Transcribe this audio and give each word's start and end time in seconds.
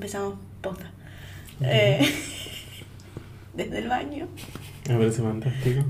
empezamos 0.00 0.38
posta. 0.62 0.90
Eh, 1.60 2.00
desde 3.54 3.78
el 3.80 3.88
baño. 3.88 4.28
Me 4.88 4.96
parece 4.96 5.20
fantástico. 5.20 5.84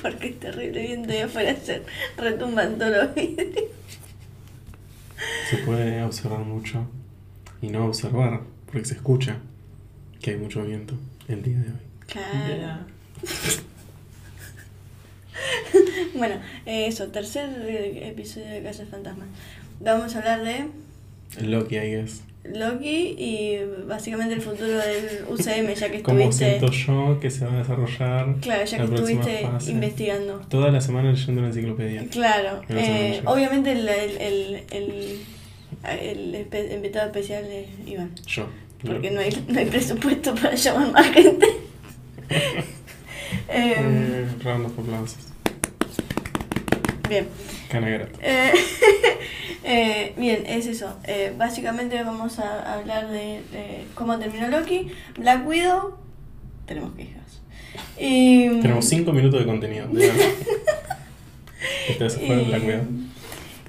Porque 0.00 0.28
es 0.28 0.40
terrible 0.40 0.80
viento 0.80 1.12
y 1.12 1.18
afuera 1.18 1.54
se 1.62 1.82
retumban 2.16 2.78
todos 2.78 2.96
los 2.96 3.14
vidrios. 3.14 3.64
Se 5.50 5.58
puede 5.58 6.02
observar 6.02 6.40
mucho 6.40 6.86
y 7.60 7.68
no 7.68 7.86
observar, 7.86 8.40
porque 8.64 8.86
se 8.86 8.94
escucha 8.94 9.36
que 10.20 10.30
hay 10.30 10.36
mucho 10.38 10.64
viento 10.64 10.94
el 11.28 11.42
día 11.42 11.58
de 11.58 11.68
hoy. 11.68 11.86
Claro. 12.06 12.86
Bueno, 16.14 16.36
eso, 16.64 17.08
tercer 17.08 17.50
episodio 17.68 18.46
de 18.46 18.62
Casa 18.62 18.86
Fantasma. 18.86 19.26
Vamos 19.80 20.14
a 20.14 20.18
hablar 20.20 20.42
de 20.42 20.70
Loki, 21.46 21.76
I 21.76 21.90
guess. 21.90 22.22
Loki 22.54 23.14
y 23.18 23.58
básicamente 23.86 24.34
el 24.34 24.40
futuro 24.42 24.68
del 24.78 25.24
UCM, 25.28 25.74
ya 25.74 25.90
que 25.90 26.02
¿Cómo 26.02 26.18
estuviste. 26.20 26.58
siento 26.58 26.70
yo 26.72 27.18
que 27.20 27.30
se 27.30 27.44
va 27.46 27.54
a 27.54 27.58
desarrollar 27.58 28.34
Claro, 28.40 28.64
ya 28.64 28.76
que 28.78 28.84
la 28.88 28.94
estuviste 28.94 29.38
fase? 29.42 29.70
investigando. 29.70 30.40
Toda 30.48 30.70
la 30.70 30.80
semana 30.80 31.10
leyendo 31.12 31.40
una 31.40 31.48
enciclopedia. 31.48 32.06
Claro, 32.10 32.62
eh, 32.68 33.20
obviamente 33.24 33.72
el, 33.72 33.88
el, 33.88 34.62
el, 34.70 35.20
el, 35.84 36.46
el 36.52 36.72
invitado 36.72 37.06
especial 37.06 37.44
es 37.46 37.66
Iván, 37.88 38.12
Yo. 38.26 38.46
porque 38.84 39.10
no 39.10 39.20
hay, 39.20 39.44
no 39.48 39.58
hay 39.58 39.66
presupuesto 39.66 40.34
para 40.34 40.54
llamar 40.54 40.92
más 40.92 41.06
gente. 41.10 41.46
Em, 43.48 44.02
Eh, 44.12 44.28
round 44.44 44.66
of 44.66 44.72
bien. 47.08 47.26
Gratis. 47.70 48.18
Eh, 48.22 48.52
eh, 49.64 50.14
bien, 50.16 50.44
es 50.46 50.66
eso. 50.66 50.96
Eh, 51.04 51.32
básicamente 51.36 52.02
vamos 52.02 52.38
a 52.38 52.74
hablar 52.74 53.08
de, 53.08 53.42
de 53.52 53.84
cómo 53.94 54.18
terminó 54.18 54.48
Loki, 54.48 54.88
Black 55.18 55.46
Widow. 55.46 55.96
Tenemos 56.66 56.94
quejas. 56.94 57.40
Y, 57.98 58.60
Tenemos 58.60 58.84
5 58.86 59.12
minutos 59.12 59.40
de 59.40 59.46
contenido. 59.46 59.88
fue 59.88 60.06
y- 62.42 62.44
Black 62.48 62.64
Widow. 62.64 62.84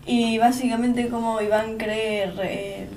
Y 0.05 0.37
básicamente 0.37 1.09
cómo 1.09 1.41
Iván 1.41 1.77
cree 1.77 2.31
re- 2.31 2.87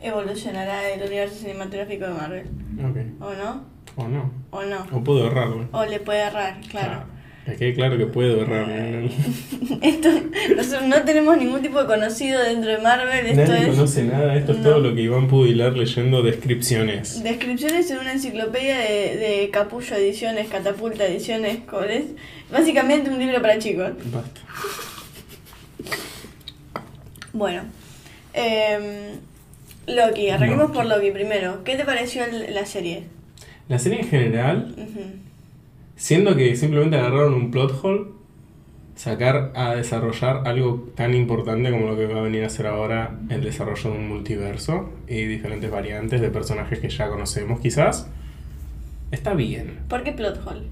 evolucionará 0.00 0.88
el 0.90 1.02
universo 1.02 1.36
cinematográfico 1.36 2.06
de 2.06 2.14
Marvel. 2.14 2.46
Ok. 2.78 3.22
¿O 3.22 3.34
no? 3.34 3.64
O 3.96 4.08
no. 4.08 4.30
¿O 4.50 4.62
no? 4.62 4.86
O 4.92 5.02
puedo 5.02 5.26
errarlo. 5.26 5.68
O 5.72 5.84
le 5.84 6.00
puede 6.00 6.20
errar, 6.20 6.60
claro. 6.70 7.04
Es 7.46 7.58
que 7.58 7.74
claro 7.74 7.98
que 7.98 8.06
puedo 8.06 8.40
errarlo. 8.42 9.08
Esto, 9.82 10.08
nosotros 10.56 10.82
no 10.88 11.02
tenemos 11.02 11.36
ningún 11.36 11.60
tipo 11.60 11.78
de 11.80 11.86
conocido 11.86 12.42
dentro 12.42 12.70
de 12.70 12.78
Marvel. 12.78 13.26
Esto 13.26 13.52
Nadie 13.52 13.64
es 13.68 13.74
conoce 13.74 14.04
nada. 14.04 14.34
Esto 14.36 14.52
es 14.52 14.62
todo 14.62 14.78
lo 14.78 14.94
que 14.94 15.02
Iván 15.02 15.28
pudo 15.28 15.46
hilar 15.46 15.76
leyendo 15.76 16.22
descripciones. 16.22 17.22
descripciones 17.22 17.90
en 17.90 17.98
una 17.98 18.12
enciclopedia 18.12 18.78
de, 18.78 19.16
de 19.16 19.50
Capullo 19.52 19.94
Ediciones, 19.96 20.48
Catapulta 20.48 21.04
Ediciones, 21.06 21.58
¿cómo 21.68 21.82
es? 21.84 22.04
Básicamente 22.50 23.10
un 23.10 23.18
libro 23.18 23.42
para 23.42 23.58
chicos. 23.58 23.90
Basta. 24.12 24.40
Bueno, 27.32 27.62
em, 28.32 29.18
Loki, 29.86 30.30
arranquemos 30.30 30.70
por 30.70 30.86
Loki 30.86 31.10
primero. 31.10 31.62
¿Qué 31.64 31.76
te 31.76 31.84
pareció 31.84 32.24
el- 32.24 32.54
la 32.54 32.64
serie? 32.64 33.02
La 33.68 33.78
serie 33.78 34.00
en 34.00 34.08
general. 34.08 34.74
Siendo 35.96 36.36
que 36.36 36.54
simplemente 36.56 36.96
agarraron 36.96 37.34
un 37.34 37.50
plot 37.50 37.78
hole, 37.82 38.04
sacar 38.96 39.52
a 39.54 39.74
desarrollar 39.74 40.42
algo 40.46 40.88
tan 40.94 41.14
importante 41.14 41.70
como 41.70 41.86
lo 41.88 41.96
que 41.96 42.06
va 42.06 42.20
a 42.20 42.22
venir 42.22 42.44
a 42.44 42.48
ser 42.48 42.66
ahora 42.66 43.18
el 43.28 43.42
desarrollo 43.42 43.90
de 43.90 43.98
un 43.98 44.08
multiverso 44.08 44.90
y 45.08 45.24
diferentes 45.24 45.70
variantes 45.70 46.20
de 46.20 46.28
personajes 46.30 46.78
que 46.78 46.88
ya 46.88 47.08
conocemos 47.08 47.60
quizás, 47.60 48.08
está 49.10 49.34
bien. 49.34 49.80
¿Por 49.88 50.02
qué 50.04 50.12
plot 50.12 50.40
hole? 50.46 50.66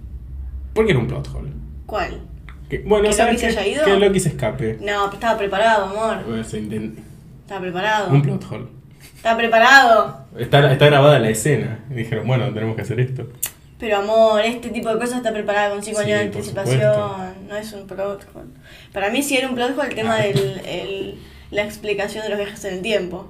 Porque 0.74 0.92
era 0.92 1.00
un 1.00 1.06
plot 1.08 1.28
hole. 1.34 1.50
¿Cuál? 1.86 2.20
Que, 2.68 2.78
bueno, 2.78 3.08
¿Que 3.08 3.12
¿sabes 3.12 3.34
Loki 3.42 3.52
se 3.54 3.58
haya 3.60 3.66
ido? 3.74 3.84
Que 3.84 3.96
Loki 3.98 4.20
se 4.20 4.28
escape. 4.30 4.78
No, 4.80 5.12
estaba 5.12 5.36
preparado, 5.38 5.86
amor. 5.86 6.24
Bueno, 6.26 6.44
se 6.44 6.62
intent- 6.62 6.94
Estaba 7.42 7.60
preparado. 7.60 8.10
Un 8.12 8.22
plot 8.22 8.44
hole. 8.50 8.64
Estaba 9.16 9.36
preparado. 9.36 10.18
Está, 10.38 10.72
está 10.72 10.86
grabada 10.86 11.18
la 11.18 11.28
escena. 11.30 11.80
Y 11.90 11.94
dijeron, 11.94 12.26
bueno, 12.26 12.52
tenemos 12.54 12.74
que 12.76 12.82
hacer 12.82 12.98
esto. 13.00 13.28
Pero 13.82 13.96
amor, 13.96 14.40
este 14.44 14.68
tipo 14.68 14.90
de 14.90 14.94
cosas 14.94 15.16
está 15.16 15.32
preparada 15.32 15.70
con 15.70 15.82
5 15.82 15.98
Sí, 15.98 16.04
años 16.04 16.18
de 16.20 16.24
anticipación. 16.26 16.80
supuesto. 16.80 17.16
No 17.48 17.56
es 17.56 17.72
un 17.72 17.86
plot 17.88 18.26
hole. 18.32 18.46
Para 18.92 19.10
mí 19.10 19.24
sí 19.24 19.36
era 19.36 19.48
un 19.48 19.56
plot 19.56 19.76
hole 19.76 19.88
el 19.88 19.94
tema 19.96 20.18
de 20.18 21.18
la 21.50 21.64
explicación 21.64 22.22
de 22.22 22.28
los 22.30 22.38
viajes 22.38 22.64
en 22.64 22.74
el 22.74 22.82
tiempo. 22.82 23.26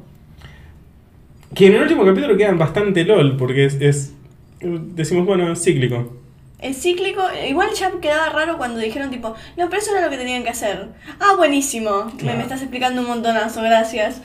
Que 1.54 1.68
en 1.68 1.74
el 1.76 1.80
último 1.82 2.04
capítulo 2.04 2.36
quedan 2.36 2.58
bastante 2.58 3.02
LOL, 3.04 3.38
porque 3.38 3.64
es, 3.64 3.74
es- 3.80 4.12
decimos, 4.60 5.24
bueno, 5.24 5.50
es 5.50 5.62
cíclico. 5.64 6.16
El 6.58 6.74
cíclico, 6.74 7.22
igual 7.48 7.70
ya 7.74 7.90
quedaba 8.02 8.28
raro 8.28 8.58
cuando 8.58 8.78
dijeron 8.78 9.10
tipo, 9.10 9.34
no, 9.56 9.70
pero 9.70 9.80
eso 9.80 9.92
era 9.92 10.04
lo 10.04 10.10
que 10.10 10.18
tenían 10.18 10.44
que 10.44 10.50
hacer. 10.50 10.88
Ah, 11.18 11.32
buenísimo. 11.38 12.12
Me, 12.22 12.34
me 12.36 12.42
estás 12.42 12.60
explicando 12.60 13.00
un 13.00 13.06
montonazo, 13.08 13.62
gracias. 13.62 14.20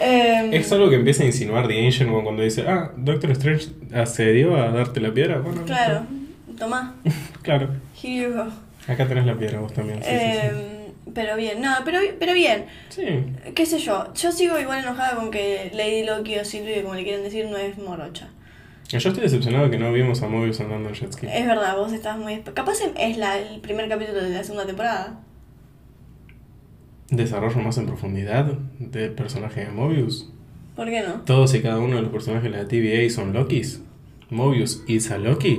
Em, 0.00 0.52
Es 0.54 0.72
algo 0.72 0.88
que 0.88 0.96
empieza 0.96 1.22
a 1.22 1.26
insinuar 1.26 1.68
The 1.68 1.84
Ancient 1.84 2.10
One 2.10 2.22
cuando 2.24 2.42
dice, 2.42 2.64
ah, 2.66 2.92
Doctor 2.96 3.30
Strange 3.32 3.66
accedió 3.94 4.56
a 4.56 4.70
darte 4.70 5.00
la 5.00 5.12
piedra. 5.12 5.38
Bueno, 5.40 5.64
Claro, 5.64 6.02
tomá, 6.58 6.94
Claro. 7.42 7.68
here 8.02 8.28
you 8.28 8.34
go. 8.34 8.46
Acá 8.88 9.06
tenés 9.06 9.26
la 9.26 9.34
piedra 9.36 9.60
vos 9.60 9.72
también. 9.72 10.02
Sí, 10.02 10.08
sí, 10.10 10.14
Em, 10.16 11.12
Pero 11.14 11.36
bien, 11.36 11.60
no, 11.60 11.70
pero, 11.84 11.98
pero 12.18 12.32
bien. 12.32 12.64
sí. 12.88 13.02
Sí. 13.06 13.52
qué 13.54 13.66
sé 13.66 13.78
yo, 13.78 14.12
yo 14.14 14.32
sigo 14.32 14.58
igual 14.58 14.80
enojada 14.80 15.14
con 15.16 15.30
que 15.30 15.70
Lady 15.74 16.04
Loki 16.04 16.38
o 16.38 16.44
Sylvie, 16.44 16.82
como 16.82 16.94
le 16.94 17.04
quieren 17.04 17.22
decir, 17.22 17.46
no 17.46 17.56
es 17.58 17.76
morocha. 17.78 18.28
Yo 18.88 18.98
estoy 18.98 19.22
decepcionado 19.22 19.70
que 19.70 19.78
no 19.78 19.90
vimos 19.92 20.20
a 20.22 20.28
Mobius 20.28 20.60
andando 20.60 20.88
en 20.90 20.94
jet 20.94 21.12
ski. 21.12 21.26
Es 21.26 21.46
verdad, 21.46 21.76
vos 21.76 21.92
estás 21.94 22.18
muy... 22.18 22.40
Capaz 22.42 22.78
es 22.98 23.16
la, 23.16 23.38
el 23.38 23.60
primer 23.60 23.88
capítulo 23.88 24.22
de 24.22 24.28
la 24.30 24.44
segunda 24.44 24.66
temporada. 24.66 25.18
Desarrollo 27.12 27.60
más 27.60 27.78
en 27.78 27.86
profundidad 27.86 28.46
del 28.78 29.12
personaje 29.12 29.64
de 29.66 29.70
Mobius. 29.70 30.30
¿Por 30.74 30.86
qué 30.88 31.02
no? 31.02 31.20
Todos 31.26 31.54
y 31.54 31.60
cada 31.62 31.78
uno 31.78 31.96
de 31.96 32.02
los 32.02 32.10
personajes 32.10 32.50
de 32.50 32.58
la 32.58 32.66
TVA 32.66 33.08
son 33.10 33.32
Lokis. 33.32 33.82
Mobius 34.30 34.82
is 34.86 35.10
a 35.10 35.18
Loki. 35.18 35.58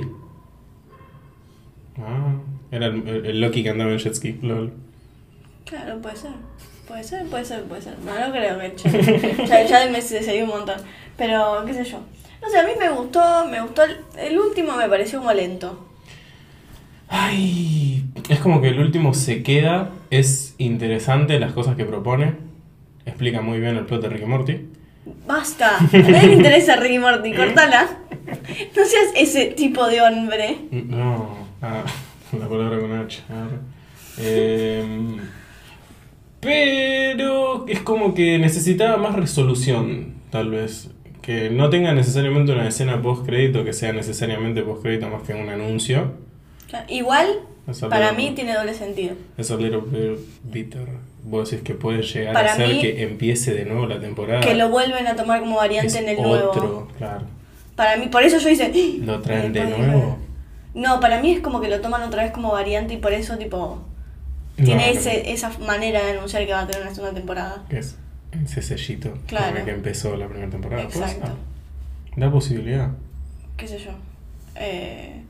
Ah, 1.98 2.34
era 2.70 2.86
el, 2.86 3.06
el- 3.08 3.26
el 3.26 3.40
Loki 3.40 3.62
que 3.62 3.70
andaba 3.70 3.92
en 3.92 3.98
jet 3.98 4.14
ski. 4.14 4.38
Lol. 4.42 4.72
Claro, 5.64 6.00
puede 6.02 6.16
ser. 6.16 6.32
Puede 6.88 7.04
ser, 7.04 7.24
puede 7.28 7.44
ser, 7.44 7.62
puede 7.64 7.80
ser. 7.82 7.94
No, 8.00 8.12
no 8.18 8.32
creo 8.32 8.58
que 8.58 9.46
ya, 9.46 9.64
ya 9.64 9.90
me 9.90 10.02
seguí 10.02 10.42
un 10.42 10.48
montón. 10.48 10.76
Pero, 11.16 11.62
qué 11.64 11.72
sé 11.72 11.84
yo. 11.84 12.00
No 12.42 12.50
sé, 12.50 12.58
a 12.58 12.64
mí 12.64 12.72
me 12.78 12.90
gustó, 12.90 13.46
me 13.48 13.60
gustó. 13.62 13.84
El, 13.84 13.96
el 14.18 14.38
último 14.38 14.76
me 14.76 14.88
pareció 14.88 15.20
como 15.20 15.32
lento. 15.32 15.88
Ay, 17.16 18.04
es 18.28 18.40
como 18.40 18.60
que 18.60 18.70
el 18.70 18.80
último 18.80 19.14
se 19.14 19.44
queda, 19.44 19.90
es 20.10 20.56
interesante 20.58 21.38
las 21.38 21.52
cosas 21.52 21.76
que 21.76 21.84
propone, 21.84 22.34
explica 23.06 23.40
muy 23.40 23.60
bien 23.60 23.76
el 23.76 23.86
plot 23.86 24.02
de 24.02 24.08
Rick 24.08 24.22
y 24.22 24.26
Morty. 24.26 24.60
Basta. 25.24 25.78
A 25.78 25.82
nadie 25.92 26.26
le 26.26 26.32
interesa 26.34 26.74
Ricky 26.74 26.98
Morty, 26.98 27.32
cortala. 27.32 27.98
No 28.76 28.84
seas 28.84 29.12
ese 29.14 29.46
tipo 29.46 29.86
de 29.86 30.00
hombre. 30.00 30.58
No, 30.72 31.46
ah, 31.62 31.84
la 32.38 32.48
palabra 32.48 32.80
con 32.80 32.92
H. 32.92 33.22
Em, 34.18 35.16
pero 36.40 37.64
es 37.68 37.78
como 37.80 38.12
que 38.12 38.40
necesitaba 38.40 38.96
más 38.96 39.14
resolución, 39.14 40.14
tal 40.30 40.50
vez. 40.50 40.90
Que 41.22 41.48
no 41.48 41.70
tenga 41.70 41.94
necesariamente 41.94 42.50
una 42.50 42.66
escena 42.66 43.00
post 43.00 43.24
crédito 43.24 43.64
que 43.64 43.72
sea 43.72 43.92
necesariamente 43.92 44.62
post 44.62 44.82
crédito 44.82 45.08
más 45.08 45.22
que 45.22 45.34
un 45.34 45.48
anuncio. 45.48 46.12
Igual, 46.88 47.40
para 47.88 48.12
mí 48.12 48.32
tiene 48.34 48.54
doble 48.54 48.74
sentido. 48.74 49.14
Es 49.38 49.50
a 49.50 49.56
little 49.56 49.80
bit 49.86 50.18
bitter. 50.42 50.88
Vos 51.22 51.50
decís 51.50 51.64
que 51.64 51.74
puede 51.74 52.02
llegar 52.02 52.34
Para 52.34 52.52
a 52.52 52.56
ser 52.56 52.68
mí- 52.68 52.80
que 52.82 53.02
empiece 53.04 53.54
de 53.54 53.64
nuevo 53.64 53.86
la 53.86 53.98
temporada. 54.00 54.40
Que 54.40 54.54
lo 54.54 54.68
vuelven 54.68 55.06
a 55.06 55.16
tomar 55.16 55.40
como 55.40 55.56
variante 55.56 55.86
es 55.88 55.94
en 55.94 56.08
el 56.08 56.18
otro, 56.24 56.62
nuevo. 56.62 56.88
claro. 56.98 57.22
Para 57.76 57.96
mí, 57.96 58.06
por 58.08 58.22
eso 58.22 58.38
yo 58.38 58.48
hice. 58.50 58.70
Lo 59.00 59.20
traen 59.20 59.52
de 59.52 59.64
nuevo. 59.64 60.18
No, 60.74 61.00
para 61.00 61.20
mí 61.22 61.32
es 61.32 61.40
como 61.40 61.60
que 61.60 61.68
lo 61.68 61.80
toman 61.80 62.02
otra 62.02 62.24
vez 62.24 62.32
como 62.32 62.50
variante 62.52 62.94
y 62.94 62.96
por 62.98 63.12
eso, 63.12 63.38
tipo, 63.38 63.82
No, 64.58 64.64
tiene 64.64 64.86
no, 64.92 64.98
ese, 64.98 65.32
esa 65.32 65.50
manera 65.60 66.04
de 66.04 66.12
anunciar 66.12 66.44
que 66.46 66.52
va 66.52 66.60
a 66.62 66.66
tener 66.66 66.82
una 66.82 66.94
segunda 66.94 67.14
temporada. 67.14 67.62
Es 67.70 67.96
ese 68.44 68.60
sellito 68.62 69.16
Claro. 69.26 69.56
con 69.56 69.64
que 69.64 69.70
empezó 69.70 70.16
la 70.16 70.26
primera 70.28 70.50
temporada. 70.50 70.82
¿puede 70.88 70.98
Exacto. 71.06 71.26
ser? 71.26 71.34
Da 72.20 72.30
posibilidad. 72.30 72.90
qué 73.56 73.66
sé 73.68 73.78
yo. 73.78 73.90
Eh, 74.56 75.22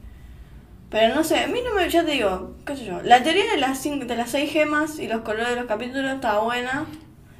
pero 0.94 1.12
no 1.12 1.24
sé, 1.24 1.38
a 1.40 1.48
mí 1.48 1.58
no 1.64 1.74
me, 1.74 1.88
ya 1.90 2.04
te 2.04 2.12
digo, 2.12 2.54
qué 2.64 2.76
sé 2.76 2.84
yo. 2.84 3.00
La 3.02 3.20
teoría 3.24 3.50
de 3.50 3.56
las, 3.58 3.82
cinco, 3.82 4.04
de 4.04 4.14
las 4.16 4.30
seis 4.30 4.52
gemas 4.52 5.00
y 5.00 5.08
los 5.08 5.22
colores 5.22 5.48
de 5.50 5.56
los 5.56 5.64
capítulos 5.64 6.08
estaba 6.14 6.44
buena. 6.44 6.86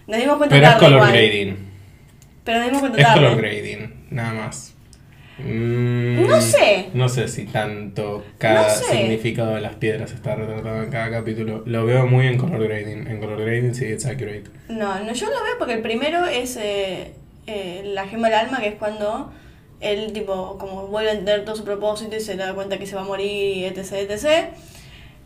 Nos 0.08 0.18
dimos 0.18 0.38
cuenta 0.38 0.56
Pero 0.56 0.66
es 0.66 0.72
tarde 0.72 0.84
color 0.86 0.98
igual. 0.98 1.12
grading. 1.12 1.56
Pero 2.42 2.58
nos 2.58 2.66
dimos 2.66 2.80
cuenta 2.80 2.98
Es 3.00 3.06
tarde. 3.06 3.20
color 3.20 3.36
grading, 3.38 4.06
nada 4.10 4.32
más. 4.34 4.74
Mm, 5.38 6.26
No 6.26 6.40
sé. 6.40 6.88
No 6.94 7.08
sé 7.08 7.28
si 7.28 7.44
tanto 7.46 8.24
cada 8.38 8.62
No 8.68 8.74
sé. 8.74 8.84
significado 8.96 9.54
de 9.54 9.60
las 9.60 9.74
piedras 9.76 10.10
está 10.12 10.34
retratado 10.34 10.82
en 10.82 10.90
cada 10.90 11.10
capítulo. 11.10 11.62
Lo 11.66 11.84
veo 11.86 12.06
muy 12.06 12.26
en 12.26 12.36
color 12.38 12.62
grading. 12.62 13.06
En 13.06 13.18
color 13.20 13.40
grading 13.40 13.74
sí, 13.74 13.84
it's 13.86 14.04
accurate. 14.04 14.44
No, 14.68 14.98
no, 14.98 15.12
yo 15.12 15.26
lo 15.26 15.32
veo 15.44 15.58
porque 15.58 15.74
el 15.74 15.82
primero 15.82 16.24
es, 16.26 16.56
eh, 16.56 17.14
eh, 17.46 17.82
la 17.84 18.06
gema 18.08 18.28
del 18.30 18.38
alma, 18.40 18.60
que 18.60 18.68
es 18.68 18.74
cuando 18.74 19.32
él, 19.92 20.12
tipo, 20.12 20.56
como 20.58 20.86
vuelve 20.88 21.10
a 21.10 21.12
entender 21.12 21.44
todo 21.44 21.56
su 21.56 21.64
propósito 21.64 22.16
y 22.16 22.20
se 22.20 22.36
da 22.36 22.54
cuenta 22.54 22.78
que 22.78 22.86
se 22.86 22.94
va 22.96 23.02
a 23.02 23.04
morir, 23.04 23.56
y 23.58 23.64
etc, 23.64 23.92
etc. 24.08 24.26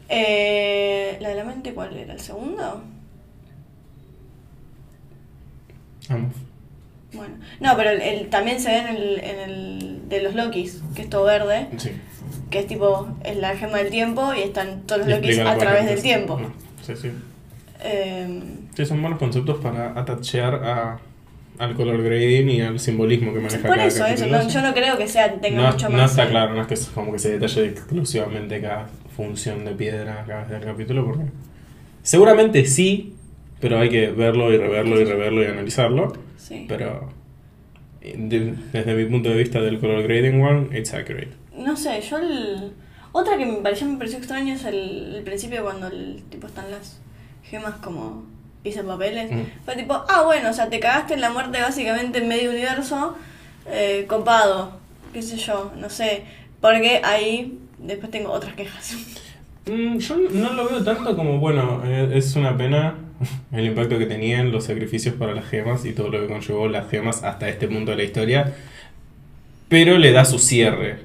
Eh, 0.08 1.16
¿La 1.20 1.28
de 1.30 1.34
la 1.34 1.44
mente 1.44 1.74
cuál 1.74 1.96
era? 1.96 2.12
¿El 2.14 2.20
segundo? 2.20 2.82
Vamos. 6.08 6.34
Bueno, 7.12 7.34
no, 7.60 7.76
pero 7.76 7.90
el, 7.90 8.00
el- 8.02 8.28
también 8.30 8.60
se 8.60 8.70
ve 8.70 8.78
en 8.78 8.86
el, 8.88 9.20
en 9.24 9.40
el 9.50 10.08
de 10.08 10.22
los 10.22 10.34
Lokis, 10.34 10.82
que 10.94 11.02
es 11.02 11.10
todo 11.10 11.24
verde, 11.24 11.68
Sí. 11.78 11.90
que 12.50 12.60
es 12.60 12.66
tipo, 12.66 13.08
es 13.24 13.36
la 13.38 13.56
gema 13.56 13.78
del 13.78 13.90
tiempo 13.90 14.32
y 14.34 14.40
están 14.42 14.82
todos 14.82 15.00
los 15.06 15.08
Lokis 15.10 15.38
a 15.40 15.56
través 15.56 15.86
del 15.86 16.02
tiempo. 16.02 16.38
Sí, 16.82 16.94
sí. 16.96 17.10
Eh, 17.80 18.42
Sí, 18.76 18.86
son 18.86 19.00
buenos 19.02 19.18
conceptos 19.18 19.58
para 19.58 19.98
atachear 19.98 20.54
a, 20.54 20.98
al 21.58 21.74
color 21.74 22.02
grading 22.02 22.48
y 22.50 22.60
al 22.60 22.78
simbolismo 22.78 23.32
que 23.32 23.40
maneja 23.40 23.66
por 23.66 23.76
cada 23.76 23.86
eso, 23.86 24.04
no, 24.26 24.48
yo 24.48 24.62
no 24.62 24.74
creo 24.74 24.96
que 24.96 25.08
sea, 25.08 25.34
tenga 25.40 25.62
no, 25.62 25.72
mucho 25.72 25.88
no 25.88 25.96
más. 25.98 26.10
está 26.12 26.24
eh, 26.26 26.30
claro, 26.30 26.54
no 26.54 26.60
es 26.62 26.66
que 26.68 26.74
es 26.74 26.86
como 26.88 27.12
que 27.12 27.18
se 27.18 27.32
detalle 27.38 27.66
exclusivamente 27.66 28.60
cada 28.60 28.88
función 29.16 29.64
de 29.64 29.72
piedra 29.72 30.24
cada 30.26 30.44
del 30.46 30.62
capítulo, 30.62 31.04
porque 31.04 31.24
seguramente 32.02 32.64
sí, 32.64 33.14
pero 33.60 33.78
hay 33.78 33.88
que 33.88 34.10
verlo 34.10 34.52
y 34.52 34.56
reverlo 34.58 35.00
y 35.00 35.04
reverlo 35.04 35.42
y 35.42 35.46
analizarlo. 35.46 36.12
Sí. 36.36 36.64
Pero 36.68 37.10
eh, 38.00 38.14
de- 38.16 38.54
desde 38.72 38.94
mi 38.94 39.04
punto 39.06 39.28
de 39.30 39.36
vista 39.36 39.60
del 39.60 39.80
color 39.80 40.02
grading 40.04 40.40
one, 40.40 40.78
it's 40.78 40.94
accurate. 40.94 41.30
No 41.56 41.76
sé, 41.76 42.00
yo 42.00 42.18
el... 42.18 42.72
Otra 43.12 43.36
que 43.36 43.46
me 43.46 43.54
pareció, 43.58 43.86
me 43.88 43.96
pareció 43.98 44.18
extraño 44.18 44.54
es 44.54 44.64
el, 44.64 45.14
el 45.16 45.22
principio 45.24 45.64
cuando 45.64 45.88
el 45.88 46.22
tipo 46.30 46.46
están 46.46 46.70
las 46.70 47.00
gemas 47.42 47.74
como 47.76 48.24
pisan 48.62 48.86
papeles. 48.86 49.30
Mm. 49.30 49.42
Fue 49.64 49.76
tipo, 49.76 49.94
ah 50.08 50.22
bueno, 50.24 50.50
o 50.50 50.52
sea, 50.52 50.68
te 50.68 50.80
cagaste 50.80 51.14
en 51.14 51.20
la 51.20 51.30
muerte 51.30 51.60
básicamente 51.60 52.18
en 52.18 52.28
medio 52.28 52.50
universo, 52.50 53.16
eh, 53.70 54.04
copado, 54.08 54.78
qué 55.12 55.22
sé 55.22 55.36
yo, 55.36 55.72
no 55.76 55.90
sé. 55.90 56.22
Porque 56.60 57.00
ahí 57.04 57.58
después 57.78 58.10
tengo 58.10 58.30
otras 58.32 58.54
quejas. 58.54 58.96
Mm, 59.66 59.98
yo 59.98 60.16
no 60.32 60.52
lo 60.54 60.68
veo 60.68 60.82
tanto 60.82 61.14
como, 61.16 61.38
bueno, 61.38 61.82
eh, 61.84 62.10
es 62.14 62.34
una 62.36 62.56
pena 62.56 62.94
el 63.52 63.66
impacto 63.66 63.98
que 63.98 64.06
tenían 64.06 64.50
los 64.50 64.64
sacrificios 64.64 65.14
para 65.14 65.34
las 65.34 65.46
gemas 65.46 65.84
y 65.84 65.92
todo 65.92 66.08
lo 66.08 66.20
que 66.20 66.26
conllevó 66.26 66.68
las 66.68 66.88
gemas 66.90 67.22
hasta 67.22 67.48
este 67.48 67.68
punto 67.68 67.90
de 67.92 67.96
la 67.98 68.02
historia, 68.04 68.54
pero 69.68 69.98
le 69.98 70.12
da 70.12 70.24
su 70.24 70.38
cierre. 70.38 71.00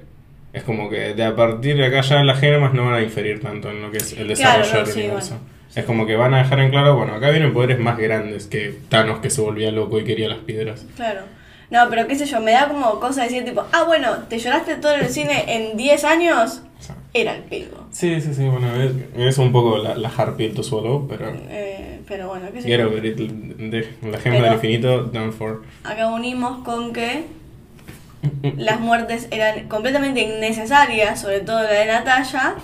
Es 0.54 0.64
como 0.64 0.90
que 0.90 1.14
de 1.16 1.24
a 1.26 1.36
partir 1.36 1.76
de 1.78 1.88
acá 1.88 2.02
ya 2.02 2.24
las 2.24 2.40
gemas 2.40 2.74
no 2.74 2.86
van 2.86 2.94
a 2.96 3.02
inferir 3.02 3.42
tanto 3.42 3.72
en 3.72 3.82
lo 3.82 3.92
que 3.92 3.98
es 3.98 4.14
el 4.14 4.28
desarrollo 4.28 4.70
Claro, 4.70 4.80
no, 4.80 4.86
del 4.86 4.94
sí, 4.94 5.00
universo. 5.02 5.30
bueno. 5.40 5.53
Es 5.76 5.86
como 5.86 6.06
que 6.06 6.16
van 6.16 6.34
a 6.34 6.38
dejar 6.40 6.60
en 6.60 6.70
claro, 6.70 6.96
bueno, 6.96 7.14
acá 7.16 7.30
vienen 7.32 7.52
poderes 7.54 7.80
más 7.80 7.98
grandes 7.98 8.46
que 8.48 8.76
Thanos 8.90 9.20
que 9.20 9.30
se 9.30 9.42
volvía 9.42 9.72
loco 9.72 10.00
y 10.00 10.04
quería 10.04 10.30
las 10.30 10.40
piedras. 10.40 10.86
Claro. 10.96 11.22
No, 11.72 11.90
pero 11.90 12.08
qué 12.08 12.16
sé 12.16 12.26
yo, 12.28 12.40
me 12.42 12.52
da 12.52 12.68
como 12.68 13.00
cosa 13.00 13.24
decir 13.24 13.44
tipo, 13.44 13.64
ah 13.72 13.84
bueno, 13.88 14.12
te 14.30 14.38
lloraste 14.38 14.76
todo 14.76 14.94
en 14.94 15.02
el 15.02 15.10
cine 15.10 15.44
en 15.48 15.76
10 15.76 16.04
años, 16.04 16.62
era 17.16 17.34
el 17.36 17.42
pedo. 17.44 17.88
sí, 17.92 18.22
sí, 18.22 18.34
sí, 18.36 18.44
bueno, 18.48 18.68
es, 18.76 18.92
es 19.18 19.38
un 19.40 19.52
poco 19.52 19.78
la, 19.80 19.96
la 19.96 20.10
hard 20.16 20.36
pill 20.36 20.54
to 20.54 20.62
swallow, 20.62 21.08
pero... 21.08 21.34
Eh, 21.50 22.02
pero 22.08 22.28
bueno, 22.28 22.48
qué 22.54 22.62
sé 22.62 22.70
yo. 22.70 22.90
de- 22.90 23.90
la 24.12 24.20
gema 24.20 24.36
del 24.36 24.54
infinito, 24.54 25.04
done 25.06 25.32
for. 25.32 25.64
Acá 25.84 26.08
unimos 26.10 26.64
con 26.64 26.94
que 26.94 27.24
las 28.58 28.80
muertes 28.80 29.28
eran 29.32 29.68
completamente 29.68 30.22
innecesarias, 30.22 31.20
sobre 31.22 31.40
todo 31.40 31.64
la 31.64 31.72
de 31.72 31.86
Natalia. 31.88 32.56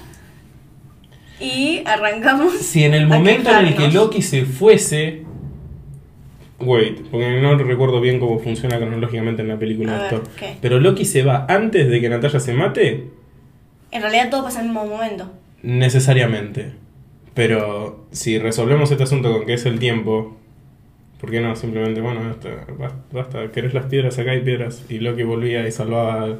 Y 1.40 1.82
arrancamos. 1.86 2.54
Si 2.58 2.84
en 2.84 2.94
el 2.94 3.08
momento 3.08 3.50
en 3.50 3.68
el 3.68 3.76
que. 3.76 3.88
Loki 3.90 4.22
se 4.22 4.46
fuese. 4.46 5.24
Wait, 6.60 7.00
porque 7.10 7.40
no 7.42 7.58
recuerdo 7.58 8.02
bien 8.02 8.20
cómo 8.20 8.40
funciona 8.40 8.78
cronológicamente 8.78 9.42
en 9.42 9.48
la 9.48 9.58
película 9.58 10.04
de. 10.10 10.20
¿qué? 10.38 10.58
Pero 10.62 10.80
Loki 10.80 11.06
se 11.06 11.24
va 11.24 11.46
antes 11.48 11.90
de 11.90 12.02
que 12.02 12.10
Natalia 12.10 12.40
se 12.42 12.54
mate, 12.54 13.06
En 13.92 14.02
realidad 14.02 14.30
todo 14.30 14.44
pasa 14.44 14.60
al 14.60 14.66
mismo 14.66 14.86
momento. 14.86 15.32
necesariamente. 15.64 16.74
Pero 17.34 18.06
si 18.12 18.38
resolvemos 18.40 18.92
este 18.92 19.04
asunto 19.04 19.32
con 19.32 19.46
que 19.46 19.54
es 19.54 19.66
el 19.66 19.80
tiempo, 19.80 20.36
¿por 21.22 21.32
qué 21.32 21.40
no? 21.40 21.56
Simplemente, 21.56 22.02
bueno, 22.02 22.22
basta, 22.28 22.50
basta, 23.14 23.52
querés 23.54 23.74
las 23.74 23.86
piedras, 23.86 24.20
acá 24.20 24.32
hay 24.32 24.42
piedras. 24.42 24.84
Y 24.90 25.00
Loki 25.00 25.24
volvía 25.24 25.66
y 25.66 25.72
salvaba. 25.72 26.36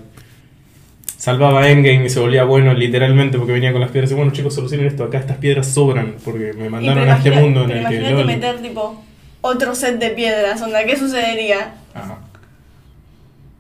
Salvaba 1.20 1.64
a 1.64 1.70
Endgame 1.70 2.06
y 2.06 2.10
se 2.10 2.22
volvía 2.22 2.46
bueno 2.46 2.74
literalmente 2.74 3.38
porque 3.38 3.52
venía 3.52 3.74
con 3.74 3.82
las 3.82 3.92
piedras 3.92 4.10
y 4.12 4.14
bueno 4.16 4.32
chicos 4.32 4.56
solucionen 4.56 4.88
esto, 4.88 5.04
acá 5.04 5.18
estas 5.20 5.36
piedras 5.36 5.68
sobran 5.68 6.16
porque 6.24 6.54
me 6.54 6.70
mandaron 6.70 7.10
a 7.10 7.18
este 7.18 7.32
mundo 7.32 7.66
en 7.66 7.72
el 7.72 7.88
que 7.90 7.96
imagínate 7.96 8.24
meter 8.24 8.62
tipo 8.62 9.04
otro 9.42 9.76
set 9.76 10.00
de 10.00 10.12
piedras, 10.12 10.62
onda, 10.62 10.86
¿qué 10.86 10.96
sucedería? 10.98 11.74
Ajá. 11.94 12.20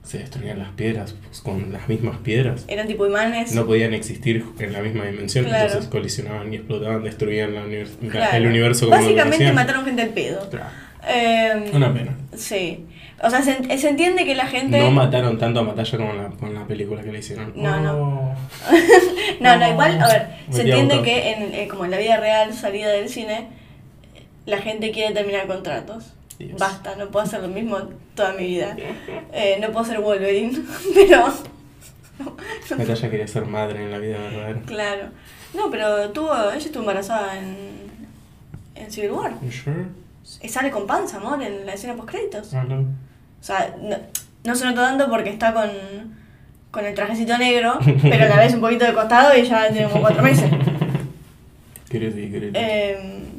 Se 0.04 0.20
destruían 0.20 0.58
las 0.60 0.70
piedras 0.70 1.14
pues, 1.28 1.42
con 1.42 1.72
las 1.74 1.88
mismas 1.90 2.18
piedras. 2.18 2.64
Eran 2.68 2.88
tipo 2.88 3.06
imanes. 3.06 3.54
No 3.54 3.66
podían 3.66 3.94
existir 3.94 4.44
en 4.58 4.74
la 4.74 4.82
misma 4.82 5.06
dimensión, 5.06 5.46
Claro. 5.46 5.66
entonces 5.68 5.90
colisionaban 5.90 6.52
y 6.54 6.56
explotaban, 6.56 7.04
destruían 7.04 7.54
la 7.56 7.66
univers- 7.66 8.02
la- 8.02 8.10
Claro. 8.10 8.38
el 8.38 8.46
universo 8.48 8.86
como 8.90 9.00
Básicamente 9.02 9.52
mataron 9.52 9.86
gente 9.86 10.02
al 10.02 10.10
pedo. 10.10 10.50
Claro. 10.50 10.66
Eh, 11.08 11.72
Una 11.74 11.94
pena. 11.94 12.16
Sí. 12.36 12.86
O 13.22 13.30
sea, 13.30 13.42
se, 13.42 13.78
se 13.78 13.90
entiende 13.90 14.24
que 14.26 14.34
la 14.36 14.48
gente. 14.48 14.80
No 14.80 14.92
mataron 14.92 15.38
tanto 15.38 15.60
a 15.60 15.64
Matalla 15.64 15.98
como 15.98 16.12
en 16.12 16.18
la, 16.24 16.30
con 16.30 16.54
la 16.54 16.66
película 16.66 17.02
que 17.04 17.12
le 17.12 17.20
hicieron. 17.20 17.52
No, 17.56 17.80
no. 17.80 17.94
Oh. 17.98 18.36
No, 19.40 19.58
no, 19.58 19.70
igual, 19.70 20.02
a 20.02 20.08
ver, 20.08 20.28
Me 20.50 20.54
se 20.54 20.62
entiende 20.64 21.02
que 21.02 21.32
en, 21.32 21.54
eh, 21.54 21.68
como 21.70 21.86
en 21.86 21.92
la 21.92 21.98
vida 21.98 22.18
real, 22.18 22.54
salida 22.54 22.90
del 22.90 23.08
cine, 23.08 23.48
la 24.46 24.58
gente 24.58 24.92
quiere 24.92 25.14
terminar 25.14 25.48
contratos. 25.48 26.12
Dios. 26.38 26.60
Basta, 26.60 26.96
no 26.98 27.08
puedo 27.10 27.26
hacer 27.26 27.42
lo 27.42 27.48
mismo 27.48 27.78
toda 28.16 28.34
mi 28.34 28.48
vida. 28.48 28.76
Eh, 29.32 29.58
no 29.62 29.72
puedo 29.72 29.86
ser 29.86 30.00
Wolverine, 30.02 30.58
pero 30.96 31.26
Natalia 32.78 33.10
quería 33.10 33.28
ser 33.28 33.46
madre 33.46 33.84
en 33.84 33.92
la 33.92 34.00
vida 34.00 34.18
verdadera. 34.18 34.62
claro. 34.66 35.04
No, 35.54 35.70
pero 35.72 36.10
tuvo, 36.12 36.34
ella 36.34 36.58
estuvo 36.58 36.82
embarazada 36.82 37.38
en, 37.40 37.56
en 38.76 38.92
Civil 38.92 39.12
War. 39.12 39.34
Sure? 39.52 39.86
Sale 40.24 40.70
con 40.70 40.86
panza, 40.86 41.18
amor, 41.18 41.42
en 41.42 41.66
la 41.66 41.74
escena 41.74 41.96
post 41.96 42.10
créditos. 42.10 42.54
Ah, 42.54 42.64
no. 42.68 42.86
O 43.40 43.44
sea, 43.44 43.76
no, 43.82 43.98
no 44.44 44.56
se 44.56 44.66
nota 44.66 44.82
tanto 44.82 45.10
porque 45.10 45.30
está 45.30 45.54
con, 45.54 45.70
con 46.72 46.86
el 46.86 46.94
trajecito 46.94 47.38
negro, 47.38 47.80
pero 48.02 48.26
a 48.26 48.30
la 48.30 48.38
vez 48.38 48.54
un 48.54 48.62
poquito 48.62 48.86
de 48.86 48.94
costado 48.94 49.38
y 49.38 49.44
ya 49.44 49.70
tiene 49.70 49.88
como 49.90 50.02
cuatro 50.02 50.22
meses. 50.24 50.50
Quiero 51.90 52.06
decir. 52.08 52.52
Eh, 52.54 52.98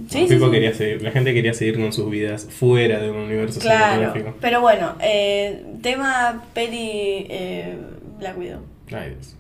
sí, 0.09 0.19
El 0.23 0.29
sí, 0.29 0.35
tipo 0.35 0.47
sí. 0.47 0.51
quería 0.53 0.75
seguir, 0.75 1.03
la 1.03 1.11
gente 1.13 1.33
quería 1.33 1.55
seguir 1.55 1.79
con 1.79 1.93
sus 1.93 2.11
vidas 2.11 2.47
fuera 2.51 2.99
de 2.99 3.11
un 3.11 3.19
universo 3.19 3.61
Claro, 3.61 3.95
cinematográfico. 3.95 4.37
pero 4.41 4.61
bueno, 4.61 4.95
eh, 5.01 5.65
tema 5.83 6.43
peli 6.53 7.27
eh, 7.31 7.77
Black 8.19 8.37
Widow. 8.39 8.61
Ay, 8.93 9.11
Dios. 9.11 9.37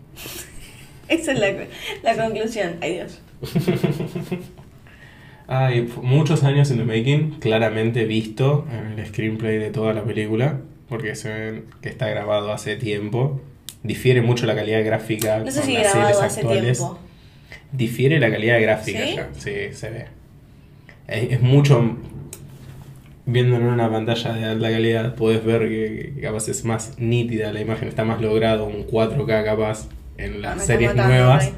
Esa 1.08 1.32
es 1.32 1.38
la, 1.40 1.48
la 2.04 2.22
conclusión. 2.22 2.76
Ay 2.80 2.94
Dios. 2.94 3.20
Hay 5.52 5.90
muchos 6.00 6.44
años 6.44 6.70
en 6.70 6.78
the 6.78 6.84
making, 6.84 7.40
claramente 7.40 8.04
visto 8.04 8.66
en 8.72 8.96
el 8.98 9.06
screenplay 9.06 9.58
de 9.58 9.70
toda 9.70 9.92
la 9.92 10.04
película, 10.04 10.60
porque 10.88 11.16
se 11.16 11.28
ven 11.28 11.64
que 11.82 11.88
está 11.88 12.08
grabado 12.08 12.52
hace 12.52 12.76
tiempo. 12.76 13.40
Difiere 13.82 14.22
mucho 14.22 14.46
la 14.46 14.54
calidad 14.54 14.84
gráfica 14.84 15.38
No 15.38 15.44
con 15.44 15.52
sé 15.52 15.62
si 15.64 15.74
las 15.74 15.90
series 15.90 16.20
actuales. 16.20 16.78
tiempo. 16.78 16.98
Difiere 17.72 18.20
la 18.20 18.30
calidad 18.30 18.60
gráfica 18.62 19.00
¿Sí? 19.04 19.14
ya, 19.16 19.28
sí, 19.36 19.52
se 19.72 19.90
ve. 19.90 20.04
Es, 21.08 21.32
es 21.32 21.40
mucho. 21.40 21.96
Viéndolo 23.26 23.66
en 23.66 23.72
una 23.72 23.90
pantalla 23.90 24.32
de 24.32 24.44
alta 24.44 24.70
calidad, 24.70 25.14
puedes 25.16 25.44
ver 25.44 25.62
que, 25.68 26.12
que 26.14 26.20
capaz 26.20 26.48
es 26.48 26.64
más 26.64 26.94
nítida 26.98 27.52
la 27.52 27.60
imagen, 27.60 27.88
está 27.88 28.04
más 28.04 28.20
logrado, 28.20 28.66
un 28.66 28.86
4K 28.86 29.44
capaz 29.44 29.88
en 30.16 30.34
Ah, 30.34 30.38
las 30.38 30.56
me 30.56 30.62
está 30.62 30.72
series 30.74 30.94
nuevas 30.94 31.52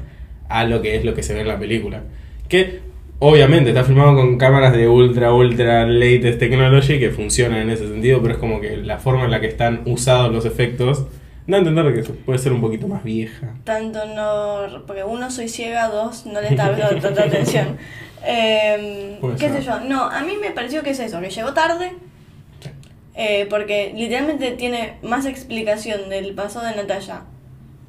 a 0.49 0.65
lo 0.65 0.81
que 0.81 0.95
es 0.95 1.05
lo 1.05 1.13
que 1.13 1.21
se 1.23 1.33
ve 1.35 1.41
en 1.41 1.47
la 1.47 1.59
película. 1.59 2.03
Que 2.49 2.81
obviamente 3.19 3.69
está 3.69 3.83
filmado 3.83 4.15
con 4.15 4.37
cámaras 4.37 4.73
de 4.73 4.87
ultra, 4.87 5.33
ultra 5.33 5.85
latest 5.85 6.39
technology 6.39 6.99
que 6.99 7.09
funcionan 7.11 7.61
en 7.61 7.69
ese 7.69 7.87
sentido, 7.87 8.21
pero 8.21 8.33
es 8.33 8.39
como 8.39 8.59
que 8.59 8.77
la 8.77 8.99
forma 8.99 9.25
en 9.25 9.31
la 9.31 9.39
que 9.39 9.47
están 9.47 9.81
usados 9.85 10.31
los 10.31 10.45
efectos 10.45 11.05
da 11.47 11.57
a 11.57 11.59
entender 11.59 11.93
que 11.93 12.09
puede 12.13 12.39
ser 12.39 12.53
un 12.53 12.61
poquito 12.61 12.87
más 12.87 13.03
vieja. 13.03 13.53
Tanto 13.63 14.05
no. 14.05 14.83
Porque 14.87 15.03
uno, 15.03 15.29
soy 15.29 15.49
ciega, 15.49 15.87
dos, 15.89 16.25
no 16.25 16.39
le 16.41 16.49
está 16.49 16.71
dando 16.71 17.01
tanta 17.01 17.23
atención. 17.23 17.77
Eh, 18.25 19.17
Puede 19.21 19.35
¿Qué 19.35 19.49
ser. 19.49 19.57
sé 19.61 19.65
yo? 19.67 19.79
No, 19.81 20.03
a 20.03 20.21
mí 20.23 20.33
me 20.39 20.51
pareció 20.51 20.83
que 20.83 20.91
es 20.91 20.99
eso, 20.99 21.19
que 21.19 21.29
llegó 21.29 21.53
tarde. 21.53 21.91
Sí. 22.61 22.69
eh, 23.15 23.45
porque 23.49 23.91
literalmente 23.95 24.51
tiene 24.51 24.93
más 25.01 25.25
explicación 25.25 26.09
del 26.09 26.33
pasado 26.33 26.65
de 26.65 26.75
Natalia 26.75 27.23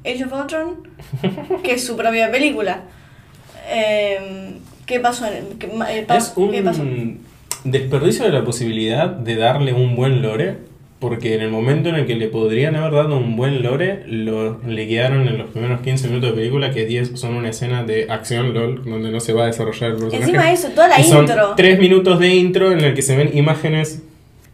Age 0.05 0.25
of 0.25 0.33
Ultron 0.33 0.89
que 1.63 1.79
su 1.79 1.95
propia 1.95 2.29
película. 2.31 2.81
Eh, 3.69 4.57
¿Qué 4.85 4.99
pasó? 4.99 5.25
en 5.27 5.57
qué 5.59 5.67
eh, 5.67 6.03
pa- 6.07 6.17
Es 6.17 6.33
un 6.35 6.51
¿Qué 6.51 6.61
pasó? 6.61 6.83
desperdicio 7.63 8.25
de 8.25 8.31
la 8.31 8.43
posibilidad 8.43 9.07
de 9.09 9.35
darle 9.35 9.73
un 9.73 9.95
buen 9.95 10.21
lore, 10.21 10.57
porque 10.99 11.35
en 11.35 11.41
el 11.41 11.49
momento 11.49 11.89
en 11.89 11.95
el 11.95 12.05
que 12.05 12.15
le 12.15 12.27
podrían 12.27 12.75
haber 12.75 12.93
dado 12.93 13.17
un 13.17 13.35
buen 13.35 13.61
lore, 13.63 14.03
lo, 14.07 14.59
le 14.67 14.87
quedaron 14.87 15.27
en 15.27 15.37
los 15.37 15.49
primeros 15.49 15.81
15 15.81 16.07
minutos 16.07 16.29
de 16.31 16.35
película, 16.35 16.71
que 16.71 16.85
10 16.85 17.19
son 17.19 17.35
una 17.35 17.49
escena 17.49 17.83
de 17.83 18.07
acción, 18.09 18.53
LOL, 18.53 18.83
donde 18.85 19.11
no 19.11 19.19
se 19.19 19.33
va 19.33 19.43
a 19.43 19.47
desarrollar 19.47 19.91
el 19.91 19.97
personaje. 19.97 20.23
Encima 20.23 20.45
de 20.45 20.53
eso, 20.53 20.67
toda 20.69 20.87
la 20.87 20.99
Y 20.99 21.03
son 21.03 21.21
intro. 21.25 21.53
3 21.57 21.79
minutos 21.79 22.19
de 22.19 22.35
intro 22.35 22.71
en 22.71 22.81
el 22.81 22.93
que 22.93 23.01
se 23.01 23.15
ven 23.17 23.37
imágenes 23.37 24.03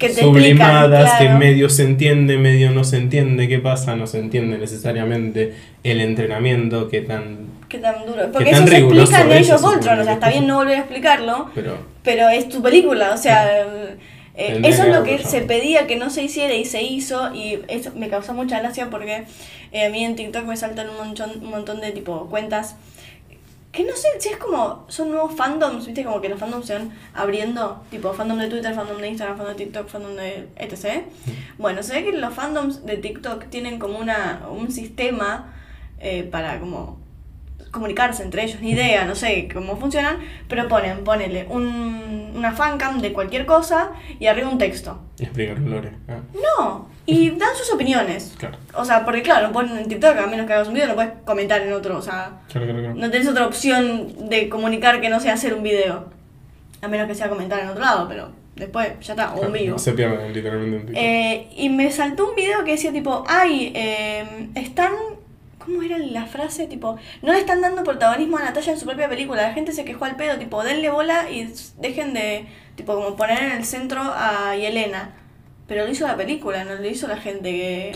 Que 0.01 0.09
te 0.09 0.21
sublimadas, 0.21 0.89
explican, 0.89 1.17
que 1.17 1.25
claro. 1.25 1.39
medio 1.39 1.69
se 1.69 1.83
entiende, 1.83 2.37
medio 2.37 2.71
no 2.71 2.83
se 2.83 2.97
entiende 2.97 3.47
qué 3.47 3.59
pasa, 3.59 3.95
no 3.95 4.07
se 4.07 4.19
entiende 4.19 4.57
necesariamente 4.57 5.53
el 5.83 6.01
entrenamiento, 6.01 6.89
qué 6.89 7.01
tan... 7.01 7.51
Qué 7.69 7.77
tan 7.77 8.05
duro. 8.05 8.29
Porque 8.33 8.49
eso 8.49 8.67
se 8.67 8.77
explica 8.79 9.21
en 9.21 9.31
ellos 9.31 9.61
Voltron, 9.61 9.93
o 9.93 9.97
que 9.99 10.03
sea, 10.03 10.13
es 10.13 10.17
está 10.17 10.29
bien 10.29 10.47
no 10.47 10.57
volver 10.57 10.75
a 10.75 10.79
explicarlo, 10.79 11.49
Pero 11.55 11.91
pero 12.03 12.29
es 12.29 12.49
tu 12.49 12.61
película, 12.61 13.13
o 13.13 13.17
sea, 13.17 13.45
eh, 14.35 14.61
eso 14.63 14.83
que 14.83 14.89
es 14.89 14.95
lo 14.95 15.03
que 15.03 15.19
se 15.19 15.41
pedía 15.41 15.87
que 15.87 15.97
no 15.97 16.09
se 16.09 16.23
hiciera 16.23 16.53
y 16.53 16.65
se 16.65 16.81
hizo 16.81 17.33
y 17.33 17.59
eso 17.67 17.91
me 17.95 18.09
causó 18.09 18.33
mucha 18.33 18.59
gracia 18.59 18.89
porque 18.89 19.25
eh, 19.71 19.85
a 19.85 19.89
mí 19.89 20.03
en 20.03 20.15
TikTok 20.15 20.45
me 20.45 20.57
saltan 20.57 20.89
un 20.89 20.97
montón, 20.97 21.31
un 21.41 21.49
montón 21.49 21.81
de 21.81 21.91
tipo 21.91 22.27
cuentas 22.29 22.75
que 23.71 23.83
no 23.83 23.95
sé 23.95 24.09
si 24.19 24.29
es 24.29 24.37
como, 24.37 24.85
son 24.89 25.11
nuevos 25.11 25.33
fandoms, 25.33 25.85
viste, 25.85 26.03
como 26.03 26.19
que 26.19 26.27
los 26.29 26.39
fandoms 26.39 26.65
se 26.65 26.73
van 26.73 26.91
abriendo, 27.13 27.83
tipo 27.89 28.11
fandom 28.13 28.37
de 28.37 28.47
Twitter, 28.47 28.73
fandom 28.73 28.97
de 28.99 29.07
Instagram, 29.07 29.37
fandom 29.37 29.55
de 29.55 29.63
TikTok, 29.63 29.87
fandom 29.87 30.15
de 30.15 30.49
etc. 30.57 31.03
Bueno, 31.57 31.81
se 31.81 31.93
ve 31.93 32.03
que 32.03 32.17
los 32.17 32.33
fandoms 32.33 32.85
de 32.85 32.97
TikTok 32.97 33.45
tienen 33.45 33.79
como 33.79 33.97
una, 33.99 34.41
un 34.51 34.71
sistema 34.71 35.53
eh, 35.99 36.23
para 36.23 36.59
como 36.59 36.99
comunicarse 37.71 38.23
entre 38.23 38.43
ellos, 38.43 38.59
ni 38.59 38.71
idea, 38.71 39.05
no 39.05 39.15
sé 39.15 39.47
cómo 39.53 39.77
funcionan, 39.77 40.17
pero 40.49 40.67
ponen, 40.67 41.05
ponele 41.05 41.47
un, 41.49 42.33
una 42.35 42.51
fancam 42.51 42.99
de 42.99 43.13
cualquier 43.13 43.45
cosa 43.45 43.91
y 44.19 44.27
arriba 44.27 44.49
un 44.49 44.57
texto. 44.57 44.99
explicar 45.17 45.59
Lore. 45.59 45.93
Ah, 46.09 46.19
No, 46.33 46.87
y 47.05 47.31
dan 47.31 47.55
sus 47.55 47.73
opiniones. 47.73 48.33
claro, 48.37 48.57
O 48.75 48.85
sea, 48.85 49.03
porque 49.03 49.21
claro, 49.21 49.47
no 49.47 49.53
ponen 49.53 49.77
en 49.77 49.87
TikTok, 49.87 50.17
a 50.17 50.27
menos 50.27 50.45
que 50.45 50.53
hagas 50.53 50.67
un 50.67 50.73
video, 50.73 50.87
no 50.87 50.95
puedes 50.95 51.11
comentar 51.25 51.61
en 51.61 51.73
otro, 51.73 51.97
o 51.97 52.01
sea, 52.01 52.41
claro, 52.51 52.67
claro. 52.67 52.79
claro. 52.79 52.95
no 52.95 53.09
tenés 53.11 53.27
otra 53.27 53.47
opción 53.47 54.29
de 54.29 54.49
comunicar 54.49 55.01
que 55.01 55.09
no 55.09 55.19
sea 55.19 55.33
hacer 55.33 55.53
un 55.53 55.63
video. 55.63 56.09
A 56.81 56.87
menos 56.87 57.07
que 57.07 57.15
sea 57.15 57.29
comentar 57.29 57.59
en 57.59 57.69
otro 57.69 57.81
lado, 57.81 58.07
pero 58.07 58.29
después 58.55 58.89
ya 59.01 59.13
está, 59.13 59.33
o 59.33 59.41
un 59.41 59.53
vivo. 59.53 59.77
Se 59.77 59.93
pierden 59.93 60.33
literalmente 60.33 60.77
en 60.77 60.85
TikTok. 60.85 61.03
Eh, 61.03 61.47
y 61.55 61.69
me 61.69 61.91
saltó 61.91 62.29
un 62.29 62.35
video 62.35 62.63
que 62.63 62.71
decía 62.71 62.91
tipo, 62.91 63.23
ay, 63.27 63.71
eh, 63.75 64.49
están... 64.55 64.93
¿Cómo 65.59 65.83
era 65.83 65.99
la 65.99 66.25
frase? 66.25 66.65
Tipo, 66.65 66.97
no 67.21 67.33
le 67.33 67.37
están 67.37 67.61
dando 67.61 67.83
protagonismo 67.83 68.37
a 68.37 68.41
Natalia 68.41 68.71
en 68.71 68.79
su 68.79 68.85
propia 68.87 69.07
película. 69.07 69.43
La 69.43 69.53
gente 69.53 69.73
se 69.73 69.85
quejó 69.85 70.05
al 70.05 70.15
pedo, 70.15 70.39
tipo, 70.39 70.63
denle 70.63 70.89
bola 70.89 71.29
y 71.29 71.53
dejen 71.77 72.15
de, 72.15 72.47
tipo, 72.75 72.95
como 72.95 73.15
poner 73.15 73.43
en 73.43 73.51
el 73.51 73.63
centro 73.63 74.01
a 74.01 74.55
Yelena. 74.55 75.20
Pero 75.71 75.85
lo 75.85 75.91
hizo 75.91 76.05
la 76.05 76.17
película, 76.17 76.65
no 76.65 76.75
lo 76.75 76.85
hizo 76.85 77.07
la 77.07 77.15
gente 77.15 77.49
que, 77.49 77.95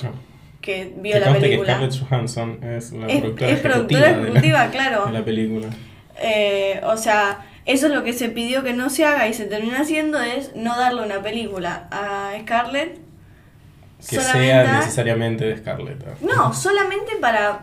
que 0.62 0.94
vio 0.96 1.12
Que 1.12 1.20
la 1.20 1.26
conste 1.26 1.42
que 1.42 1.48
película. 1.58 1.74
Scarlett 1.74 2.00
Johansson 2.10 2.64
es 2.64 2.94
la 2.94 3.08
Es- 3.08 3.20
productora 3.20 3.52
es 3.52 3.60
productora 3.60 4.06
ejecutiva, 4.12 4.30
ejecutiva, 4.30 4.60
de, 4.62 4.66
la, 4.68 4.72
claro. 4.72 5.06
de 5.08 5.12
la 5.12 5.26
película. 5.26 5.68
Eh, 6.22 6.80
o 6.86 6.96
sea, 6.96 7.46
eso 7.66 7.88
es 7.88 7.92
lo 7.94 8.06
que 8.06 8.14
se 8.14 8.30
pidió 8.30 8.64
que 8.64 8.72
no 8.72 8.90
se 8.90 9.04
haga 9.04 9.28
y 9.28 9.34
se 9.34 9.44
termina 9.46 9.82
haciendo 9.82 10.22
es 10.22 10.56
no 10.56 10.78
darle 10.78 11.04
una 11.04 11.22
película 11.22 11.90
a 11.92 12.32
Scarlett. 12.44 13.00
Que 14.10 14.16
solamente 14.18 14.46
sea 14.48 14.62
a- 14.76 14.80
necesariamente 14.80 15.44
de 15.46 15.58
Scarlett. 15.58 16.22
No, 16.22 16.54
solamente 16.54 17.18
para 17.20 17.60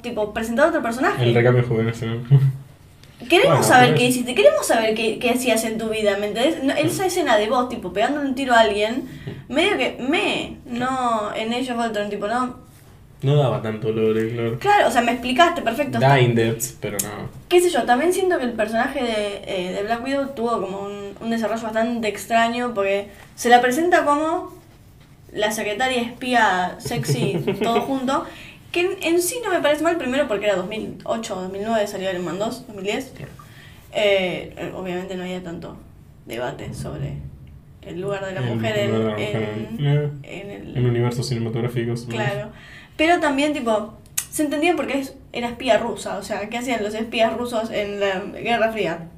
tipo 0.00 0.32
presentar 0.32 0.68
otro 0.68 0.80
personaje. 0.80 1.24
El 1.24 1.34
recambio 1.34 1.66
generacional. 1.66 2.20
Queremos 3.30 3.58
Bueno, 3.58 3.74
saber 3.74 3.94
qué 3.94 4.06
hiciste, 4.06 4.34
queremos 4.34 4.66
saber 4.66 4.92
qué, 4.92 5.20
qué 5.20 5.30
hacías 5.30 5.62
en 5.62 5.78
tu 5.78 5.88
vida, 5.88 6.16
¿me 6.18 6.26
entendés? 6.26 6.64
No, 6.64 6.74
esa 6.74 7.06
escena 7.06 7.36
de 7.36 7.48
vos, 7.48 7.68
tipo, 7.68 7.92
pegándole 7.92 8.26
un 8.26 8.34
tiro 8.34 8.52
a 8.52 8.58
alguien, 8.58 9.08
medio 9.48 9.78
que 9.78 9.98
me, 10.00 10.56
no 10.66 11.32
en 11.36 11.52
ellos 11.52 11.76
Voltron, 11.76 12.10
tipo, 12.10 12.26
no. 12.26 12.56
No 13.22 13.36
daba 13.36 13.62
tanto 13.62 13.92
lore, 13.92 14.32
claro. 14.32 14.58
Claro, 14.58 14.88
o 14.88 14.90
sea, 14.90 15.02
me 15.02 15.12
explicaste 15.12 15.62
perfecto. 15.62 16.00
Da 16.00 16.18
in 16.18 16.34
depth, 16.34 16.78
pero 16.80 16.98
no. 17.04 17.28
qué 17.48 17.60
sé 17.60 17.70
yo, 17.70 17.84
también 17.84 18.12
siento 18.12 18.36
que 18.36 18.46
el 18.46 18.52
personaje 18.52 19.00
de, 19.00 19.42
eh, 19.46 19.72
de 19.74 19.82
Black 19.84 20.02
Widow 20.02 20.34
tuvo 20.34 20.60
como 20.60 20.80
un, 20.80 21.14
un 21.20 21.30
desarrollo 21.30 21.62
bastante 21.62 22.08
extraño 22.08 22.74
porque 22.74 23.10
se 23.36 23.48
la 23.48 23.60
presenta 23.60 24.04
como 24.04 24.58
la 25.32 25.52
secretaria 25.52 26.02
espía 26.02 26.74
sexy, 26.78 27.34
todo 27.62 27.82
junto, 27.82 28.24
que 28.72 28.80
en, 28.80 28.90
en 29.02 29.22
sí 29.22 29.40
no 29.44 29.50
me 29.50 29.60
parece 29.60 29.82
mal, 29.82 29.96
primero 29.98 30.28
porque 30.28 30.46
era 30.46 30.56
2008 30.56 31.36
o 31.36 31.40
2009, 31.42 31.86
salió 31.86 32.10
Iron 32.10 32.24
Man 32.24 32.38
2, 32.38 32.66
2010. 32.68 33.12
Eh, 33.92 34.54
eh, 34.56 34.72
obviamente 34.76 35.16
no 35.16 35.22
había 35.24 35.42
tanto 35.42 35.76
debate 36.26 36.72
sobre 36.74 37.14
el 37.82 38.00
lugar 38.00 38.24
de 38.24 38.32
la 38.32 38.40
El 38.40 38.54
mujer 38.54 38.78
en, 38.78 38.90
lugar 38.92 39.16
de 39.16 39.32
la 39.32 39.40
mujer 39.40 39.52
en- 39.78 39.86
en- 39.86 40.20
en 40.24 40.50
el... 40.50 40.76
En 40.76 40.86
universos 40.86 41.26
cinematográficos. 41.28 42.06
Claro. 42.08 42.50
Pero 42.96 43.18
también, 43.20 43.52
tipo, 43.52 43.94
se 44.30 44.44
entendía 44.44 44.76
porque 44.76 44.98
es- 45.00 45.14
era 45.32 45.48
espía 45.48 45.78
rusa. 45.78 46.18
O 46.18 46.22
sea, 46.22 46.48
¿qué 46.48 46.58
hacían 46.58 46.84
los 46.84 46.94
espías 46.94 47.36
rusos 47.36 47.70
en 47.70 47.98
la 47.98 48.20
Guerra 48.40 48.70
Fría? 48.70 49.08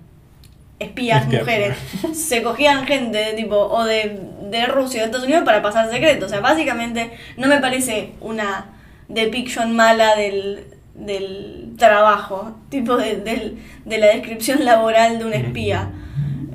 Espías, 0.78 1.23
Espía. 1.25 1.40
mujeres. 1.40 1.76
Se 2.14 2.42
cogían 2.42 2.87
gente 2.87 3.18
de 3.18 3.32
tipo, 3.35 3.56
o 3.56 3.85
de, 3.85 4.21
de 4.50 4.66
Rusia 4.66 5.00
o 5.00 5.02
de 5.02 5.06
Estados 5.06 5.26
Unidos 5.26 5.44
para 5.44 5.62
pasar 5.62 5.90
secretos. 5.90 6.26
O 6.26 6.28
sea, 6.28 6.40
básicamente 6.40 7.12
no 7.37 7.47
me 7.49 7.59
parece 7.59 8.12
una 8.21 8.66
depiction 9.12 9.75
mala 9.76 10.16
del, 10.16 10.64
del 10.95 11.73
trabajo, 11.78 12.57
tipo 12.69 12.97
de, 12.97 13.16
del- 13.16 13.59
de 13.85 13.99
la 13.99 14.07
descripción 14.09 14.64
laboral 14.64 15.19
de 15.19 15.25
un 15.25 15.33
espía. 15.35 15.90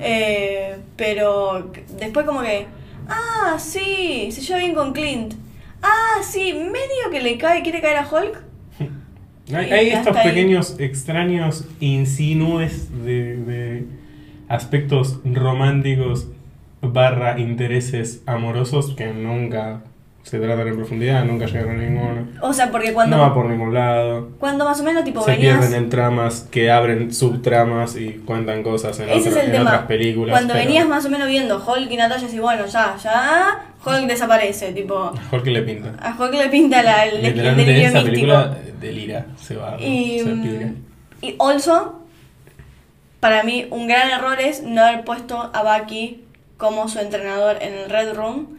Eh, 0.00 0.76
pero 0.96 1.72
después 1.98 2.24
como 2.26 2.42
que, 2.42 2.66
ah, 3.08 3.56
sí, 3.58 4.28
se 4.30 4.40
lleva 4.42 4.58
bien 4.60 4.74
con 4.74 4.92
Clint. 4.92 5.34
Ah, 5.82 6.20
sí, 6.22 6.52
medio 6.54 7.10
que 7.10 7.20
le 7.20 7.38
cae, 7.38 7.62
quiere 7.62 7.80
caer 7.80 7.96
a 7.98 8.08
Hulk. 8.08 8.42
Hay, 9.54 9.90
estos 9.90 10.14
ahí. 10.16 10.28
pequeños 10.28 10.76
extraños 10.78 11.64
insinúes 11.80 12.88
de, 13.04 13.36
de 13.36 13.84
aspectos 14.48 15.20
románticos 15.24 16.28
barra 16.82 17.38
intereses 17.40 18.22
amorosos 18.26 18.94
que 18.94 19.06
nunca 19.12 19.80
se 20.28 20.38
tratan 20.38 20.68
en 20.68 20.76
profundidad, 20.76 21.24
nunca 21.24 21.46
llegan 21.46 21.70
a 21.70 21.82
ninguno. 21.82 22.28
O 22.42 22.52
sea, 22.52 22.70
porque 22.70 22.92
cuando, 22.92 23.16
No 23.16 23.22
va 23.22 23.32
por 23.34 23.46
ningún 23.46 23.72
lado. 23.72 24.28
cuando 24.38 24.64
más 24.66 24.78
o 24.80 24.84
menos 24.84 25.02
tipo 25.04 25.22
Se 25.22 25.30
venías... 25.30 25.58
pierden 25.58 25.82
en 25.84 25.88
tramas 25.90 26.46
que 26.50 26.70
abren 26.70 27.14
subtramas 27.14 27.96
y 27.96 28.20
cuentan 28.26 28.62
cosas 28.62 28.98
en, 29.00 29.08
Ese 29.08 29.30
otra- 29.30 29.30
es 29.30 29.36
el 29.36 29.46
en 29.46 29.52
tema. 29.52 29.70
otras 29.70 29.82
películas. 29.86 30.32
Cuando 30.34 30.52
pero 30.52 30.66
venías 30.66 30.86
más 30.86 31.04
o 31.06 31.08
menos 31.10 31.28
viendo 31.28 31.56
Hulk 31.66 31.90
y 31.90 31.96
Natalia, 31.96 32.28
y 32.30 32.38
bueno, 32.40 32.66
ya, 32.66 32.96
ya, 33.02 33.64
Hulk 33.84 34.06
desaparece, 34.06 34.72
tipo, 34.72 34.96
a 34.98 35.14
Hulk 35.32 35.46
le 35.46 35.62
pinta. 35.62 35.94
a 36.00 36.14
Hulk 36.20 36.34
le 36.34 36.48
pinta 36.50 36.82
la, 36.82 37.06
el, 37.06 37.16
el 37.16 37.22
Literalmente 37.22 37.70
delirio 37.72 37.88
esa 37.88 37.98
místico. 38.00 38.12
película 38.14 38.56
delira, 38.80 39.26
se 39.40 39.56
va, 39.56 39.76
Y, 39.80 40.18
se 40.20 40.26
pira. 40.26 40.72
y 41.22 41.36
also, 41.38 42.02
para 43.20 43.42
mí, 43.44 43.66
un 43.70 43.88
gran 43.88 44.10
error 44.10 44.38
es 44.40 44.62
no 44.62 44.82
haber 44.84 45.04
puesto 45.04 45.50
a 45.54 45.62
Bucky 45.78 46.22
como 46.58 46.86
su 46.88 46.98
entrenador 46.98 47.56
en 47.62 47.72
el 47.72 47.88
Red 47.88 48.14
Room. 48.14 48.57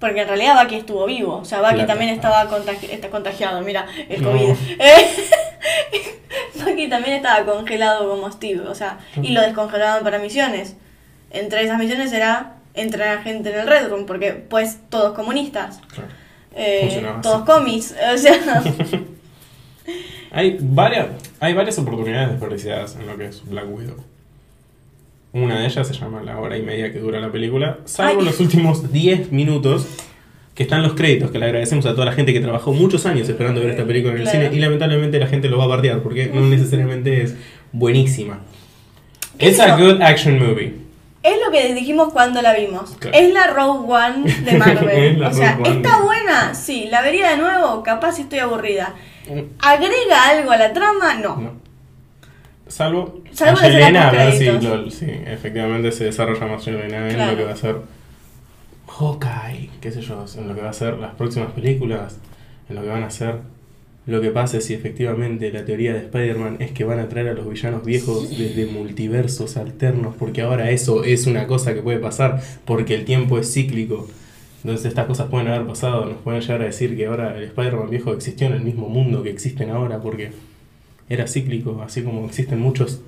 Porque 0.00 0.22
en 0.22 0.28
realidad 0.28 0.60
Bucky 0.62 0.76
estuvo 0.76 1.04
vivo. 1.06 1.36
O 1.36 1.44
sea, 1.44 1.60
Bucky 1.60 1.74
Claro. 1.74 1.86
también 1.88 2.10
estaba 2.10 2.48
contagi- 2.50 2.90
está 2.90 3.10
contagiado. 3.10 3.60
Mira, 3.62 3.86
el 4.08 4.22
No. 4.22 4.32
COVID. 4.32 4.54
Bucky 6.64 6.88
también 6.88 7.16
estaba 7.16 7.44
congelado 7.44 8.08
como 8.10 8.30
Steve. 8.32 8.62
O 8.66 8.74
sea, 8.74 8.98
y 9.22 9.28
lo 9.32 9.40
descongelaban 9.42 10.02
para 10.02 10.18
misiones. 10.18 10.76
Entre 11.30 11.62
esas 11.62 11.78
misiones 11.78 12.12
era 12.12 12.54
entrenar 12.74 13.22
gente 13.22 13.50
en 13.52 13.60
el 13.60 13.66
Red 13.66 13.88
Room. 13.88 14.06
Porque, 14.06 14.32
pues, 14.32 14.78
todos 14.88 15.14
comunistas. 15.14 15.80
Claro. 15.92 16.08
Eh, 16.54 17.06
todos 17.22 17.44
comis. 17.44 17.94
O 18.14 18.18
sea, 18.18 18.62
Hay 20.32 20.58
varias, 20.60 21.08
hay 21.40 21.54
varias 21.54 21.78
oportunidades 21.78 22.30
desperdiciadas 22.30 22.94
en 22.96 23.06
lo 23.06 23.16
que 23.18 23.26
es 23.26 23.44
Black 23.48 23.66
Widow. 23.68 23.96
Una 25.32 25.60
de 25.60 25.66
ellas 25.66 25.86
se 25.86 25.94
llama 25.94 26.22
la 26.22 26.38
hora 26.38 26.56
y 26.58 26.62
media 26.62 26.92
que 26.92 26.98
dura 26.98 27.20
la 27.20 27.30
película, 27.30 27.78
salvo 27.84 28.20
Ay. 28.20 28.26
los 28.26 28.40
últimos 28.40 28.92
10 28.92 29.30
minutos 29.32 29.86
que 30.54 30.64
están 30.64 30.82
los 30.82 30.94
créditos, 30.94 31.30
que 31.30 31.38
le 31.38 31.44
agradecemos 31.46 31.86
a 31.86 31.92
toda 31.94 32.04
la 32.06 32.12
gente 32.12 32.32
que 32.32 32.40
trabajó 32.40 32.72
muchos 32.72 33.06
años 33.06 33.28
esperando 33.28 33.60
ver 33.60 33.70
esta 33.70 33.84
película 33.86 34.12
en 34.14 34.18
el 34.20 34.24
Claro. 34.24 34.40
cine 34.46 34.56
y 34.56 34.60
lamentablemente 34.60 35.18
la 35.20 35.28
gente 35.28 35.48
lo 35.48 35.56
va 35.58 35.64
a 35.64 35.68
bardear 35.68 36.00
porque 36.02 36.26
no 36.34 36.40
necesariamente 36.42 37.22
es 37.22 37.36
buenísima. 37.72 38.40
¿Qué 39.38 39.48
It's 39.48 39.56
sé 39.56 39.62
a 39.62 39.76
good 39.76 40.02
action 40.02 40.38
movie. 40.38 40.74
Es 41.22 41.34
lo 41.44 41.52
que 41.52 41.74
dijimos 41.74 42.12
cuando 42.12 42.42
la 42.42 42.54
vimos. 42.54 42.96
Claro. 42.98 43.16
Es 43.16 43.32
la 43.32 43.46
Rogue 43.46 43.92
One 43.92 44.24
de 44.42 44.50
Es 44.52 44.58
Marvel. 44.58 45.22
o 45.22 45.32
sea. 45.32 45.58
¿está 45.64 46.02
buena? 46.02 46.54
Sí. 46.54 46.88
¿La 46.90 47.02
vería 47.02 47.30
de 47.30 47.36
nuevo? 47.36 47.82
Capaz 47.82 48.18
estoy 48.18 48.38
aburrida. 48.40 48.94
¿Agrega 49.60 50.28
algo 50.30 50.50
a 50.50 50.56
la 50.56 50.72
trama? 50.72 51.14
No. 51.14 51.36
No. 51.36 51.52
Salvo, 52.70 53.20
Salvo 53.32 53.58
a 53.60 53.68
Yelena, 53.68 54.32
si, 54.32 54.44
lo- 54.46 54.90
si 54.90 55.04
efectivamente 55.26 55.90
se 55.92 56.04
desarrolla 56.04 56.46
más 56.46 56.64
Yelena 56.64 57.08
en 57.08 57.14
Claro. 57.16 57.32
lo 57.32 57.36
que 57.38 57.44
va 57.44 57.52
a 57.52 57.56
ser 57.56 57.76
Hawkeye, 58.86 59.70
qué 59.80 59.92
sé 59.92 60.00
yo, 60.02 60.24
en 60.38 60.48
lo 60.48 60.54
que 60.54 60.60
va 60.62 60.70
a 60.70 60.72
ser 60.72 60.98
las 60.98 61.14
próximas 61.14 61.52
películas, 61.52 62.18
en 62.68 62.76
lo 62.76 62.82
que 62.82 62.88
van 62.88 63.02
a 63.02 63.10
ser 63.10 63.36
lo 64.06 64.20
que 64.20 64.30
pase 64.30 64.60
si 64.60 64.74
efectivamente 64.74 65.52
la 65.52 65.64
teoría 65.64 65.92
de 65.92 66.00
Spider-Man 66.00 66.56
es 66.58 66.72
que 66.72 66.84
van 66.84 66.98
a 66.98 67.08
traer 67.08 67.28
a 67.28 67.32
los 67.34 67.48
villanos 67.48 67.84
viejos 67.84 68.36
desde 68.36 68.66
multiversos 68.66 69.56
alternos, 69.56 70.16
porque 70.18 70.42
ahora 70.42 70.70
eso 70.70 71.04
es 71.04 71.26
una 71.26 71.46
cosa 71.46 71.74
que 71.74 71.82
puede 71.82 71.98
pasar, 71.98 72.40
porque 72.64 72.94
el 72.94 73.04
tiempo 73.04 73.38
es 73.38 73.52
cíclico. 73.52 74.08
Entonces 74.64 74.86
estas 74.86 75.06
cosas 75.06 75.28
pueden 75.28 75.48
haber 75.48 75.66
pasado, 75.66 76.06
nos 76.06 76.16
pueden 76.18 76.40
llegar 76.40 76.62
a 76.62 76.64
decir 76.64 76.96
que 76.96 77.06
ahora 77.06 77.36
el 77.36 77.44
Spider-Man 77.44 77.90
viejo 77.90 78.12
existió 78.12 78.46
en 78.48 78.54
el 78.54 78.60
mismo 78.62 78.88
mundo 78.88 79.22
que 79.22 79.30
existen 79.30 79.70
ahora, 79.70 80.00
porque 80.00 80.32
era 81.10 81.26
cíclico, 81.26 81.82
así 81.84 82.02
como 82.02 82.24
existen 82.24 82.58
muchos 82.60 83.00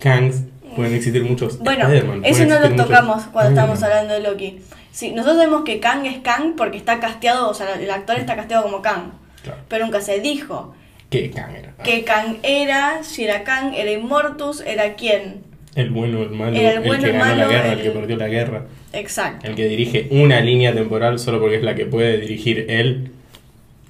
Kangs 0.00 0.42
Pueden 0.76 0.94
existir 0.94 1.24
muchos. 1.24 1.58
Bueno, 1.60 1.88
eso 2.24 2.44
no 2.44 2.60
lo 2.60 2.68
muchos 2.70 2.86
tocamos 2.86 3.24
cuando 3.32 3.50
estábamos 3.50 3.82
hablando 3.82 4.14
de 4.14 4.20
Loki. 4.20 4.58
Sí, 4.92 5.12
nosotros 5.12 5.38
sabemos 5.38 5.62
que 5.64 5.80
Kang 5.80 6.04
es 6.06 6.18
Kang 6.18 6.56
porque 6.56 6.76
está 6.76 7.00
casteado, 7.00 7.48
o 7.48 7.54
sea, 7.54 7.74
el 7.80 7.90
actor 7.90 8.18
está 8.18 8.36
casteado 8.36 8.64
como 8.64 8.82
Kang. 8.82 9.12
Claro. 9.42 9.60
Pero 9.68 9.84
nunca 9.86 10.00
se 10.00 10.20
dijo 10.20 10.74
¿Qué 11.10 11.30
Kang 11.30 11.54
era? 11.56 11.72
que 11.82 12.04
Kang 12.04 12.36
era, 12.42 13.02
si 13.02 13.24
era 13.24 13.44
Kang, 13.44 13.74
era 13.74 13.90
Immortus, 13.90 14.60
era 14.60 14.94
quién. 14.94 15.42
El 15.74 15.90
bueno, 15.90 16.22
el 16.22 16.30
malo, 16.30 16.54
Era 16.56 16.72
el 16.72 16.82
que 16.82 16.88
el 16.88 17.12
ganó 17.12 17.34
la 17.36 17.48
guerra, 17.48 17.72
el... 17.72 17.78
el- 17.78 17.84
que 17.84 17.90
perdió 17.90 18.16
la 18.16 18.28
guerra. 18.28 18.66
Exacto. 18.92 19.46
El 19.46 19.54
que 19.54 19.68
dirige 19.68 20.08
una 20.10 20.40
línea 20.40 20.74
temporal 20.74 21.18
solo 21.18 21.40
porque 21.40 21.56
es 21.56 21.62
la 21.62 21.74
que 21.74 21.86
puede 21.86 22.18
dirigir 22.18 22.66
él. 22.68 23.12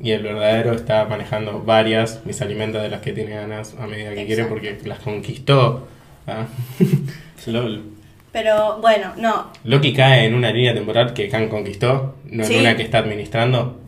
Y 0.00 0.12
el 0.12 0.22
verdadero 0.22 0.72
está 0.72 1.04
manejando 1.06 1.62
varias 1.64 2.20
y 2.28 2.32
se 2.32 2.44
alimenta 2.44 2.80
de 2.82 2.88
las 2.88 3.00
que 3.00 3.12
tiene 3.12 3.32
ganas 3.34 3.74
a 3.80 3.86
medida 3.86 4.10
que 4.10 4.26
quiere 4.26 4.42
Exacto. 4.42 4.54
porque 4.54 4.78
las 4.88 4.98
conquistó. 5.00 5.88
¿ah? 6.26 6.46
LOL. 7.46 7.82
Pero 8.32 8.78
bueno, 8.80 9.12
no. 9.16 9.50
Loki 9.64 9.92
cae 9.94 10.26
en 10.26 10.34
una 10.34 10.52
línea 10.52 10.74
temporal 10.74 11.14
que 11.14 11.28
Khan 11.28 11.48
conquistó, 11.48 12.14
no 12.30 12.44
Sí. 12.44 12.54
en 12.54 12.60
una 12.60 12.76
que 12.76 12.82
está 12.82 12.98
administrando. 12.98 13.80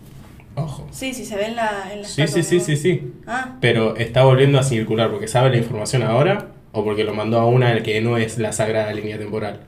Ojo. 0.56 0.88
Sí, 0.90 1.14
sí, 1.14 1.24
se 1.24 1.36
ve 1.36 1.46
en 1.46 1.56
la, 1.56 1.90
en 1.92 2.02
la 2.02 2.08
Sí, 2.08 2.26
sí, 2.26 2.42
sí, 2.42 2.58
sí, 2.58 2.76
sí. 2.76 3.12
Ah, 3.26 3.56
Pero 3.60 3.96
está 3.96 4.24
volviendo 4.24 4.58
a 4.58 4.62
circular 4.62 5.10
porque 5.10 5.28
sabe 5.28 5.50
la 5.50 5.58
información 5.58 6.02
ahora 6.02 6.48
o 6.72 6.82
porque 6.84 7.04
lo 7.04 7.14
mandó 7.14 7.38
a 7.38 7.46
una 7.46 7.80
que 7.82 8.00
no 8.00 8.16
es 8.16 8.38
la 8.38 8.52
sagrada 8.52 8.92
línea 8.92 9.16
temporal. 9.18 9.60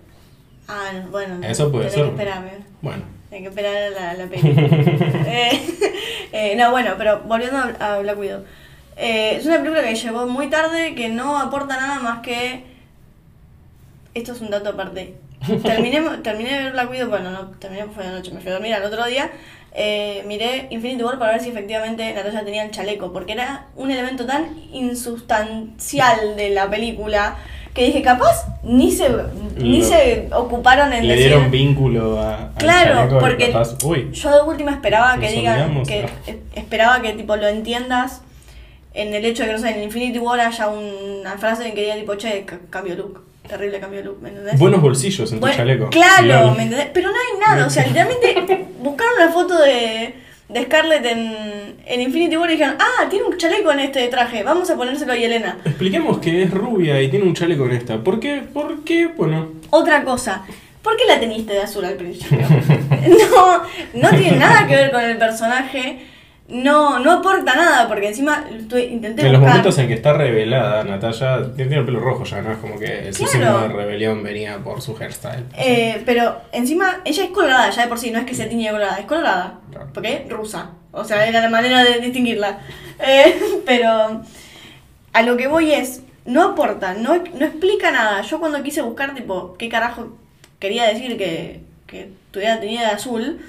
ah, 0.69 0.91
bueno. 1.11 1.39
Eso 1.47 1.71
puede 1.71 1.89
ser. 1.91 2.05
que 2.05 2.09
esperarme. 2.11 2.51
Bueno, 2.81 3.03
Hay 3.33 3.41
que 3.41 3.49
esperar 3.49 3.75
a 3.75 3.91
la, 3.91 4.15
la 4.15 4.27
película. 4.27 4.69
Eh, 5.27 5.61
eh, 6.33 6.55
no, 6.57 6.71
bueno, 6.71 6.95
pero 6.99 7.21
volviendo 7.21 7.57
a, 7.57 7.95
a 7.95 7.99
Black 8.01 8.19
Widow. 8.19 8.45
Eh, 8.97 9.37
es 9.37 9.47
una 9.47 9.57
película 9.59 9.83
que 9.83 9.95
llegó 9.95 10.27
muy 10.27 10.49
tarde, 10.49 10.95
que 10.95 11.09
no 11.09 11.39
aporta 11.39 11.77
nada 11.77 12.01
más 12.01 12.21
que... 12.21 12.65
Esto 14.13 14.33
es 14.33 14.41
un 14.43 14.51
dato 14.51 14.71
aparte. 14.71 15.15
Terminé, 15.63 16.03
terminé 16.23 16.53
de 16.53 16.65
ver 16.65 16.73
Black 16.73 16.91
Widow, 16.91 17.09
bueno, 17.09 17.31
no, 17.31 17.51
terminé 17.53 17.87
fue 17.87 18.05
de 18.05 18.11
noche, 18.11 18.33
me 18.33 18.41
fui 18.41 18.51
a 18.51 18.55
dormir 18.55 18.75
al 18.75 18.85
otro 18.85 19.07
día. 19.07 19.31
Eh, 19.75 20.23
miré 20.27 20.67
Infinity 20.69 21.03
War 21.03 21.19
para 21.19 21.33
ver 21.33 21.41
si 21.41 21.49
efectivamente 21.49 22.13
Natalia 22.13 22.45
tenía 22.45 22.65
el 22.65 22.71
chaleco, 22.71 23.15
porque 23.15 23.33
era 23.33 23.69
un 23.75 23.91
elemento 23.91 24.27
tan 24.27 24.55
insustancial 24.73 26.37
de 26.37 26.51
la 26.51 26.69
película 26.69 27.39
que 27.75 27.87
dije, 27.87 28.03
capaz 28.03 28.47
ni 28.63 28.91
se, 28.93 29.09
ni 29.57 29.79
Lo- 29.81 29.85
se 29.87 30.29
ocuparon 30.35 30.93
en 30.93 31.07
le 31.09 31.15
decir... 31.15 31.29
dieron 31.31 31.51
vínculo 31.51 32.21
a, 32.21 32.49
al 32.49 32.55
Claro, 32.57 33.19
porque 33.19 33.51
capaz- 33.51 33.77
uy, 33.85 34.11
yo 34.13 34.31
de 34.31 34.43
última 34.43 34.73
esperaba 34.73 35.19
que 35.19 35.31
digan, 35.31 35.83
que 35.85 36.07
esperaba 36.55 37.01
que 37.01 37.13
tipo 37.15 37.35
lo 37.37 37.49
entiendas 37.49 38.21
en 38.95 39.15
el 39.15 39.25
hecho 39.25 39.43
de 39.45 39.49
que 39.49 39.53
no 39.55 39.59
sé, 39.59 39.71
en 39.71 39.83
Infinity 39.85 40.19
War 40.19 40.39
haya 40.41 40.69
una 40.69 41.39
frase 41.39 41.67
en 41.69 41.75
que 41.75 41.81
diga 41.83 41.95
tipo, 41.97 42.15
che, 42.17 42.45
ca- 42.45 42.59
cambio 42.69 42.95
look, 42.95 43.25
terrible 43.49 43.81
cambio 43.81 44.01
de 44.01 44.05
look, 44.05 44.19
¿me 44.21 44.29
entendés? 44.29 44.59
buenos 44.59 44.83
bolsillos 44.83 45.33
en 45.33 45.41
tu 45.41 45.49
chaleco. 45.49 45.89
Claro. 45.89 46.55
¿me 46.55 46.65
entendés? 46.65 46.89
Pero 46.93 47.09
no 47.11 47.15
hay 47.17 47.41
nada, 47.55 47.67
o 47.67 47.71
sea, 47.71 47.87
literalmente 47.87 48.67
buscaron 48.83 49.15
una 49.17 49.33
foto 49.33 49.59
de, 49.63 50.15
de 50.53 50.63
Scarlett 50.65 51.05
en, 51.07 51.77
en 51.87 52.01
Infinity 52.01 52.37
War 52.37 52.51
y 52.51 52.55
dijeron, 52.55 52.77
ah, 52.79 53.09
tiene 53.09 53.25
un 53.27 53.37
chaleco 53.37 53.73
en 53.73 53.81
este 53.81 54.07
traje, 54.09 54.43
vamos 54.43 54.71
a 54.71 54.77
ponérselo 54.77 55.13
a 55.13 55.17
Yelena. 55.17 55.59
Expliquemos 55.65 56.19
que 56.19 56.43
es 56.43 56.51
rubia 56.51 57.01
y 57.01 57.09
tiene 57.09 57.25
un 57.25 57.35
chaleco 57.35 57.65
en 57.67 57.73
esta. 57.73 57.99
¿Por 58.03 58.21
qué? 58.21 58.43
¿Por 58.53 58.85
qué? 58.85 59.07
Bueno, 59.09 59.49
Otra 59.71 60.05
cosa, 60.05 60.43
¿por 60.83 60.97
qué 60.97 61.05
la 61.07 61.19
teniste 61.19 61.53
de 61.55 61.61
azul 61.63 61.85
al 61.85 61.95
principio? 61.95 62.39
no, 63.31 63.63
no 63.95 64.11
tiene 64.17 64.37
nada 64.39 64.67
que 64.67 64.77
ver 64.77 64.91
con 64.91 65.03
el 65.03 65.17
personaje, 65.19 66.07
no, 66.53 66.99
no 66.99 67.11
aporta 67.13 67.55
nada, 67.57 67.89
porque 67.89 68.09
encima 68.09 68.45
tu- 68.69 68.77
intenté 68.77 69.27
en 69.27 69.33
los 69.33 69.41
momentos 69.41 69.77
en 69.79 69.89
que 69.89 69.95
está 69.95 70.13
revelada, 70.13 70.85
Natalia 70.85 71.51
tiene 71.57 71.77
el 71.79 71.85
pelo 71.85 71.99
rojo 72.01 72.25
ya, 72.25 72.43
¿no? 72.43 72.53
Es 72.53 72.59
como 72.59 72.79
que 72.79 73.09
el 73.09 73.15
Claro. 73.15 73.33
signo 73.33 73.61
de 73.63 73.69
rebelión 73.69 74.23
venía 74.23 74.59
por 74.59 74.81
su 74.83 74.97
hairstyle. 74.97 75.45
Eh, 75.57 76.03
pero 76.05 76.37
encima 76.53 77.01
ella 77.05 77.25
es 77.25 77.31
colorada 77.31 77.71
ya 77.71 77.83
de 77.83 77.89
por 77.89 77.99
sí, 77.99 78.11
no 78.11 78.19
es 78.19 78.25
que 78.27 78.35
se 78.35 78.45
tiñe 78.47 78.71
colorada, 78.71 78.99
es 78.99 79.07
colorada. 79.07 79.55
Claro. 79.71 79.89
Porque 79.95 80.27
rusa. 80.29 80.71
O 80.93 81.05
sea, 81.05 81.27
era 81.27 81.41
la 81.41 81.49
manera 81.49 81.83
de 81.85 81.99
distinguirla. 82.01 82.59
Eh, 83.05 83.35
pero 83.67 84.23
a 85.13 85.23
lo 85.23 85.37
que 85.37 85.49
voy 85.49 85.73
es, 85.73 86.03
no 86.25 86.43
aporta, 86.51 86.95
no, 86.95 87.17
no 87.17 87.45
explica 87.47 87.91
nada. 87.91 88.23
Yo 88.23 88.39
cuando 88.39 88.63
quise 88.63 88.81
buscar, 88.83 89.13
tipo, 89.15 89.57
qué 89.59 89.69
carajo 89.69 90.17
quería 90.61 90.85
decir 90.85 91.17
que, 91.19 91.63
que 91.89 92.11
tuviera 92.31 92.61
tenida 92.61 92.83
de 92.83 92.93
azul, 92.93 93.41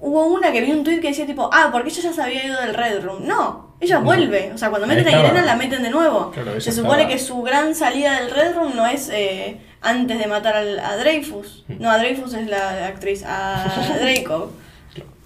hubo 0.00 0.26
una 0.26 0.52
que 0.52 0.60
vi 0.60 0.72
un 0.72 0.84
tweet 0.84 1.00
que 1.00 1.08
decía 1.08 1.26
tipo, 1.26 1.48
ah, 1.52 1.70
porque 1.72 1.88
ella 1.90 2.02
ya 2.02 2.12
se 2.12 2.22
había 2.22 2.44
ido 2.46 2.60
del 2.60 2.74
Red 2.74 3.02
Room. 3.04 3.26
No, 3.26 3.74
ella 3.80 3.98
No. 3.98 4.04
vuelve. 4.04 4.52
O 4.54 4.58
sea, 4.58 4.70
cuando 4.70 4.86
meten 4.86 5.06
a. 5.08 5.20
Irena 5.20 5.42
la 5.42 5.56
meten 5.56 5.82
de 5.82 5.90
nuevo. 5.90 6.30
Claro, 6.32 6.60
se 6.60 6.72
supone 6.72 7.02
estaba- 7.02 7.08
que 7.08 7.18
su 7.18 7.42
gran 7.42 7.74
salida 7.74 8.20
del 8.20 8.30
Red 8.30 8.54
Room 8.54 8.76
no 8.76 8.86
es 8.86 9.08
eh, 9.12 9.58
antes 9.82 10.18
de 10.18 10.26
matar 10.26 10.56
al- 10.56 10.78
a 10.80 10.96
Dreyfus. 10.96 11.64
Mm. 11.68 11.74
No, 11.82 11.90
a 11.90 11.98
Dreyfus 11.98 12.34
es 12.34 12.46
la 12.48 12.86
actriz, 12.86 13.22
a 13.26 13.64
Draco. 14.00 14.52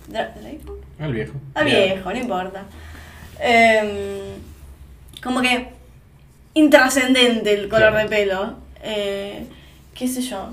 Dra- 0.09 0.33
¿Draco? 0.35 0.79
Al 0.99 1.13
viejo. 1.15 1.33
A 1.55 1.63
viejo, 1.63 2.11
no 2.13 2.17
importa. 2.19 2.63
Em, 3.39 3.89
como 5.23 5.41
que 5.41 5.69
intrascendente 6.55 7.53
el 7.55 7.69
color 7.69 7.91
Claro. 7.91 8.09
de 8.09 8.17
pelo. 8.17 8.55
Eh, 8.83 9.47
qué 9.95 10.09
sé 10.09 10.21
yo. 10.23 10.51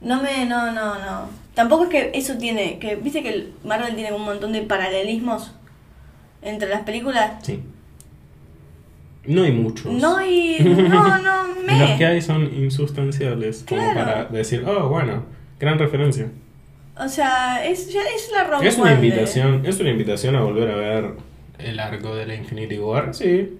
No 0.00 0.22
me, 0.22 0.44
no, 0.46 0.70
no, 0.72 0.94
no. 0.98 1.28
Tampoco 1.54 1.84
es 1.84 1.90
que 1.90 2.10
eso 2.14 2.36
tiene, 2.36 2.78
que 2.78 2.96
viste 2.96 3.22
que 3.22 3.28
el 3.30 3.52
Marvel 3.64 3.94
tiene 3.94 4.12
un 4.12 4.22
montón 4.24 4.52
de 4.52 4.62
paralelismos 4.62 5.52
entre 6.42 6.68
las 6.68 6.82
películas. 6.82 7.32
Sí. 7.42 7.62
No 9.26 9.42
hay 9.44 9.52
muchos. 9.52 9.92
No 9.92 10.16
hay, 10.16 10.58
no, 10.60 11.18
no, 11.18 11.44
Y 11.72 11.78
Los 11.78 11.90
que 11.92 11.96
me. 11.98 12.06
hay 12.06 12.20
son 12.20 12.54
insustanciales, 12.54 13.64
como 13.66 13.80
Claro. 13.80 13.98
para 14.00 14.24
decir, 14.26 14.64
oh, 14.66 14.88
bueno, 14.88 15.24
gran 15.58 15.78
referencia. 15.78 16.28
O 16.98 17.08
sea, 17.08 17.64
es, 17.66 17.92
ya 17.92 18.02
es 18.02 18.30
la 18.32 18.44
Rogue 18.44 18.68
Es 18.68 18.76
una 18.78 18.92
invitación, 18.92 19.64
es 19.64 19.80
una 19.80 19.90
invitación 19.90 20.36
a 20.36 20.42
volver 20.42 20.70
a 20.70 20.76
ver 20.76 21.10
el 21.58 21.80
arco 21.80 22.14
de 22.14 22.26
la 22.26 22.34
Infinity 22.34 22.78
War, 22.78 23.14
sí. 23.14 23.58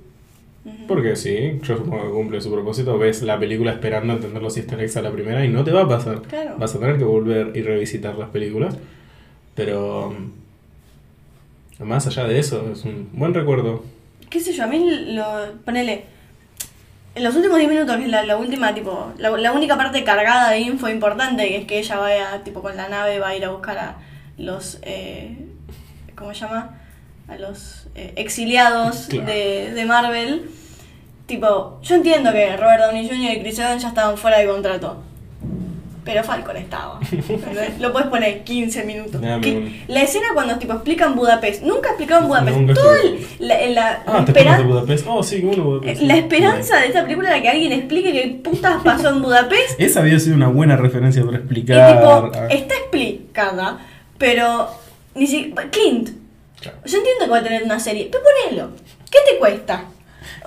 Porque 0.88 1.14
sí, 1.14 1.60
yo 1.62 1.76
supongo 1.76 2.04
que 2.04 2.10
cumple 2.10 2.40
su 2.40 2.50
propósito. 2.50 2.98
Ves 2.98 3.22
la 3.22 3.38
película 3.38 3.72
esperando 3.72 4.14
entender 4.14 4.42
los 4.42 4.56
easter 4.56 4.80
eggs 4.80 4.96
a 4.96 5.02
la 5.02 5.10
primera 5.10 5.44
y 5.44 5.48
no 5.48 5.62
te 5.62 5.72
va 5.72 5.82
a 5.82 5.88
pasar. 5.88 6.22
Claro. 6.22 6.56
Vas 6.58 6.74
a 6.74 6.78
tener 6.80 6.96
que 6.96 7.04
volver 7.04 7.54
y 7.54 7.62
revisitar 7.62 8.16
las 8.16 8.30
películas. 8.30 8.76
Pero 9.54 10.14
mm, 11.78 11.84
más 11.84 12.06
allá 12.06 12.24
de 12.24 12.38
eso, 12.38 12.70
es 12.72 12.84
un 12.84 13.10
buen 13.12 13.34
recuerdo. 13.34 13.84
qué 14.30 14.40
sé 14.40 14.52
yo, 14.52 14.64
a 14.64 14.66
mí 14.66 14.84
lo. 15.12 15.24
Ponele. 15.64 16.06
En 17.14 17.22
los 17.22 17.36
últimos 17.36 17.58
10 17.58 17.70
minutos, 17.70 17.96
que 17.96 18.04
es 18.04 18.08
la, 18.10 18.24
la 18.24 18.36
última, 18.38 18.74
tipo. 18.74 19.12
La, 19.18 19.30
la 19.36 19.52
única 19.52 19.76
parte 19.76 20.02
cargada 20.02 20.50
de 20.50 20.60
info 20.60 20.88
importante, 20.88 21.46
que 21.46 21.56
es 21.58 21.66
que 21.66 21.78
ella 21.78 21.98
vaya, 21.98 22.42
tipo, 22.42 22.62
con 22.62 22.76
la 22.76 22.88
nave, 22.88 23.18
va 23.18 23.28
a 23.28 23.36
ir 23.36 23.44
a 23.44 23.50
buscar 23.50 23.76
a 23.78 23.96
los. 24.38 24.78
Eh, 24.82 25.36
¿Cómo 26.16 26.32
se 26.32 26.40
llama? 26.40 26.80
A 27.28 27.36
los 27.36 27.86
eh, 27.94 28.12
exiliados 28.16 29.06
Claro. 29.08 29.26
de, 29.26 29.72
de 29.74 29.84
Marvel. 29.86 30.42
Tipo, 31.26 31.80
yo 31.82 31.94
entiendo 31.94 32.32
que 32.32 32.56
Robert 32.56 32.82
Downey 32.84 33.08
Jr. 33.08 33.32
y 33.36 33.40
Chris 33.40 33.58
Evans 33.58 33.82
ya 33.82 33.88
estaban 33.88 34.16
fuera 34.18 34.38
de 34.38 34.46
contrato. 34.46 35.02
Pero 36.04 36.22
Falcon 36.22 36.54
estaba. 36.58 37.00
Lo 37.80 37.90
puedes 37.92 38.08
poner 38.08 38.44
15 38.44 38.84
minutos. 38.84 39.22
Que- 39.40 39.84
La 39.88 40.02
escena 40.02 40.26
cuando 40.34 40.58
tipo 40.58 40.74
explican 40.74 41.14
Budapest. 41.16 41.62
Nunca 41.62 41.88
explicaban 41.88 42.28
Budapest. 42.28 42.58
Nunca 42.58 42.74
Todo 42.74 42.94
explicaron. 42.94 43.26
el- 43.40 43.74
la, 43.74 43.80
la- 43.80 44.02
Ah, 44.06 44.56
de 44.58 44.64
Budapest. 44.64 45.06
Oh, 45.08 45.22
sí, 45.22 45.40
uno 45.42 45.64
Budapest. 45.64 46.02
la 46.02 46.16
esperanza 46.18 46.76
de 46.80 46.88
esta 46.88 47.04
película 47.04 47.30
era 47.30 47.40
que 47.40 47.48
alguien 47.48 47.72
explique 47.72 48.12
qué 48.12 48.38
putas 48.44 48.82
pasó 48.84 49.08
en 49.08 49.22
Budapest. 49.22 49.80
Esa 49.80 50.00
había 50.00 50.18
sido 50.20 50.36
una 50.36 50.48
buena 50.48 50.76
referencia 50.76 51.24
para 51.24 51.38
Y 51.38 51.40
explicar. 51.40 51.96
tipo, 51.96 52.32
está 52.50 52.74
explicada, 52.74 53.78
pero 54.18 54.68
ni 55.14 55.26
si 55.26 55.54
Clint, 55.72 56.10
claro. 56.64 56.78
yo 56.84 56.98
entiendo 56.98 57.24
que 57.24 57.30
va 57.30 57.38
a 57.38 57.42
tener 57.42 57.62
una 57.62 57.78
serie, 57.78 58.08
pero 58.10 58.24
ponelo. 58.24 58.70
¿Qué 59.10 59.18
te 59.30 59.38
cuesta? 59.38 59.84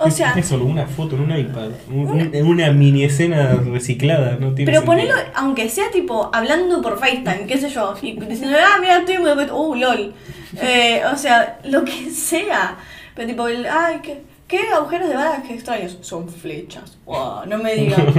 O 0.00 0.06
Es- 0.08 0.14
sea, 0.16 0.32
es 0.36 0.46
solo 0.46 0.64
una 0.64 0.86
foto 0.86 1.16
en 1.16 1.22
un 1.22 1.36
iPad, 1.36 1.70
un- 1.88 2.08
un- 2.10 2.46
una 2.46 2.70
mini 2.72 3.04
escena 3.04 3.54
reciclada, 3.72 4.36
no 4.38 4.52
tiene 4.54 4.70
pero 4.70 4.82
sentido. 4.82 4.84
ponelo, 4.86 5.14
aunque 5.34 5.68
sea 5.68 5.90
tipo 5.90 6.30
hablando 6.32 6.80
por 6.82 6.98
FaceTime, 6.98 7.46
qué 7.46 7.58
sé 7.58 7.68
yo, 7.70 7.94
y 8.02 8.12
diciendo, 8.20 8.56
ah, 8.60 8.78
mira, 8.80 8.98
estoy 8.98 9.16
Budapest, 9.16 9.50
uh, 9.52 9.74
lol. 9.74 10.14
Eh, 10.60 11.02
o 11.12 11.16
sea, 11.16 11.58
lo 11.64 11.84
que 11.84 12.10
sea. 12.10 12.76
Pero 13.14 13.28
tipo, 13.28 13.48
el, 13.48 13.66
ay, 13.66 13.98
¿qué, 14.02 14.22
qué 14.46 14.60
agujeros 14.74 15.08
de 15.08 15.16
balas 15.16 15.42
que 15.42 15.54
extraños? 15.54 15.98
Son 16.02 16.28
flechas. 16.28 16.96
Wow, 17.04 17.46
no 17.46 17.58
me 17.58 17.74
digas. 17.74 18.00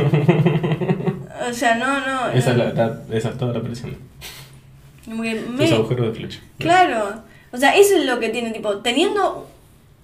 O 1.50 1.54
sea, 1.54 1.76
no, 1.76 1.88
no. 2.06 2.30
Esa 2.32 2.52
es, 2.52 2.58
no. 2.58 2.64
la, 2.66 2.74
la- 2.74 3.02
esa 3.18 3.30
es 3.30 3.38
toda 3.38 3.54
la 3.54 3.62
presión. 3.62 3.98
Los 5.08 5.72
agujeros 5.72 6.08
de 6.08 6.14
flecha. 6.14 6.40
Claro. 6.58 7.22
O 7.52 7.58
sea, 7.58 7.76
eso 7.76 7.96
es 7.98 8.06
lo 8.06 8.20
que 8.20 8.30
tiene, 8.30 8.52
tipo, 8.52 8.78
teniendo 8.78 9.48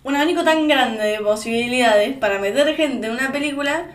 un 0.04 0.16
abanico 0.16 0.44
tan 0.44 0.68
grande 0.68 1.04
de 1.04 1.20
posibilidades 1.20 2.16
para 2.18 2.40
meter 2.40 2.76
gente 2.76 3.08
en 3.08 3.14
una 3.14 3.32
película, 3.32 3.86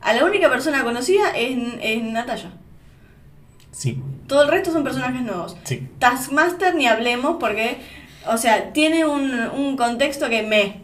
a 0.00 0.12
la 0.12 0.24
única 0.24 0.48
persona 0.50 0.82
conocida 0.84 1.30
es, 1.36 1.56
es 1.80 2.02
Natalia. 2.02 2.50
Sí, 3.72 4.00
Todo 4.28 4.42
el 4.44 4.48
resto 4.48 4.72
son 4.72 4.84
personajes 4.84 5.22
nuevos. 5.22 5.56
sí. 5.64 5.88
Taskmaster 5.98 6.74
ni 6.74 6.86
hablemos 6.86 7.36
porque, 7.40 7.78
o 8.26 8.36
sea, 8.36 8.72
tiene 8.72 9.04
un, 9.04 9.32
un 9.32 9.76
contexto 9.76 10.28
que 10.28 10.42
me. 10.42 10.82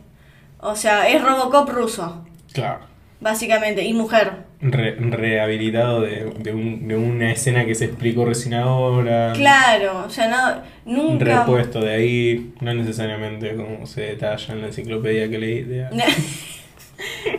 O 0.61 0.75
sea, 0.77 1.09
es 1.09 1.23
Robocop 1.23 1.69
ruso, 1.69 2.25
Claro. 2.53 2.90
Básicamente, 3.21 3.85
y 3.85 3.93
mujer. 3.93 4.33
re- 4.63 4.97
rehabilitado 4.99 6.03
de, 6.03 6.33
de, 6.39 6.53
un- 6.53 6.87
de 6.89 6.97
una 6.97 7.33
escena 7.33 7.65
que 7.65 7.75
se 7.75 7.87
explicó 7.87 8.25
recién 8.27 8.55
ahora. 8.55 9.33
Claro, 9.35 10.05
o 10.07 10.11
sea, 10.11 10.29
no, 10.29 10.93
nunca... 10.93 11.41
Repuesto 11.41 11.81
de 11.81 11.95
ahí, 11.95 12.53
no 12.61 12.75
necesariamente 12.75 13.55
como 13.57 13.87
se 13.87 14.03
detalla 14.03 14.53
en 14.55 14.61
la 14.61 14.67
enciclopedia 14.69 15.29
que 15.31 15.39
leí. 15.39 15.63
de- 15.63 15.87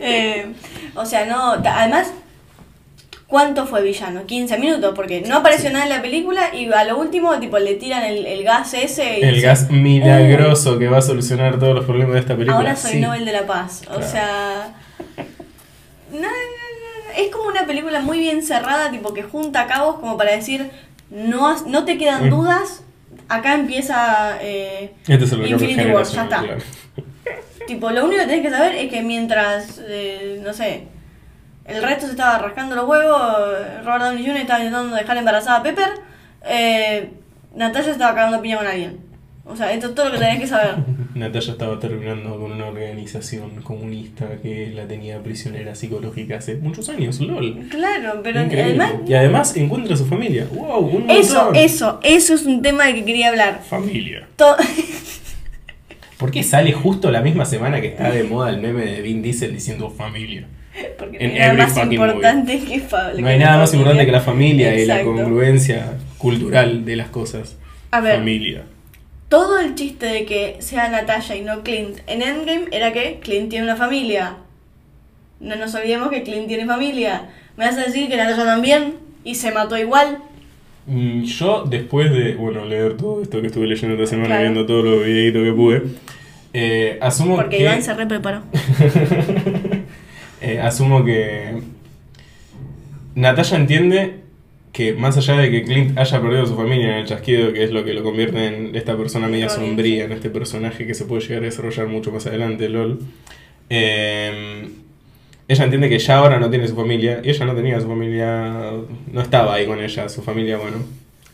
Eh, 0.02 0.48
o 0.96 1.06
sea, 1.06 1.26
no. 1.28 1.52
Además, 1.54 2.12
¿cuánto 3.28 3.67
fue 3.67 3.84
villano? 3.84 4.26
15 4.26 4.58
minutos, 4.58 4.94
porque 4.96 5.22
no 5.22 5.38
apareció 5.38 5.67
Sí. 5.70 5.74
nada 5.74 5.86
en 5.86 5.91
la 5.91 6.02
película 6.02 6.54
y 6.56 6.72
a 6.74 6.84
lo 6.86 6.98
último, 6.98 7.39
tipo, 7.39 7.60
le 7.60 7.76
tiran 7.76 8.04
el, 8.04 8.26
el 8.26 8.44
gas 8.44 8.74
ese 8.74 9.20
y 9.20 9.24
El 9.24 9.39
gas 9.41 9.70
milagroso 9.70 10.80
que 10.80 10.88
va 10.88 10.98
a 10.98 11.02
solucionar 11.04 11.60
todos 11.60 11.76
los 11.76 11.86
problemas 11.86 12.13
de 12.15 12.20
esta 12.22 12.34
película. 12.34 12.58
Ahora 12.58 12.76
soy 12.76 12.94
sí. 12.94 13.00
Nobel 13.02 13.24
de 13.24 13.32
la 13.34 13.46
Paz. 13.46 13.84
O 13.84 13.96
Claro. 13.98 14.08
sea. 14.08 14.74
No, 16.12 16.19
no, 16.19 16.28
no, 16.28 17.12
es 17.17 17.30
como 17.32 17.50
una 17.50 17.65
película 17.65 18.00
muy 18.02 18.19
bien 18.19 18.43
cerrada, 18.43 18.91
tipo 18.91 19.13
que 19.13 19.24
junta 19.24 19.67
cabos 19.67 19.95
como 19.95 20.17
para 20.17 20.32
decir, 20.32 20.69
no, 21.10 21.62
no 21.65 21.86
te 21.86 21.97
quedan 21.97 22.30
dudas, 22.30 22.84
acá 23.28 23.54
empieza 23.56 24.38
eh, 24.41 24.93
Este 25.08 25.26
es 25.26 25.32
el 25.32 25.41
recambio 25.41 25.67
Infinity 25.69 25.91
War, 25.91 26.06
ya 26.06 26.24
está. 26.24 26.39
claro. 26.39 26.62
Tipo, 27.67 27.91
lo 27.91 28.06
único 28.06 28.21
que 28.21 28.28
tenés 28.28 28.41
que 28.41 28.50
saber 28.50 28.76
es 28.76 28.89
que 28.89 29.02
mientras, 29.04 29.80
eh, 29.88 30.41
no 30.43 30.52
sé, 30.52 30.88
el 31.65 31.82
resto 31.84 32.06
se 32.06 32.12
estaba 32.13 32.39
rascando 32.39 32.76
los 32.76 32.86
huevos, 32.86 33.21
Robert 33.86 34.04
Downey 34.04 34.26
Jr. 34.26 34.38
estaba 34.38 34.60
intentando 34.60 34.95
dejar 34.95 35.17
embarazada 35.17 35.58
a 35.58 35.63
Pepper, 35.63 35.89
eh, 36.43 37.12
Natalia 37.56 37.91
estaba 37.91 38.15
cagando 38.15 38.41
piña 38.41 38.58
con 38.58 38.67
alguien. 38.67 39.11
O 39.43 39.56
sea, 39.56 39.73
esto 39.73 39.88
es 39.88 39.95
todo 39.95 40.06
lo 40.08 40.12
que 40.13 40.19
tenés 40.19 40.39
que 40.39 40.47
saber. 40.47 40.75
Natalia 41.15 41.51
estaba 41.51 41.80
terminando 41.80 42.39
con 42.39 42.51
una 42.54 42.67
organización 42.67 43.62
comunista 43.63 44.27
que 44.41 44.71
la 44.73 44.86
tenía 44.88 45.21
prisionera 45.21 45.75
psicológica 45.75 46.38
hace 46.38 46.56
muchos 46.56 46.88
años, 46.89 47.19
lol. 47.19 47.67
Claro, 47.69 48.21
pero 48.23 48.41
Increíble. 48.43 48.82
además... 48.84 49.10
Y 49.10 49.13
además 49.13 49.58
encuentra 49.58 49.95
a 49.95 49.97
su 49.97 50.06
familia. 50.06 50.47
¡Wow! 50.54 50.80
Un 50.80 51.10
Eso, 51.10 51.51
eso, 51.54 51.99
eso 52.04 52.34
es 52.34 52.45
un 52.45 52.62
tema 52.62 52.86
del 52.86 52.95
que 52.95 53.06
quería 53.06 53.30
hablar. 53.30 53.62
Familia. 53.67 54.27
To- 54.38 54.56
¿Por 56.17 56.30
qué 56.32 56.43
sale 56.43 56.71
justo 56.71 57.10
la 57.12 57.21
misma 57.21 57.45
semana 57.45 57.82
que 57.82 57.88
está 57.88 58.12
de 58.12 58.23
moda 58.23 58.51
el 58.51 58.62
meme 58.62 58.86
de 58.86 59.01
Vin 59.01 59.21
Diesel 59.23 59.54
diciendo 59.54 59.89
familia? 59.89 60.45
Porque 60.99 61.17
no 61.17 61.23
hay 61.34 61.39
nada 61.39 61.54
más 61.56 61.77
importante 61.77 62.60
que 62.60 62.77
No 63.19 63.27
hay 63.27 63.39
la 63.39 63.45
nada 63.45 63.58
más 63.58 63.71
familia. 63.71 63.75
importante 63.80 64.06
que 64.06 64.12
la 64.12 64.21
familia 64.21 64.80
y 64.80 64.86
la 64.86 65.01
congruencia 65.04 65.93
cultural 66.19 66.86
de 66.86 66.95
las 66.95 67.10
cosas. 67.10 67.58
A 67.89 67.99
ver. 68.01 68.17
Familia. 68.17 68.63
Todo 69.32 69.60
el 69.60 69.76
chiste 69.76 70.08
de 70.08 70.26
que 70.26 70.58
sea 70.60 70.89
Natalia 70.89 71.38
y 71.38 71.41
no 71.41 71.63
Clint 71.63 72.00
en 72.08 72.22
Endgame 72.22 72.65
era 72.74 72.91
que 72.91 73.22
Clint 73.24 73.50
tiene 73.50 73.63
una 73.63 73.78
familia. 73.78 74.36
No 75.39 75.56
nos 75.56 75.74
olvidemos 75.74 76.10
que 76.10 76.24
Clint 76.24 76.50
tiene 76.50 76.65
familia. 76.65 77.30
¿Me 77.56 77.63
vas 77.65 77.78
a 77.78 77.86
decir 77.86 78.10
que 78.10 78.17
Natalia 78.17 78.44
también? 78.44 78.96
¿Y 79.24 79.36
se 79.36 79.54
mató 79.54 79.78
igual? 79.78 80.17
Mm, 80.86 81.24
Yo, 81.24 81.63
después 81.63 82.12
de, 82.12 82.34
bueno, 82.36 82.65
leer 82.65 82.98
todo 82.98 83.22
esto 83.22 83.39
que 83.39 83.48
estuve 83.48 83.67
leyendo 83.67 83.96
esta 83.96 84.08
semana, 84.08 84.28
Claro. 84.36 84.41
viendo 84.41 84.65
todos 84.65 84.84
los 84.84 85.06
videitos 85.06 85.44
que 85.46 85.54
pude, 85.54 85.84
eh, 86.52 87.00
asumo 87.02 87.38
Porque 87.38 87.56
que... 87.56 87.63
Iván 87.63 87.82
se 87.82 87.94
re 87.94 88.06
preparó. 88.08 88.44
Eh, 90.44 90.60
asumo 90.60 91.06
que 91.06 91.62
Natalia 93.13 93.58
entiende 93.58 94.22
que 94.71 94.93
más 94.93 95.17
allá 95.17 95.38
de 95.38 95.51
que 95.51 95.63
Clint 95.63 95.97
haya 95.97 96.21
perdido 96.21 96.43
a 96.43 96.45
su 96.45 96.55
familia 96.55 96.91
en 96.91 96.97
el 96.99 97.05
chasquido, 97.05 97.51
que 97.51 97.63
es 97.63 97.71
lo 97.71 97.84
que 97.84 97.93
lo 97.93 98.03
convierte 98.03 98.45
en 98.45 98.75
esta 98.75 98.95
persona 98.95 99.27
media 99.27 99.49
sombría, 99.49 100.05
en 100.05 100.13
este 100.13 100.29
personaje 100.29 100.88
que 100.88 100.93
se 100.93 101.05
puede 101.05 101.21
llegar 101.21 101.43
a 101.43 101.45
desarrollar 101.45 101.88
mucho 101.88 102.12
más 102.12 102.25
adelante, 102.27 102.69
LOL, 102.69 102.99
eh, 103.69 104.69
ella 105.47 105.63
entiende 105.65 105.89
que 105.89 105.99
ya 105.99 106.17
ahora 106.17 106.39
no 106.39 106.49
tiene 106.49 106.67
su 106.67 106.75
familia, 106.75 107.21
y 107.23 107.29
ella 107.29 107.45
no 107.45 107.53
tenía 107.53 107.81
su 107.81 107.88
familia, 107.88 108.71
no 109.12 109.21
estaba 109.21 109.55
ahí 109.55 109.65
con 109.65 109.81
ella, 109.81 110.07
su 110.07 110.21
familia, 110.21 110.57
bueno, 110.57 110.77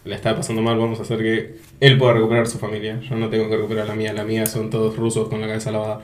la 0.04 0.16
estaba 0.16 0.38
pasando 0.38 0.64
mal, 0.64 0.78
vamos 0.80 1.00
a 1.00 1.04
hacer 1.04 1.20
que 1.20 1.58
él 1.80 1.98
pueda 2.00 2.14
recuperar 2.14 2.48
su 2.48 2.58
familia, 2.58 3.00
yo 3.02 3.16
no 3.16 3.30
tengo 3.30 3.50
que 3.50 3.58
recuperar 3.58 3.88
la 3.88 3.96
mía, 3.96 4.14
la 4.14 4.24
mía 4.24 4.48
son 4.48 4.72
todos 4.72 4.96
rusos 4.96 5.30
con 5.30 5.42
la 5.42 5.48
cabeza 5.48 5.72
lavada. 5.72 6.02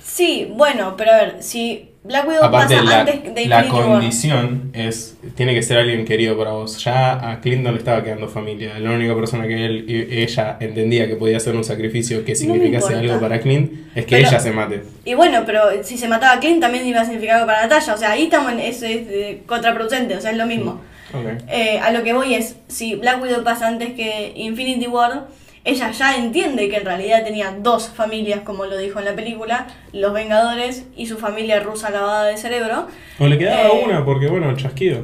Sí, 0.00 0.48
bueno, 0.54 0.94
pero 0.96 1.10
a 1.10 1.16
ver, 1.16 1.36
si 1.40 1.91
Black 2.04 2.26
Widow 2.26 2.42
Aparte, 2.44 2.74
pasa 2.76 2.84
la, 2.90 3.00
antes 3.00 3.34
de 3.34 3.46
la 3.46 3.58
War. 3.58 3.68
condición 3.68 4.70
es, 4.72 5.16
tiene 5.36 5.54
que 5.54 5.62
ser 5.62 5.78
alguien 5.78 6.04
querido 6.04 6.36
para 6.36 6.50
vos. 6.50 6.82
Ya 6.82 7.30
a 7.30 7.40
Clint 7.40 7.62
no 7.62 7.70
le 7.70 7.78
estaba 7.78 8.02
quedando 8.02 8.28
familia. 8.28 8.76
La 8.80 8.90
única 8.90 9.14
persona 9.14 9.46
que 9.46 9.64
él, 9.66 9.84
y- 9.88 10.18
ella 10.22 10.56
entendía 10.58 11.06
que 11.06 11.14
podía 11.14 11.36
hacer 11.36 11.54
un 11.54 11.62
sacrificio 11.62 12.24
que 12.24 12.34
significase 12.34 12.86
importa. 12.94 12.98
algo 12.98 13.20
para 13.20 13.40
Clint 13.40 13.72
es 13.94 14.04
que 14.06 14.16
Pero- 14.16 14.28
ella 14.28 14.40
se 14.40 14.50
mate. 14.50 14.82
Y 15.04 15.14
bueno, 15.14 15.44
pero 15.46 15.60
si 15.84 15.96
se 15.96 16.08
mataba 16.08 16.34
a 16.34 16.40
Clint 16.40 16.60
también 16.60 16.84
iba 16.86 17.00
a 17.00 17.04
significar 17.04 17.36
algo 17.36 17.46
para 17.46 17.62
Natalia. 17.62 17.94
O 17.94 17.96
sea, 17.98 18.10
ahí 18.10 18.24
estamos 18.24 18.50
en 18.52 18.58
eso 18.60 18.84
es 18.84 19.06
eh, 19.08 19.42
contraproducente, 19.46 20.16
o 20.16 20.20
sea, 20.20 20.32
es 20.32 20.36
lo 20.38 20.46
mismo. 20.46 20.80
Ok. 21.14 21.42
Eh, 21.50 21.78
a 21.78 21.92
lo 21.92 22.02
que 22.02 22.14
voy 22.14 22.34
es, 22.34 22.56
si 22.66 22.96
Black 22.96 23.22
Widow 23.22 23.44
pasa 23.44 23.68
antes 23.68 23.90
que 23.92 24.32
Infinity 24.34 24.86
War, 24.88 25.26
ella 25.64 25.90
ya 25.92 26.16
entiende 26.16 26.68
que 26.68 26.76
en 26.76 26.84
realidad 26.84 27.22
tenía 27.24 27.54
dos 27.60 27.88
familias, 27.88 28.40
como 28.40 28.66
lo 28.66 28.76
dijo 28.76 28.98
en 28.98 29.04
la 29.04 29.14
película, 29.14 29.66
los 29.92 30.12
Vengadores 30.12 30.84
y 30.96 31.06
su 31.06 31.18
familia 31.18 31.60
rusa 31.60 31.90
lavada 31.90 32.24
de 32.24 32.36
cerebro. 32.36 32.88
O 33.18 33.26
le 33.26 33.38
quedaba 33.38 33.68
Eh, 33.68 33.82
una 33.84 34.04
porque, 34.04 34.26
bueno, 34.28 34.54
chasquido. 34.56 35.02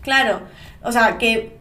Claro, 0.00 0.40
o 0.82 0.90
sea, 0.92 1.18
que, 1.18 1.56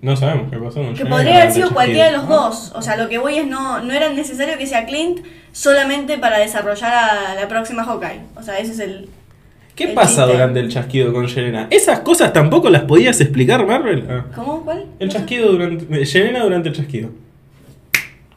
No 0.00 0.16
sabemos 0.16 0.50
qué 0.50 0.56
pasó. 0.56 0.82
con 0.82 0.94
que 0.94 1.04
podría 1.04 1.42
haber 1.42 1.52
sido 1.52 1.68
el 1.68 1.74
cualquiera 1.74 2.06
de 2.06 2.12
los 2.16 2.26
dos. 2.28 2.72
O 2.74 2.80
sea, 2.80 2.96
lo 2.96 3.08
que 3.10 3.18
voy 3.18 3.36
es, 3.36 3.46
no, 3.46 3.80
no 3.82 3.92
era 3.92 4.08
necesario 4.10 4.56
que 4.56 4.66
sea 4.66 4.86
Clint 4.86 5.20
solamente 5.52 6.16
para 6.16 6.38
desarrollar 6.38 6.94
a 6.94 7.34
la 7.34 7.48
próxima 7.48 7.84
Hawkeye. 7.84 8.20
O 8.36 8.42
sea, 8.42 8.58
ese 8.58 8.72
es 8.72 8.78
el... 8.78 9.08
¿Qué 9.76 9.84
el 9.84 9.94
pasa 9.94 10.22
chiste. 10.22 10.32
durante 10.32 10.60
el 10.60 10.68
chasquido 10.70 11.12
con 11.12 11.26
Yelena? 11.26 11.66
¿Esas 11.70 12.00
cosas 12.00 12.32
tampoco 12.32 12.70
las 12.70 12.82
podías 12.84 13.20
explicar, 13.20 13.66
Marvel? 13.66 14.06
Ah. 14.10 14.24
¿Cómo? 14.34 14.62
¿Cuál? 14.64 14.86
El 14.98 15.08
No 15.08 15.12
chasquido 15.12 15.52
durante. 15.52 16.04
Yelena 16.04 16.42
durante 16.44 16.68
el 16.70 16.74
chasquido. 16.74 17.10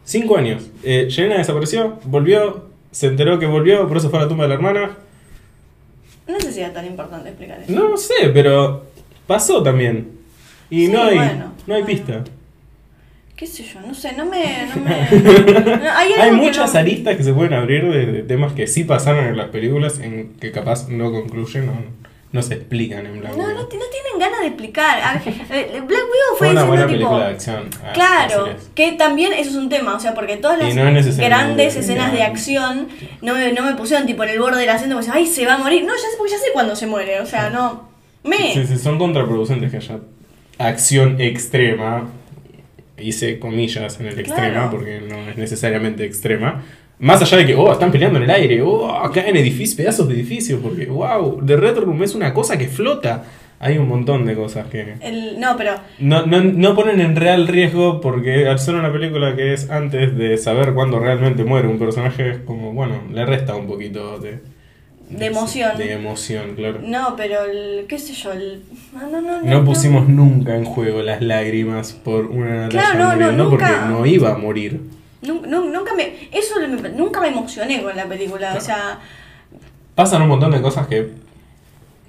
Cinco 0.05 0.37
años. 0.37 0.69
Eh, 0.83 1.07
Yelena 1.09 1.37
desapareció, 1.37 1.99
volvió, 2.05 2.65
se 2.91 3.07
enteró 3.07 3.39
que 3.39 3.45
volvió, 3.45 3.87
por 3.87 3.97
eso 3.97 4.09
fue 4.09 4.19
a 4.19 4.23
la 4.23 4.27
tumba 4.27 4.43
de 4.43 4.49
la 4.49 4.55
hermana. 4.55 4.97
No 6.27 6.39
sé 6.39 6.51
si 6.53 6.59
era 6.61 6.73
tan 6.73 6.85
importante 6.85 7.29
explicar 7.29 7.61
eso. 7.61 7.71
No 7.71 7.97
sé, 7.97 8.29
pero 8.33 8.85
pasó 9.27 9.61
también. 9.63 10.11
Y 10.69 10.87
Sí, 10.87 10.91
no 10.91 11.03
hay, 11.03 11.15
bueno, 11.17 11.53
no 11.67 11.75
hay 11.75 11.81
bueno. 11.83 11.85
pista. 11.97 12.23
¿Qué 13.35 13.47
sé 13.47 13.63
yo? 13.63 13.81
No 13.81 13.93
sé, 13.93 14.13
no 14.15 14.25
me... 14.25 14.67
No 14.67 14.81
me... 14.81 15.59
No, 15.63 15.91
hay 15.91 16.13
Hay 16.13 16.19
algo 16.29 16.35
que 16.41 16.45
muchas 16.47 16.73
no- 16.73 16.79
aristas 16.79 17.17
que 17.17 17.23
se 17.23 17.33
pueden 17.33 17.53
abrir 17.53 17.83
de, 17.91 18.05
de 18.05 18.23
temas 18.23 18.53
que 18.53 18.67
sí 18.67 18.83
pasaron 18.83 19.25
en 19.25 19.35
las 19.37 19.49
películas, 19.49 19.99
en 19.99 20.33
que 20.39 20.51
capaz 20.51 20.87
no 20.89 21.11
concluyen 21.11 21.63
o 21.69 21.73
no 21.73 22.02
se 22.41 22.55
explican 22.55 23.05
en 23.05 23.19
blanco. 23.19 23.37
No, 23.37 23.47
no, 23.49 23.53
no 23.61 23.67
tienen 23.67 24.19
ganas 24.19 24.39
de 24.41 24.47
explicar. 24.47 24.99
A 25.01 25.13
ver, 25.13 25.33
eh, 25.51 25.81
Black 25.85 26.01
Widow 26.01 26.37
fue, 26.37 26.49
una 26.49 26.63
buena 26.63 26.87
tipo. 26.87 26.93
película 26.97 27.27
de 27.27 27.33
acción. 27.33 27.69
ah, 27.83 27.91
Claro, 27.93 28.49
que 28.73 28.93
también 28.93 29.33
eso 29.33 29.51
es 29.51 29.55
un 29.55 29.69
tema, 29.69 29.95
o 29.95 29.99
sea, 29.99 30.13
porque 30.15 30.37
todas 30.37 30.57
las 30.57 30.73
no 30.75 30.81
grandes 30.83 31.75
escenas 31.75 32.11
de 32.11 32.23
acción 32.23 32.87
no 33.21 33.35
me, 33.35 33.51
no 33.53 33.61
me 33.63 33.75
pusieron 33.75 34.07
tipo 34.07 34.23
en 34.23 34.29
el 34.31 34.39
borde 34.39 34.59
del 34.61 34.69
asiento 34.69 34.99
como 34.99 35.13
ay, 35.13 35.27
se 35.27 35.45
va 35.45 35.53
a 35.55 35.57
morir. 35.59 35.83
No, 35.83 35.93
ya 35.93 35.99
sé, 36.01 36.17
porque 36.17 36.31
ya 36.31 36.39
sé 36.39 36.47
cuándo 36.53 36.75
se 36.75 36.87
muere, 36.87 37.19
o 37.19 37.25
sea, 37.25 37.49
no. 37.51 37.87
Me. 38.23 38.53
Sí, 38.53 38.65
sí, 38.65 38.77
son 38.77 38.97
contraproducentes 38.97 39.69
que 39.69 39.77
haya 39.77 39.99
acción 40.57 41.19
extrema, 41.21 42.07
hice 42.97 43.37
comillas 43.39 43.99
en 43.99 44.07
el 44.07 44.19
extrema 44.19 44.51
Claro. 44.53 44.71
porque 44.71 45.01
no 45.01 45.29
es 45.29 45.37
necesariamente 45.37 46.05
extrema. 46.05 46.63
Más 46.99 47.21
allá 47.21 47.37
de 47.37 47.45
que, 47.45 47.55
oh, 47.55 47.71
están 47.71 47.91
peleando 47.91 48.17
en 48.17 48.23
el 48.23 48.29
aire, 48.29 48.61
oh, 48.61 49.09
caen 49.13 49.35
edificios, 49.35 49.75
pedazos 49.75 50.07
de 50.07 50.13
edificios, 50.13 50.59
porque, 50.61 50.85
wow, 50.85 51.41
The 51.45 51.57
Red 51.57 51.79
Room 51.79 52.03
es 52.03 52.15
una 52.15 52.33
cosa 52.33 52.57
que 52.57 52.67
flota. 52.67 53.23
Hay 53.59 53.77
un 53.77 53.87
montón 53.87 54.25
de 54.25 54.35
cosas 54.35 54.67
que 54.67 54.95
El, 54.99 55.39
no, 55.39 55.55
pero 55.55 55.75
no, 55.99 56.25
no, 56.25 56.43
no 56.43 56.75
ponen 56.75 56.99
en 56.99 57.15
real 57.15 57.47
riesgo 57.47 58.01
porque 58.01 58.45
al 58.45 58.59
ser 58.59 58.75
una 58.75 58.91
película 58.91 59.37
que 59.37 59.53
es 59.53 59.69
antes 59.69 60.17
de 60.17 60.37
saber 60.37 60.73
cuándo 60.73 60.99
realmente 60.99 61.45
muere 61.45 61.69
un 61.69 61.79
personaje, 61.79 62.29
es 62.29 62.37
como, 62.39 62.73
bueno, 62.73 63.03
le 63.11 63.25
resta 63.25 63.55
un 63.55 63.67
poquito 63.67 64.19
de... 64.19 64.39
De 65.09 65.27
emoción. 65.27 65.77
De 65.77 65.93
emoción, 65.93 66.55
claro. 66.55 66.79
no, 66.83 67.15
pero 67.15 67.45
el, 67.45 67.85
qué 67.87 67.99
sé 67.99 68.13
yo, 68.13 68.33
el 68.33 68.63
no, 68.93 69.07
no, 69.07 69.21
no, 69.21 69.41
No 69.41 69.63
pusimos 69.63 70.09
nunca 70.09 70.55
en 70.57 70.65
juego 70.65 71.01
las 71.01 71.21
lágrimas 71.21 71.93
por 71.93 72.25
una 72.25 72.67
Claro, 72.67 73.15
no, 73.15 73.31
no, 73.31 73.49
porque 73.49 73.65
nunca. 73.65 73.85
no 73.85 74.05
iba 74.05 74.33
a 74.33 74.37
morir. 74.37 74.81
Nun- 75.25 75.49
nun- 75.49 75.71
Nunca 75.71 75.93
me 75.95 76.27
eso 76.31 76.55
me- 76.59 76.89
nunca 76.89 77.21
me 77.21 77.29
emocioné 77.29 77.81
con 77.81 77.95
la 77.95 78.05
película, 78.05 78.55
o 78.57 78.61
sea, 78.61 78.99
Pasan 79.95 80.21
un 80.23 80.27
montón 80.29 80.51
de 80.51 80.61
cosas 80.61 80.87
que 80.87 81.11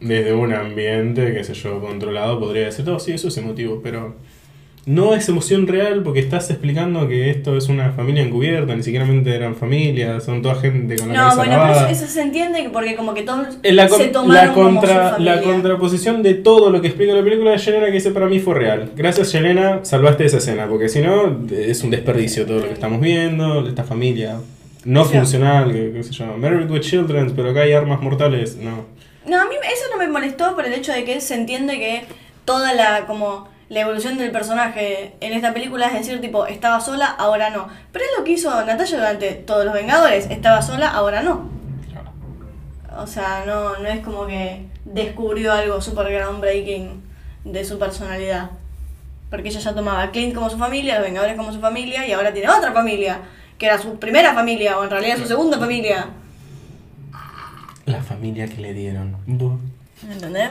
desde 0.00 0.32
un 0.32 0.52
ambiente, 0.54 1.32
qué 1.34 1.44
sé 1.44 1.54
yo, 1.54 1.80
controlado, 1.80 2.38
podría 2.40 2.66
decir, 2.66 2.84
todo 2.84 2.98
sí, 2.98 3.12
eso 3.12 3.28
es 3.28 3.36
emotivo, 3.36 3.80
pero 3.82 4.16
no 4.86 5.14
es 5.14 5.28
emoción 5.30 5.66
real 5.66 6.02
porque 6.02 6.20
estás 6.20 6.50
explicando 6.50 7.08
que 7.08 7.30
esto 7.30 7.56
es 7.56 7.68
una 7.68 7.92
familia 7.92 8.22
encubierta, 8.22 8.74
ni 8.76 8.82
siquiera 8.82 9.06
eran 9.26 9.54
familias, 9.56 10.24
son 10.24 10.42
toda 10.42 10.56
gente 10.56 10.96
con 10.96 11.08
la 11.08 11.14
no, 11.14 11.20
cabeza 11.20 11.36
bueno, 11.36 11.62
pero 11.62 11.86
eso, 11.90 12.04
eso 12.04 12.12
se 12.12 12.20
entiende 12.22 12.62
que 12.62 12.68
porque 12.68 12.94
como 12.94 13.14
que 13.14 13.22
todos 13.22 13.58
la, 13.62 13.88
con- 13.88 13.98
se 13.98 14.08
tomaron 14.08 14.48
la, 14.48 14.52
como 14.52 14.68
su 14.68 14.74
contra, 14.76 15.10
familia. 15.12 15.36
la 15.36 15.42
contraposición 15.42 16.22
de 16.22 16.34
todo 16.34 16.68
lo 16.70 16.80
que 16.82 16.88
explica 16.88 17.14
la 17.14 17.22
película 17.24 17.52
de 17.52 17.58
Yelena 17.58 17.86
que 17.86 17.92
dice 17.92 18.10
para 18.10 18.26
mí 18.26 18.40
fue 18.40 18.54
real. 18.54 18.90
Gracias 18.94 19.32
Yelena, 19.32 19.80
salvaste 19.84 20.26
esa 20.26 20.36
escena, 20.36 20.66
porque 20.68 20.88
si 20.90 21.00
no 21.00 21.38
es 21.50 21.82
un 21.82 21.90
desperdicio 21.90 22.44
todo 22.44 22.60
lo 22.60 22.66
que 22.66 22.74
estamos 22.74 23.00
viendo, 23.00 23.66
esta 23.66 23.84
familia 23.84 24.36
no 24.84 25.02
O 25.02 25.04
sea- 25.06 25.20
funcional, 25.20 25.72
que, 25.72 26.02
sé 26.02 26.12
yo, 26.12 26.26
Married 26.36 26.70
with 26.70 26.80
Children, 26.80 27.32
pero 27.34 27.50
acá 27.50 27.60
hay 27.62 27.72
armas 27.72 28.02
mortales, 28.02 28.56
no. 28.56 28.84
No, 29.26 29.40
a 29.40 29.44
mí 29.46 29.54
eso 29.64 29.84
no 29.90 29.96
me 29.96 30.08
molestó 30.08 30.54
por 30.54 30.66
el 30.66 30.74
hecho 30.74 30.92
de 30.92 31.04
que 31.04 31.22
se 31.22 31.34
entiende 31.36 31.78
que 31.78 32.02
toda 32.44 32.74
la 32.74 33.06
como 33.06 33.48
la 33.68 33.80
evolución 33.80 34.18
del 34.18 34.30
personaje 34.30 35.14
en 35.20 35.32
esta 35.32 35.54
película 35.54 35.86
es 35.86 35.94
decir, 35.94 36.20
tipo, 36.20 36.46
estaba 36.46 36.80
sola, 36.80 37.06
ahora 37.06 37.50
no. 37.50 37.68
Pero 37.92 38.04
es 38.04 38.10
lo 38.18 38.24
que 38.24 38.32
hizo 38.32 38.50
Natalia 38.64 38.96
durante 38.98 39.32
todos 39.32 39.64
los 39.64 39.74
Vengadores, 39.74 40.26
estaba 40.30 40.62
sola, 40.62 40.88
ahora 40.88 41.22
no. 41.22 41.48
Claro. 41.90 42.12
O 43.02 43.06
sea, 43.06 43.44
no, 43.46 43.78
no 43.78 43.88
es 43.88 44.00
como 44.00 44.26
que 44.26 44.66
descubrió 44.84 45.52
algo 45.52 45.80
super 45.80 46.12
groundbreaking 46.12 47.02
de 47.44 47.64
su 47.64 47.78
personalidad. 47.78 48.50
Porque 49.30 49.48
ella 49.48 49.60
ya 49.60 49.74
tomaba 49.74 50.02
a 50.02 50.10
Clint 50.10 50.34
como 50.34 50.50
su 50.50 50.58
familia, 50.58 50.96
los 50.96 51.04
Vengadores 51.04 51.36
como 51.36 51.52
su 51.52 51.60
familia, 51.60 52.06
y 52.06 52.12
ahora 52.12 52.32
tiene 52.32 52.48
otra 52.50 52.72
familia, 52.72 53.20
que 53.58 53.66
era 53.66 53.78
su 53.78 53.98
primera 53.98 54.34
familia, 54.34 54.78
o 54.78 54.84
en 54.84 54.90
realidad 54.90 55.16
su 55.16 55.26
segunda 55.26 55.58
familia. 55.58 56.06
La 57.86 58.02
familia 58.02 58.46
que 58.46 58.60
le 58.60 58.72
dieron. 58.74 59.16
¿Entendés? 60.08 60.50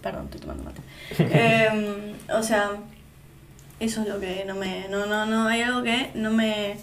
Perdón, 0.00 0.26
estoy 0.26 0.40
tomando 0.40 0.64
mate. 0.64 0.80
Em, 1.18 2.15
o 2.32 2.42
sea, 2.42 2.70
eso 3.80 4.02
es 4.02 4.08
lo 4.08 4.20
que 4.20 4.44
no 4.46 4.54
me. 4.54 4.88
No, 4.88 5.06
no, 5.06 5.26
no, 5.26 5.46
hay 5.46 5.62
algo 5.62 5.82
que 5.82 6.10
no 6.14 6.30
me. 6.30 6.76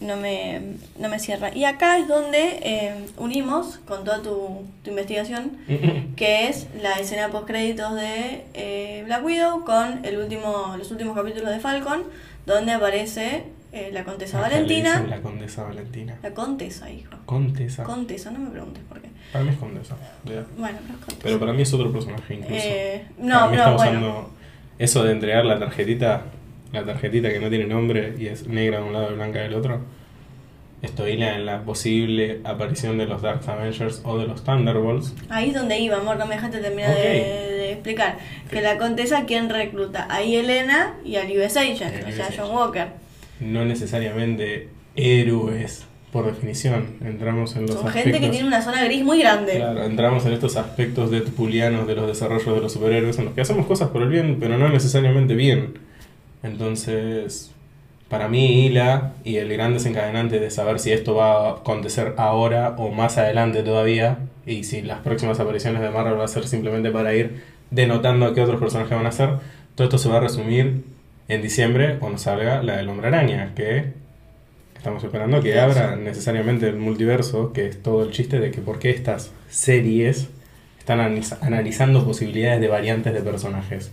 No 0.00 0.16
me, 0.16 0.76
no 0.98 1.10
me 1.10 1.18
cierra. 1.18 1.54
Y 1.54 1.64
acá 1.64 1.98
es 1.98 2.08
donde 2.08 2.60
em, 2.62 3.04
unimos 3.18 3.78
con 3.86 4.04
toda 4.04 4.22
tu, 4.22 4.64
tu 4.82 4.88
investigación, 4.88 5.58
que 6.16 6.48
es 6.48 6.66
la 6.80 6.94
escena 6.94 7.28
post 7.28 7.46
créditos 7.46 7.94
de 7.94 8.46
eh, 8.54 9.02
Black 9.04 9.22
Widow 9.22 9.66
con 9.66 10.02
el 10.06 10.16
último, 10.16 10.76
los 10.78 10.90
últimos 10.90 11.14
capítulos 11.14 11.50
de 11.50 11.60
Falcon, 11.60 12.04
donde 12.46 12.72
aparece 12.72 13.44
eh, 13.72 13.90
la 13.92 14.00
le 14.02 14.32
Valentina. 14.32 15.04
La 15.08 15.20
condesa 15.20 15.62
Valentina. 15.64 16.18
La 16.22 16.30
Contesa, 16.32 16.90
hijo. 16.90 17.14
Contesa. 17.26 17.84
Contesa, 17.84 18.30
no 18.30 18.38
me 18.40 18.50
preguntes 18.50 18.82
por 18.88 19.00
qué. 19.00 19.08
Para 19.32 19.44
mí 19.44 19.50
es 19.50 19.56
condesa. 19.56 19.96
ya. 20.24 20.44
Bueno, 20.58 20.78
pero 20.82 20.94
es 20.98 21.00
Contesa. 21.04 21.20
Pero 21.22 21.38
para 21.40 21.52
mí 21.52 21.62
es 21.62 21.72
otro 21.72 21.92
personaje 21.92 22.34
incluso. 22.34 22.54
Eh, 22.64 23.04
Para 23.16 23.28
no, 23.28 23.50
mí 23.50 23.56
no, 23.56 23.62
está 23.62 23.70
bueno. 23.74 23.90
usando 23.98 24.30
eso 24.78 25.04
de 25.04 25.12
entregar 25.12 25.44
la 25.44 25.58
tarjetita, 25.58 26.22
la 26.72 26.84
tarjetita 26.84 27.30
que 27.30 27.38
no 27.38 27.48
tiene 27.48 27.66
nombre 27.66 28.14
y 28.18 28.26
es 28.26 28.46
negra 28.46 28.78
de 28.78 28.84
un 28.84 28.92
lado 28.92 29.12
y 29.12 29.14
blanca 29.14 29.40
del 29.40 29.54
otro. 29.54 29.80
Esto 30.82 31.06
hila 31.06 31.34
en 31.36 31.44
la 31.44 31.62
posible 31.62 32.40
aparición 32.42 32.96
de 32.96 33.04
los 33.04 33.20
Dark 33.20 33.42
Avengers 33.46 34.00
o 34.02 34.16
de 34.16 34.26
los 34.26 34.42
Thunderbolts. 34.44 35.14
Ahí 35.28 35.50
es 35.50 35.54
donde 35.54 35.78
iba, 35.78 35.98
amor, 35.98 36.16
no 36.16 36.24
me 36.24 36.36
dejaste 36.36 36.58
terminar 36.58 36.90
Ok. 36.92 36.96
de, 36.96 37.02
de 37.12 37.72
explicar. 37.72 38.16
Que 38.50 38.62
la 38.62 38.78
contesa, 38.78 39.26
¿quién 39.26 39.50
recluta? 39.50 40.06
A 40.10 40.22
Elena 40.22 40.94
y 41.04 41.16
al 41.16 41.30
US 41.36 41.58
Agent, 41.58 41.96
El 41.96 42.06
o 42.06 42.16
sea. 42.16 42.30
John 42.34 42.50
Walker. 42.56 42.88
No 43.40 43.64
necesariamente 43.64 44.68
héroes, 44.96 45.86
por 46.12 46.26
definición. 46.26 46.96
Entramos 47.04 47.54
en 47.56 47.62
los 47.62 47.76
Son 47.76 47.86
aspectos. 47.86 48.12
gente 48.12 48.20
que 48.20 48.30
tiene 48.30 48.48
una 48.48 48.62
zona 48.62 48.84
gris 48.84 49.04
muy 49.04 49.20
grande. 49.20 49.56
Claro, 49.56 49.84
entramos 49.84 50.26
en 50.26 50.32
estos 50.32 50.56
aspectos 50.56 51.10
deadpoolianos 51.10 51.86
de 51.86 51.94
los 51.94 52.06
desarrollos 52.06 52.54
de 52.54 52.60
los 52.60 52.72
superhéroes 52.72 53.18
en 53.18 53.26
los 53.26 53.34
que 53.34 53.40
hacemos 53.40 53.66
cosas 53.66 53.90
por 53.90 54.02
el 54.02 54.08
bien, 54.08 54.38
pero 54.40 54.58
no 54.58 54.68
necesariamente 54.68 55.34
bien. 55.34 55.78
Entonces, 56.42 57.52
para 58.08 58.28
mí, 58.28 58.66
Hila 58.66 59.12
y 59.24 59.36
el 59.36 59.52
gran 59.52 59.72
desencadenante 59.72 60.40
de 60.40 60.50
saber 60.50 60.80
si 60.80 60.90
esto 60.92 61.14
va 61.14 61.48
a 61.48 61.52
acontecer 61.52 62.14
ahora 62.16 62.74
o 62.76 62.90
más 62.90 63.18
adelante 63.18 63.62
todavía, 63.62 64.18
y 64.46 64.64
si 64.64 64.82
las 64.82 64.98
próximas 65.00 65.38
apariciones 65.38 65.80
de 65.80 65.90
Marvel 65.90 66.18
va 66.18 66.24
a 66.24 66.28
ser 66.28 66.46
simplemente 66.48 66.90
para 66.90 67.14
ir 67.14 67.42
denotando 67.70 68.26
a 68.26 68.34
qué 68.34 68.40
otros 68.40 68.58
personajes 68.58 68.96
van 68.96 69.06
a 69.06 69.12
ser, 69.12 69.34
todo 69.76 69.84
esto 69.84 69.98
se 69.98 70.08
va 70.08 70.16
a 70.16 70.20
resumir 70.20 70.82
en 71.30 71.42
diciembre 71.42 71.96
cuando 71.98 72.18
salga 72.18 72.62
la 72.62 72.76
del 72.76 72.88
Hombre 72.88 73.08
Araña, 73.08 73.52
que 73.54 73.92
estamos 74.76 75.02
esperando 75.04 75.42
que 75.42 75.58
abra 75.60 75.96
necesariamente 75.96 76.68
el 76.68 76.76
multiverso, 76.76 77.52
que 77.52 77.66
es 77.66 77.82
todo 77.82 78.02
el 78.04 78.10
chiste 78.10 78.40
de 78.40 78.50
que 78.50 78.60
por 78.60 78.78
qué 78.78 78.90
estas 78.90 79.30
series 79.48 80.28
están 80.78 81.00
analiza- 81.00 81.38
analizando 81.42 82.04
posibilidades 82.04 82.60
de 82.60 82.68
variantes 82.68 83.12
de 83.12 83.20
personajes. 83.20 83.90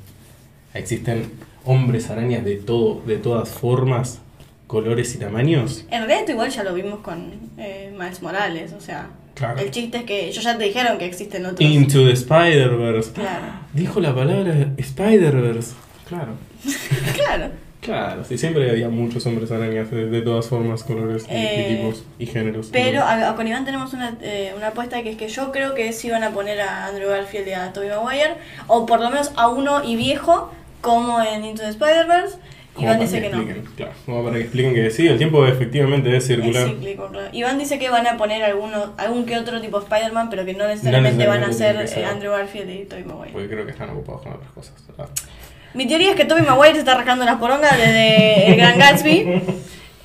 Existen 0.73 1.31
hombres 1.65 2.09
arañas 2.09 2.43
de 2.45 2.55
todo, 2.55 3.01
de 3.05 3.17
todas 3.17 3.49
formas, 3.49 4.19
colores 4.67 5.13
y 5.15 5.17
tamaños. 5.17 5.85
En 5.91 5.99
realidad 5.99 6.19
esto 6.21 6.31
igual 6.33 6.49
ya 6.49 6.63
lo 6.63 6.73
vimos 6.73 6.99
con 6.99 7.31
eh, 7.57 7.93
Miles 7.97 8.21
Morales, 8.21 8.73
o 8.73 8.81
sea, 8.81 9.09
Claro. 9.35 9.59
el 9.59 9.69
chiste 9.69 9.99
es 9.99 10.03
que 10.05 10.27
ellos 10.29 10.43
ya 10.43 10.57
te 10.57 10.63
dijeron 10.63 10.97
que 10.97 11.05
existen 11.05 11.45
otros. 11.45 11.61
Into 11.61 12.03
the 12.05 12.13
Spider-Verse. 12.13 13.11
Claro, 13.11 13.45
Dijo 13.73 13.99
la 13.99 14.15
palabra 14.15 14.73
Spider-Verse. 14.77 15.73
Claro. 16.07 16.33
claro. 17.15 17.51
Claro, 17.79 18.25
sí, 18.25 18.37
siempre 18.37 18.69
había 18.69 18.89
muchos 18.89 19.25
hombres 19.27 19.49
arañas 19.51 19.89
de, 19.91 20.07
de 20.09 20.21
todas 20.21 20.47
formas, 20.47 20.83
colores 20.83 21.25
y, 21.29 21.33
y 21.33 21.37
Eh, 21.37 21.77
tipos 21.79 22.03
y 22.19 22.25
géneros. 22.25 22.69
Pero 22.71 23.01
a- 23.03 23.29
a- 23.29 23.35
con 23.35 23.47
Iván 23.47 23.63
tenemos 23.65 23.93
una, 23.93 24.17
eh, 24.21 24.51
una 24.57 24.69
apuesta 24.69 25.01
que 25.03 25.11
es 25.11 25.15
que 25.15 25.27
yo 25.29 25.51
creo 25.51 25.73
que 25.75 25.93
sí 25.93 26.09
van 26.09 26.23
a 26.23 26.31
poner 26.31 26.59
a 26.59 26.87
Andrew 26.87 27.07
Garfield 27.07 27.47
y 27.47 27.53
a 27.53 27.71
Tobey 27.71 27.89
Maguire, 27.89 28.33
o 28.65 28.85
por 28.87 28.99
lo 28.99 29.09
menos 29.09 29.31
a 29.37 29.47
uno 29.47 29.83
y 29.85 29.95
viejo, 29.95 30.51
como 30.81 31.21
en 31.21 31.45
Into 31.45 31.61
the 31.61 31.69
Spider-Verse. 31.69 32.37
Iván 32.79 32.99
dice 32.99 33.21
que 33.21 33.29
no. 33.29 33.43
Claro, 33.75 33.91
como 34.05 34.23
para 34.23 34.35
que 34.35 34.41
expliquen 34.41 34.73
que 34.75 34.91
sí, 34.91 35.07
el 35.07 35.17
tiempo 35.17 35.45
efectivamente 35.47 36.09
es 36.15 36.23
Es 36.23 36.27
circular. 36.27 36.67
cíclico, 36.67 37.07
claro. 37.07 37.27
Iván 37.31 37.57
dice 37.57 37.79
que 37.79 37.89
van 37.89 38.05
a 38.05 38.17
poner 38.17 38.43
alguno, 38.43 38.93
algún 38.97 39.25
que 39.25 39.37
otro 39.37 39.61
tipo 39.61 39.79
Spider-Man, 39.79 40.29
pero 40.29 40.45
que 40.45 40.53
no 40.55 40.67
necesariamente, 40.67 41.25
van 41.25 41.43
a 41.43 41.47
necesariamente 41.47 41.91
eh, 41.91 41.95
ser. 41.95 42.05
Andrew 42.05 42.31
Garfield 42.33 42.69
y 42.71 42.85
Tobey 42.85 43.03
Maguire. 43.05 43.31
Porque 43.33 43.47
creo 43.49 43.65
que 43.65 43.71
están 43.71 43.89
ocupados 43.91 44.21
con 44.23 44.33
otras 44.33 44.51
cosas. 44.51 44.73
¿verdad? 44.89 45.09
Mi 45.73 45.87
teoría 45.87 46.11
es 46.11 46.15
que 46.15 46.25
Tobey 46.25 46.43
Maguire 46.43 46.73
se 46.73 46.79
está 46.79 46.95
rascando 46.95 47.25
las 47.25 47.35
porongas 47.37 47.77
desde 47.77 48.47
el 48.49 48.55
Gran 48.55 48.77
Gatsby. 48.79 49.41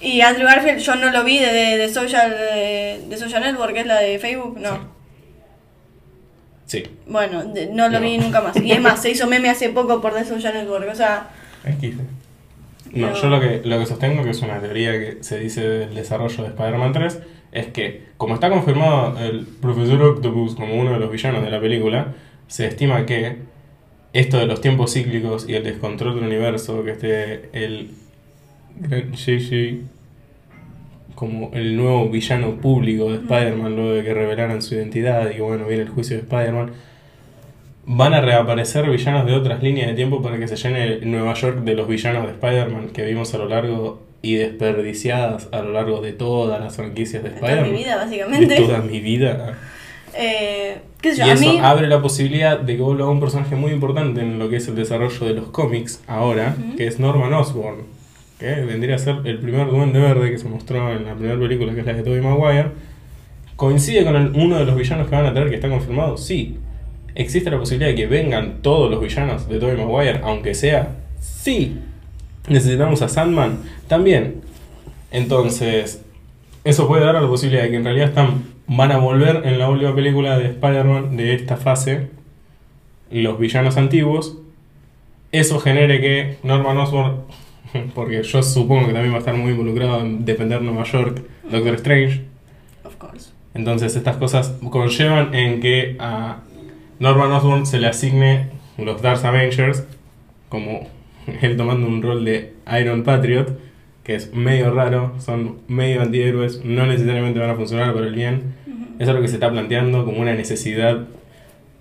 Y 0.00 0.20
Andrew 0.20 0.46
Garfield 0.48 0.78
yo 0.80 0.96
no 0.96 1.10
lo 1.12 1.22
vi 1.24 1.38
de, 1.38 1.52
de, 1.52 1.88
Social, 1.88 2.30
de, 2.30 3.02
de 3.08 3.16
Social 3.16 3.42
Network, 3.42 3.72
que 3.72 3.80
es 3.80 3.86
la 3.86 4.00
de 4.00 4.18
Facebook, 4.18 4.58
no. 4.58 4.90
Sí. 6.66 6.82
Bueno, 7.06 7.44
de- 7.44 7.66
no 7.66 7.88
lo 7.88 8.00
No. 8.00 8.06
vi 8.06 8.18
nunca 8.18 8.40
más. 8.40 8.56
Y 8.56 8.72
es 8.72 8.80
más, 8.80 9.00
se 9.00 9.10
hizo 9.10 9.26
meme 9.26 9.50
hace 9.50 9.68
poco 9.68 10.00
por 10.00 10.14
The 10.14 10.24
Social 10.24 10.54
Network, 10.54 10.88
o 10.90 10.94
sea... 10.94 11.28
No, 12.92 13.08
No. 13.08 13.14
yo 13.14 13.28
lo 13.28 13.40
que, 13.40 13.62
lo 13.64 13.78
que 13.78 13.86
sostengo, 13.86 14.22
que 14.24 14.30
es 14.30 14.42
una 14.42 14.58
teoría 14.60 14.92
que 14.92 15.18
se 15.22 15.38
dice 15.38 15.66
del 15.66 15.94
desarrollo 15.94 16.42
de 16.42 16.48
Spider-Man 16.50 16.92
3, 16.92 17.18
es 17.52 17.66
que, 17.68 18.06
como 18.16 18.34
está 18.34 18.50
confirmado 18.50 19.18
el 19.18 19.46
Profesor 19.46 20.02
Octopus 20.02 20.54
como 20.54 20.74
uno 20.74 20.92
de 20.92 20.98
los 20.98 21.10
villanos 21.10 21.42
de 21.44 21.50
la 21.50 21.60
película, 21.60 22.08
se 22.48 22.66
estima 22.66 23.06
que 23.06 23.36
esto 24.12 24.38
de 24.38 24.46
los 24.46 24.60
tiempos 24.60 24.92
cíclicos 24.92 25.48
y 25.48 25.54
el 25.54 25.64
descontrol 25.64 26.14
del 26.16 26.24
universo, 26.24 26.84
que 26.84 26.90
esté 26.92 27.48
el 27.52 27.90
gran 28.78 29.12
JJ 29.12 29.80
como 31.14 31.50
el 31.52 31.76
nuevo 31.76 32.08
villano 32.08 32.56
público 32.56 33.10
de 33.10 33.16
Spider-Man, 33.18 33.76
luego 33.76 33.92
de 33.92 34.02
que 34.02 34.14
revelaran 34.14 34.62
su 34.62 34.74
identidad 34.74 35.30
y 35.30 35.34
que 35.34 35.40
bueno, 35.42 35.66
viene 35.66 35.82
el 35.84 35.88
juicio 35.90 36.16
de 36.16 36.22
Spider-Man, 36.22 36.72
van 37.84 38.14
a 38.14 38.20
reaparecer 38.20 38.88
villanos 38.88 39.26
de 39.26 39.34
otras 39.34 39.62
líneas 39.62 39.88
de 39.88 39.94
tiempo 39.94 40.22
para 40.22 40.38
que 40.38 40.48
se 40.48 40.56
llene 40.56 40.98
Nueva 41.04 41.34
York 41.34 41.58
de 41.64 41.74
los 41.74 41.86
villanos 41.88 42.26
de 42.26 42.32
Spider-Man 42.32 42.88
que 42.90 43.04
vimos 43.04 43.34
a 43.34 43.38
lo 43.38 43.48
largo 43.48 44.02
y 44.22 44.34
desperdiciadas 44.36 45.48
a 45.52 45.62
lo 45.62 45.72
largo 45.72 46.00
de 46.00 46.12
todas 46.12 46.60
las 46.60 46.76
franquicias 46.76 47.22
de 47.22 47.30
De 47.30 47.36
toda 47.36 47.50
Spider-Man. 47.50 47.72
mi 47.72 47.78
vida, 47.78 47.90
De 47.98 48.04
básicamente. 48.04 48.56
toda 48.56 48.78
mi 48.78 49.00
vida. 49.00 49.58
Eh, 50.14 50.78
¿Qué 51.02 51.14
sé 51.14 51.26
Y? 51.26 51.30
A 51.30 51.32
eso 51.34 51.42
mí... 51.44 51.58
abre 51.60 51.88
la 51.88 52.00
posibilidad 52.00 52.58
de 52.58 52.76
que 52.76 52.82
vuelva 52.82 53.08
un 53.10 53.20
personaje 53.20 53.54
muy 53.56 53.72
importante 53.72 54.20
en 54.22 54.38
lo 54.38 54.48
que 54.48 54.56
es 54.56 54.68
el 54.68 54.74
desarrollo 54.76 55.26
de 55.26 55.34
los 55.34 55.48
cómics 55.48 56.00
ahora, 56.06 56.56
que 56.76 56.86
es 56.86 56.98
Norman 57.00 57.32
Osborn, 57.34 57.78
que 58.38 58.46
vendría 58.64 58.94
a 58.94 58.98
ser 58.98 59.16
el 59.24 59.38
primer 59.38 59.68
duende 59.68 59.98
verde 59.98 60.30
que 60.30 60.38
se 60.38 60.48
mostró 60.48 60.90
en 60.92 61.04
la 61.04 61.14
primera 61.14 61.38
película, 61.38 61.74
que 61.74 61.80
es 61.80 61.86
la 61.86 61.92
de 61.94 62.02
Tobey 62.02 62.20
Maguire. 62.20 62.70
¿Coincide 63.56 64.04
con 64.04 64.16
el- 64.16 64.32
uno 64.34 64.58
de 64.58 64.64
los 64.64 64.76
villanos 64.76 65.08
que 65.08 65.14
van 65.14 65.26
a 65.26 65.34
tener 65.34 65.48
que 65.50 65.56
está 65.56 65.68
confirmado? 65.68 66.16
Sí. 66.16 66.56
¿Existe 67.14 67.50
la 67.50 67.58
posibilidad 67.58 67.90
de 67.90 67.94
que 67.96 68.06
vengan 68.06 68.62
todos 68.62 68.90
los 68.90 69.00
villanos 69.00 69.48
de 69.48 69.58
Tobey 69.58 69.76
Maguire, 69.76 70.20
aunque 70.24 70.54
sea? 70.54 70.96
Sí. 71.20 71.78
¿Necesitamos 72.48 73.02
a 73.02 73.08
Sandman? 73.08 73.58
También. 73.88 74.40
Entonces, 75.12 76.02
eso 76.64 76.88
puede 76.88 77.04
dar 77.04 77.14
la 77.14 77.26
posibilidad 77.28 77.64
de 77.64 77.70
que 77.70 77.76
en 77.76 77.84
realidad 77.84 78.08
están, 78.08 78.44
van 78.66 78.92
a 78.92 78.98
volver 78.98 79.42
en 79.44 79.58
la 79.58 79.68
última 79.68 79.94
película 79.94 80.38
de 80.38 80.46
Spider-Man 80.46 81.16
de 81.16 81.34
esta 81.34 81.56
fase 81.56 82.10
los 83.10 83.38
villanos 83.38 83.76
antiguos. 83.76 84.38
Eso 85.30 85.60
genere 85.60 86.00
que 86.00 86.38
Norman 86.42 86.76
Osborn, 86.78 87.16
porque 87.94 88.22
yo 88.22 88.42
supongo 88.42 88.86
que 88.86 88.92
también 88.92 89.12
va 89.12 89.16
a 89.16 89.20
estar 89.20 89.34
muy 89.34 89.52
involucrado 89.52 90.00
en 90.00 90.24
defender 90.24 90.62
Nueva 90.62 90.84
York, 90.84 91.22
Doctor 91.50 91.74
Strange. 91.74 92.24
Of 92.84 92.96
course. 92.96 93.30
Entonces 93.54 93.96
estas 93.96 94.16
cosas 94.16 94.56
conllevan 94.70 95.34
en 95.34 95.60
que 95.60 95.96
a 95.98 96.40
Norman 96.98 97.32
Osborn 97.32 97.66
se 97.66 97.78
le 97.78 97.86
asigne 97.86 98.48
los 98.78 99.02
Dark 99.02 99.24
Avengers, 99.24 99.84
como 100.48 100.88
él 101.42 101.56
tomando 101.56 101.86
un 101.86 102.02
rol 102.02 102.24
de 102.24 102.54
Iron 102.80 103.02
Patriot, 103.04 103.58
que 104.04 104.14
es 104.16 104.32
medio 104.34 104.72
raro, 104.72 105.14
son 105.20 105.58
medio 105.68 106.02
antihéroes, 106.02 106.64
no 106.64 106.86
necesariamente 106.86 107.38
van 107.38 107.50
a 107.50 107.54
funcionar 107.54 107.92
para 107.94 108.06
el 108.06 108.14
bien. 108.14 108.54
Eso 108.98 109.10
es 109.10 109.16
lo 109.16 109.22
que 109.22 109.28
se 109.28 109.34
está 109.34 109.50
planteando 109.50 110.04
como 110.04 110.20
una 110.20 110.34
necesidad 110.34 111.06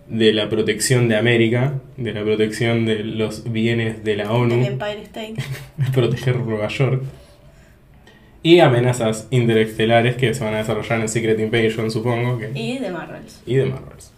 de 0.07 0.33
la 0.33 0.49
protección 0.49 1.07
de 1.07 1.15
América, 1.15 1.75
de 1.97 2.13
la 2.13 2.21
protección 2.23 2.85
de 2.85 3.03
los 3.03 3.51
bienes 3.51 4.03
de 4.03 4.15
la 4.17 4.23
El 4.23 4.29
ONU, 4.29 4.65
Empire 4.65 5.01
State. 5.03 5.35
de 5.77 5.91
proteger 5.93 6.35
Nueva 6.37 6.67
York. 6.67 7.01
Y 8.43 8.59
amenazas 8.59 9.27
interestelares 9.29 10.15
que 10.15 10.33
se 10.33 10.43
van 10.43 10.55
a 10.55 10.57
desarrollar 10.57 10.99
en 10.99 11.09
Secret 11.09 11.39
Invasion, 11.39 11.91
supongo. 11.91 12.39
Que, 12.39 12.49
Y 12.55 12.79
de 12.79 12.89
Marvels. 12.89 13.41
y 13.45 13.55
de 13.55 13.65
Marvels. 13.65 14.11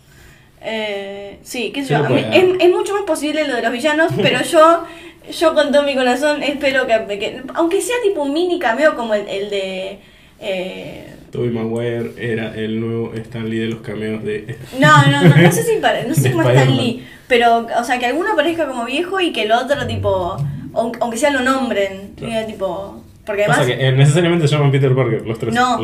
Eh, 0.61 1.39
sí, 1.43 1.71
qué 1.73 1.83
sé 1.83 1.93
yo. 1.93 2.07
mí- 2.09 2.23
es 2.61 2.69
mucho 2.71 2.93
más 2.93 3.03
posible 3.03 3.45
lo 3.47 3.55
de 3.57 3.61
los 3.61 3.71
villanos, 3.73 4.13
pero 4.21 4.41
yo, 4.43 4.85
yo 5.31 5.53
con 5.53 5.71
todo 5.71 5.83
mi 5.83 5.95
corazón 5.95 6.43
espero 6.43 6.85
que, 6.87 7.19
que- 7.19 7.41
aunque 7.55 7.81
sea 7.81 7.95
tipo 8.03 8.23
un 8.23 8.33
mini 8.33 8.59
cameo 8.59 8.95
como 8.95 9.13
el, 9.13 9.27
el 9.27 9.49
de... 9.49 9.99
eh, 10.39 11.09
Tobey 11.31 11.49
Maguire 11.49 12.11
era 12.17 12.53
el 12.55 12.79
nuevo 12.79 13.13
Stan 13.15 13.49
Lee 13.49 13.57
de 13.59 13.67
los 13.67 13.81
cameos 13.81 14.23
de... 14.23 14.55
no, 14.79 15.05
no, 15.07 15.23
no, 15.23 15.35
no 15.35 15.51
sé 15.51 15.63
si 15.63 15.77
pare- 15.79 16.05
no 16.07 16.13
sé 16.13 16.31
cómo 16.33 16.43
Spider-Man. 16.43 16.77
Lee, 16.77 17.03
pero, 17.27 17.65
o 17.79 17.83
sea, 17.83 17.97
que 17.99 18.05
alguno 18.05 18.33
aparezca 18.33 18.67
como 18.67 18.85
viejo 18.85 19.19
y 19.19 19.31
que 19.31 19.43
el 19.43 19.51
otro, 19.51 19.87
tipo, 19.87 20.37
aun- 20.73 20.97
aunque 20.99 21.17
sea 21.17 21.31
lo 21.31 21.39
nombren, 21.41 22.13
Claro. 22.15 22.45
tipo, 22.45 23.03
porque 23.25 23.43
además, 23.45 23.59
Pasa 23.59 23.69
que 23.75 23.87
eh, 23.87 23.91
necesariamente 23.93 24.47
se 24.47 24.53
llaman 24.55 24.71
Peter 24.71 24.93
Parker, 24.93 25.25
los 25.25 25.39
tres. 25.39 25.53
No. 25.55 25.79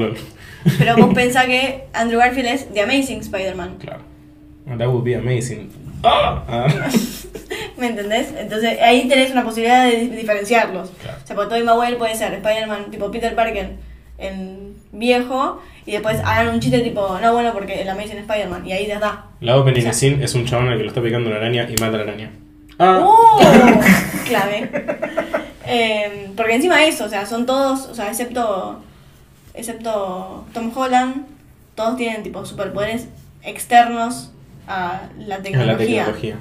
Pero 0.78 0.98
vos 0.98 1.14
pensás 1.16 1.46
que 1.46 1.86
Andrew 1.94 2.20
Garfield 2.20 2.50
es 2.50 2.72
The 2.74 2.82
Amazing 2.82 3.22
Spider-Man, 3.22 3.78
Claro. 3.80 4.02
That 4.78 4.88
would 4.90 5.04
be 5.04 5.16
amazing. 5.16 5.72
¡Ah! 6.04 6.44
Ah. 6.48 6.68
¿Me 7.80 7.88
entendés? 7.88 8.34
Entonces 8.38 8.80
ahí 8.82 9.08
tenés 9.08 9.32
una 9.32 9.44
posibilidad 9.44 9.86
de 9.86 9.96
di- 9.98 10.10
diferenciarlos. 10.10 10.90
Claro. 11.02 11.18
O 11.24 11.28
sea, 11.28 11.36
porque 11.36 11.50
Tobey 11.50 11.64
Maguire 11.64 11.98
puede 11.98 12.16
ser 12.16 12.34
Spider-Man, 12.34 12.92
tipo 12.92 13.10
Peter 13.12 13.34
Parker, 13.36 13.72
en 14.18 14.76
viejo, 14.92 15.62
y 15.86 15.92
después 15.94 16.20
hagan 16.26 16.50
un 16.50 16.60
chiste 16.60 16.80
tipo, 16.80 17.18
no, 17.22 17.34
bueno, 17.34 17.54
porque 17.54 17.82
el 17.82 17.90
Amazing 17.90 18.18
Spider-Man, 18.20 18.66
y 18.68 18.74
ahí 18.74 18.86
ya 18.88 18.96
está. 18.96 19.24
La 19.40 19.58
opening 19.58 19.88
O 19.88 19.94
sea- 19.94 20.10
es 20.22 20.34
un 20.36 20.46
chabón 20.46 20.68
al 20.70 20.78
que 20.78 20.84
lo 20.84 20.90
está 20.90 21.02
picando 21.02 21.30
una 21.30 21.38
araña 21.38 21.64
y 21.70 21.72
mata 21.82 21.96
a 21.96 21.98
la 21.98 22.04
araña. 22.04 22.32
Ah. 22.78 23.00
¡Oh! 23.02 23.40
Clave. 24.28 24.70
Eh, 25.68 26.32
porque 26.36 26.56
encima 26.56 26.78
de 26.78 26.88
eso, 26.88 27.06
o 27.06 27.10
sea, 27.10 27.26
son 27.26 27.46
todos, 27.46 27.88
o 27.88 27.96
sea, 27.96 28.08
excepto, 28.10 28.82
excepto 29.54 30.46
Tom 30.54 30.72
Holland, 30.76 31.26
todos 31.76 31.96
tienen 31.98 32.24
tipo 32.24 32.46
superpoderes 32.46 33.08
externos 33.44 34.32
a 34.68 35.02
la 35.20 35.36
A 35.36 35.42
tecnología. 35.42 35.74
la 35.74 35.78
tecnología. 35.78 36.36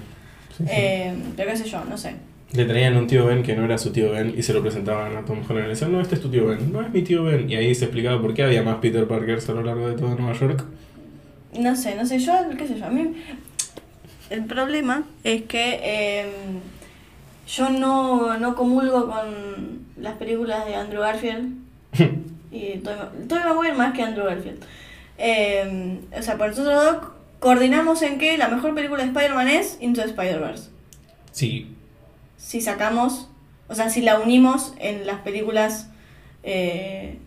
Eh, 0.66 1.14
pero 1.36 1.50
qué 1.50 1.56
sé 1.56 1.68
yo, 1.68 1.84
no 1.84 1.96
sé. 1.96 2.14
Le 2.52 2.64
traían 2.64 2.96
un 2.96 3.06
tío 3.06 3.26
Ben 3.26 3.42
que 3.42 3.54
no 3.54 3.64
era 3.64 3.76
su 3.76 3.92
tío 3.92 4.12
Ben 4.12 4.34
y 4.36 4.42
se 4.42 4.54
lo 4.54 4.62
presentaban 4.62 5.16
a 5.16 5.24
Tom 5.24 5.40
Holland 5.40 5.58
y 5.58 5.62
le 5.62 5.68
decían, 5.68 5.92
no, 5.92 6.00
este 6.00 6.14
es 6.14 6.22
tu 6.22 6.30
tío 6.30 6.46
Ben, 6.46 6.72
no 6.72 6.80
es 6.80 6.90
mi 6.90 7.02
tío 7.02 7.24
Ben. 7.24 7.48
Y 7.50 7.56
ahí 7.56 7.74
se 7.74 7.84
explicaba 7.84 8.20
por 8.20 8.34
qué 8.34 8.42
había 8.42 8.62
más 8.62 8.76
Peter 8.76 9.06
Parkers 9.06 9.48
a 9.48 9.52
lo 9.52 9.62
largo 9.62 9.88
de 9.88 9.96
toda 9.96 10.14
Nueva 10.14 10.32
York. 10.32 10.64
No 11.58 11.76
sé, 11.76 11.94
no 11.94 12.06
sé, 12.06 12.18
yo, 12.18 12.32
qué 12.56 12.66
sé 12.66 12.78
yo, 12.78 12.86
a 12.86 12.90
mí 12.90 13.14
el 14.30 14.44
problema 14.44 15.04
es 15.24 15.42
que 15.42 15.80
eh, 15.82 16.26
yo 17.46 17.70
no, 17.70 18.36
no 18.38 18.54
comulgo 18.54 19.06
con 19.06 19.86
las 19.96 20.14
películas 20.16 20.66
de 20.66 20.74
Andrew 20.74 21.00
Garfield 21.00 21.54
y 22.50 22.78
Tobey 22.78 23.44
Maguire 23.44 23.74
más 23.74 23.94
que 23.94 24.02
Andrew 24.02 24.26
Garfield. 24.26 24.62
Eh, 25.16 25.98
o 26.16 26.22
sea, 26.22 26.36
por 26.36 26.48
nosotros 26.48 26.84
dos 26.84 26.96
coordinamos 27.40 28.02
en 28.02 28.18
que 28.18 28.36
la 28.38 28.48
mejor 28.48 28.74
película 28.74 29.02
de 29.02 29.08
Spider-Man 29.10 29.48
es 29.48 29.78
Into 29.80 30.02
the 30.02 30.08
Spider-Verse. 30.08 30.70
Sí, 31.32 31.74
Si 32.36 32.60
sacamos, 32.60 33.28
o 33.68 33.74
sea, 33.74 33.90
si 33.90 34.00
la 34.00 34.18
unimos 34.18 34.74
en 34.78 35.06
las 35.06 35.20
películas... 35.20 35.90
eh, 36.42 37.18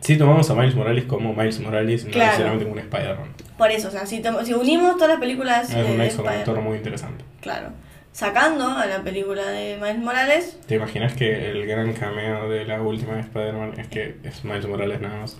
sí 0.00 0.16
tomamos 0.16 0.48
a 0.50 0.54
Miles 0.54 0.74
Morales 0.74 1.04
como 1.04 1.34
Miles 1.34 1.58
Morales, 1.60 2.04
no 2.04 2.10
necesariamente 2.10 2.64
como 2.64 2.74
un 2.74 2.80
Spider-Man. 2.80 3.28
por 3.58 3.70
eso, 3.70 3.88
o 3.88 3.90
sea, 3.90 4.06
si, 4.06 4.22
si 4.44 4.54
unimos 4.54 4.94
todas 4.94 5.10
las 5.10 5.20
películas 5.20 5.70
Es 5.70 5.88
un 5.88 6.00
Spider-Man, 6.00 6.64
muy 6.64 6.76
interesante. 6.78 7.24
claro, 7.40 7.70
sacando 8.12 8.68
a 8.68 8.86
la 8.86 9.02
película 9.02 9.46
de 9.46 9.76
Miles 9.80 9.98
Morales, 9.98 10.58
¿Te 10.66 10.76
imaginas 10.76 11.14
que 11.14 11.50
el 11.50 11.66
gran 11.66 11.92
cameo 11.94 12.48
de 12.48 12.64
la 12.66 12.80
última 12.82 13.14
de 13.14 13.20
Spider-Man 13.20 13.74
es 13.78 13.88
que 13.88 14.16
es 14.22 14.44
Miles 14.44 14.66
Morales 14.66 15.00
nada 15.00 15.20
más? 15.20 15.36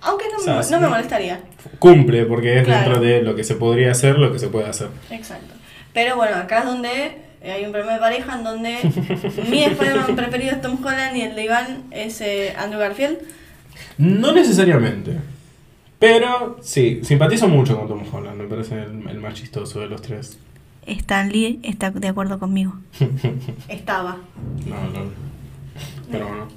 Aunque 0.00 0.24
no, 0.30 0.36
O 0.38 0.40
sea, 0.40 0.60
me, 0.60 0.70
no 0.70 0.80
me 0.80 0.88
molestaría. 0.88 1.40
Cumple, 1.78 2.24
porque 2.26 2.58
es 2.58 2.64
Claro. 2.64 2.84
dentro 2.84 3.00
de 3.04 3.22
lo 3.22 3.34
que 3.34 3.44
se 3.44 3.54
podría 3.54 3.90
hacer, 3.92 4.18
lo 4.18 4.32
que 4.32 4.38
se 4.38 4.48
puede 4.48 4.66
hacer. 4.68 4.88
Exacto. 5.10 5.54
Pero 5.92 6.16
bueno, 6.16 6.36
acá 6.36 6.60
es 6.60 6.64
donde 6.66 7.12
hay 7.44 7.64
un 7.64 7.72
problema 7.72 7.94
de 7.94 7.98
pareja 8.00 8.36
en 8.36 8.44
donde 8.44 8.78
mi 9.50 9.64
Spider-Man 9.64 10.16
preferido 10.16 10.52
es 10.52 10.60
Tom 10.60 10.78
Holland 10.84 11.16
y 11.16 11.22
el 11.22 11.34
de 11.34 11.44
Iván 11.44 11.84
es 11.90 12.20
eh, 12.20 12.54
Andrew 12.58 12.80
Garfield. 12.80 13.18
No 13.98 14.32
necesariamente. 14.32 15.16
Pero 15.98 16.58
sí, 16.62 17.00
simpatizo 17.02 17.48
mucho 17.48 17.76
con 17.76 17.88
Tom 17.88 18.02
Holland, 18.12 18.40
me 18.40 18.46
parece 18.46 18.74
el, 18.82 19.08
el 19.08 19.18
más 19.18 19.34
chistoso 19.34 19.80
de 19.80 19.86
los 19.88 20.00
tres. 20.02 20.38
Stan 20.86 21.30
Lee 21.30 21.58
está 21.64 21.90
de 21.90 22.08
acuerdo 22.08 22.38
conmigo. 22.38 22.74
Estaba. 23.68 24.18
No, 24.66 24.76
no. 24.90 25.10
Pero 26.10 26.28
bueno. 26.28 26.48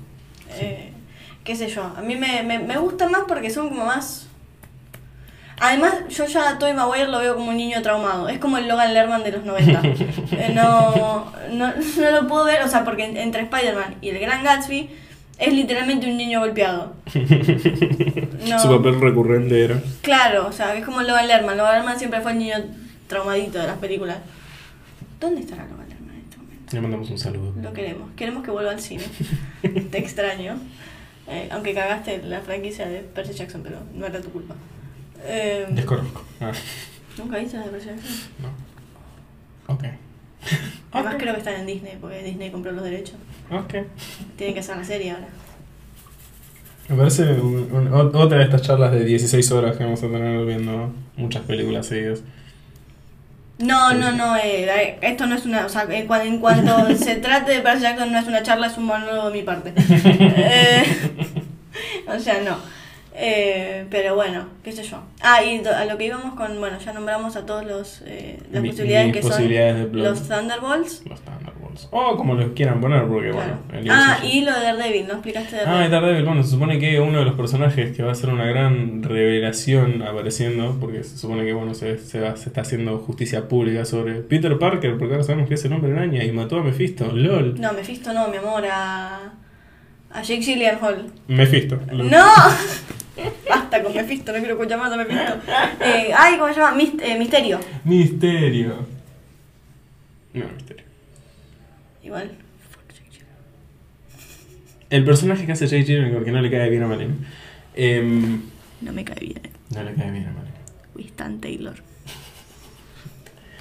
Eh, 0.51 0.91
qué 1.43 1.55
sé 1.55 1.67
yo. 1.69 1.83
A 1.97 2.01
mí 2.01 2.15
me, 2.15 2.43
me, 2.43 2.59
me 2.59 2.77
gusta 2.77 3.09
más 3.09 3.21
porque 3.27 3.49
son 3.49 3.69
como 3.69 3.85
más... 3.85 4.27
Además, 5.63 5.93
yo 6.09 6.25
ya 6.25 6.49
a 6.49 6.57
Tobey 6.57 6.73
Maguire 6.73 7.07
lo 7.07 7.19
veo 7.19 7.35
como 7.35 7.49
un 7.51 7.57
niño 7.57 7.83
traumado. 7.83 8.27
Es 8.29 8.39
como 8.39 8.57
el 8.57 8.67
Logan 8.67 8.93
Lerman 8.95 9.23
de 9.23 9.31
los 9.33 9.45
90. 9.45 9.81
Eh, 10.33 10.53
no, 10.55 11.31
no, 11.51 11.71
no 11.99 12.11
lo 12.11 12.27
puedo 12.27 12.45
ver, 12.45 12.63
o 12.63 12.67
sea, 12.67 12.83
porque 12.83 13.03
en- 13.05 13.17
entre 13.17 13.43
Spider-Man 13.43 13.95
y 14.01 14.09
el 14.09 14.19
Gran 14.19 14.43
Gatsby 14.43 14.89
es 15.37 15.53
literalmente 15.53 16.09
un 16.09 16.17
niño 16.17 16.39
golpeado. 16.39 16.93
No. 18.41 18.57
Su 18.59 18.69
papel 18.75 18.99
recurrente 18.99 19.63
era. 19.63 19.79
Claro, 20.01 20.47
o 20.47 20.51
sea, 20.51 20.73
es 20.75 20.83
como 20.83 21.01
Logan 21.03 21.27
Lerman. 21.27 21.55
Logan 21.57 21.75
Lerman 21.75 21.99
siempre 21.99 22.21
fue 22.21 22.31
el 22.31 22.39
niño 22.39 22.55
traumadito 23.05 23.59
de 23.59 23.67
las 23.67 23.77
películas. 23.77 24.17
¿Dónde 25.19 25.41
estará 25.41 25.65
Logan 25.65 25.87
Lerman 25.89 26.15
en 26.15 26.21
este 26.23 26.37
momento? 26.37 26.73
Le 26.75 26.81
mandamos 26.81 27.09
un 27.11 27.19
saludo. 27.19 27.53
Lo 27.61 27.71
queremos. 27.71 28.09
Queremos 28.15 28.43
que 28.43 28.49
vuelva 28.49 28.71
al 28.71 28.79
cine. 28.81 29.03
Te 29.91 29.99
extraño. 29.99 30.55
Eh, 31.31 31.47
aunque 31.51 31.73
cagaste 31.73 32.21
la 32.23 32.41
franquicia 32.41 32.87
de 32.87 32.99
Percy 32.99 33.33
Jackson, 33.33 33.61
pero 33.63 33.77
no 33.95 34.05
era 34.05 34.19
tu 34.21 34.29
culpa. 34.31 34.55
Eh, 35.23 35.65
Desconozco. 35.69 36.25
Ah, 36.41 36.51
¿Nunca 37.17 37.37
viste 37.37 37.57
la 37.57 37.63
de 37.63 37.69
Percy 37.69 37.87
Jackson? 37.87 38.11
no. 39.67 39.73
Ok. 39.73 39.83
Además 40.91 41.15
creo 41.19 41.33
que 41.33 41.39
están 41.39 41.55
en 41.55 41.65
Disney, 41.67 41.97
porque 42.01 42.21
Disney 42.23 42.49
compró 42.51 42.71
los 42.73 42.83
derechos. 42.83 43.15
Ok. 43.51 43.75
Tienen 44.35 44.53
que 44.53 44.59
hacer 44.59 44.75
la 44.77 44.83
serie 44.83 45.11
ahora. 45.11 45.27
Me 46.89 46.97
parece 46.97 47.23
un- 47.33 47.69
un- 47.71 47.89
ot- 47.91 48.13
otra 48.15 48.39
de 48.39 48.43
estas 48.45 48.63
charlas 48.63 48.91
de 48.91 49.05
16 49.05 49.49
horas 49.51 49.77
que 49.77 49.83
vamos 49.85 50.03
a 50.03 50.07
tener 50.07 50.45
viendo 50.45 50.93
muchas 51.15 51.43
películas 51.43 51.85
seguidas. 51.85 52.21
No, 53.59 53.93
no, 53.93 54.11
no, 54.11 54.35
eh, 54.37 54.97
esto 55.01 55.27
no 55.27 55.35
es 55.35 55.45
una, 55.45 55.67
o 55.67 55.69
sea, 55.69 55.83
en, 55.83 56.07
cua- 56.07 56.25
en 56.25 56.39
cuanto 56.39 56.93
se 56.97 57.17
trate 57.17 57.51
de 57.51 57.59
Percy 57.61 57.83
Jackson 57.83 58.11
no 58.11 58.17
es 58.17 58.27
una 58.27 58.41
charla, 58.41 58.67
es 58.67 58.77
un 58.77 58.85
monólogo 58.85 59.29
de 59.29 59.37
mi 59.37 59.43
parte. 59.43 59.73
Eh, 59.77 60.83
o 62.17 62.19
sea, 62.19 62.41
no. 62.41 62.57
Eh, 63.13 63.85
pero 63.89 64.15
bueno, 64.15 64.45
qué 64.63 64.71
sé 64.71 64.83
yo. 64.83 65.01
Ah, 65.21 65.43
y 65.43 65.61
a 65.65 65.83
lo 65.85 65.97
que 65.97 66.05
íbamos 66.05 66.33
con, 66.35 66.57
bueno, 66.59 66.77
ya 66.79 66.93
nombramos 66.93 67.35
a 67.35 67.45
todos 67.45 67.65
los, 67.65 68.01
eh, 68.05 68.39
las 68.51 68.61
Mi- 68.61 68.69
posibilidades 68.69 69.11
que 69.13 69.19
posibilidades 69.19 69.75
de 69.75 69.81
son 69.83 69.97
los 70.03 70.27
Thunderbolts. 70.29 71.03
Los 71.05 71.19
Thunderbolts. 71.21 71.87
O 71.91 72.15
como 72.15 72.35
los 72.35 72.51
quieran 72.53 72.79
poner, 72.79 73.05
porque 73.07 73.31
Claro. 73.31 73.57
bueno. 73.69 73.93
Ah, 73.93 74.19
y 74.23 74.41
lo 74.45 74.53
de 74.53 74.61
Daredevil, 74.61 75.07
¿no 75.07 75.13
explicaste 75.15 75.57
de 75.57 75.61
Ah? 75.65 75.87
Daredevil, 75.89 76.23
bueno, 76.25 76.41
se 76.43 76.51
supone 76.51 76.79
que 76.79 77.01
uno 77.01 77.19
de 77.19 77.25
los 77.25 77.33
personajes 77.35 77.95
que 77.95 78.01
va 78.03 78.13
a 78.13 78.15
ser 78.15 78.29
una 78.29 78.45
gran 78.45 79.03
revelación 79.03 80.01
apareciendo, 80.03 80.77
porque 80.79 81.03
se 81.03 81.17
supone 81.17 81.43
que 81.45 81.51
bueno, 81.53 81.73
se, 81.73 81.97
se, 81.97 82.19
va- 82.21 82.37
se 82.37 82.47
está 82.49 82.61
haciendo 82.61 82.97
justicia 82.99 83.47
pública 83.49 83.83
sobre 83.83 84.15
Peter 84.21 84.57
Parker, 84.57 84.97
porque 84.97 85.15
ahora 85.15 85.23
sabemos 85.25 85.49
que 85.49 85.55
es 85.55 85.65
el 85.65 85.73
hombre 85.73 85.91
araña 85.91 86.23
y 86.23 86.31
mató 86.31 86.59
a 86.59 86.63
Mephisto, 86.63 87.11
lol. 87.11 87.59
No, 87.59 87.73
Mephisto 87.73 88.13
no, 88.13 88.27
mi 88.29 88.37
amor, 88.37 88.63
a, 88.71 89.33
a 90.13 90.21
Jake 90.21 90.41
Gyllenhaal. 90.41 91.11
Mephisto. 91.27 91.79
¡No! 91.91 92.25
Basta 93.49 93.83
con 93.83 93.93
Mephisto, 93.93 94.31
no 94.31 94.39
quiero 94.39 94.53
escuchar 94.55 94.79
más 94.79 94.91
a 94.91 94.97
Mephisto. 94.97 95.33
Eh, 95.81 96.11
ay, 96.15 96.37
¿cómo 96.37 96.53
se 96.53 96.59
llama? 96.59 96.77
Eh, 96.81 97.17
Misterio. 97.17 97.59
Misterio. 97.83 98.85
No, 100.33 100.45
misterio. 100.55 100.83
Igual. 102.03 102.31
El 104.89 105.05
personaje 105.05 105.45
que 105.45 105.51
hace 105.53 105.67
Jake 105.67 105.83
Gyllenhaal, 105.85 106.13
porque 106.13 106.31
no 106.31 106.41
le 106.41 106.51
cae 106.51 106.69
bien 106.69 106.83
a 106.83 106.87
Malin. 106.87 107.25
Em, 107.75 108.41
No 108.81 108.91
me 108.91 109.03
cae 109.05 109.19
bien. 109.19 109.41
no 109.73 109.83
le 109.83 109.93
cae 109.93 110.11
bien 110.11 110.25
a 110.27 110.31
Malin. 110.31 110.51
Winston 110.95 111.39
Taylor. 111.39 111.75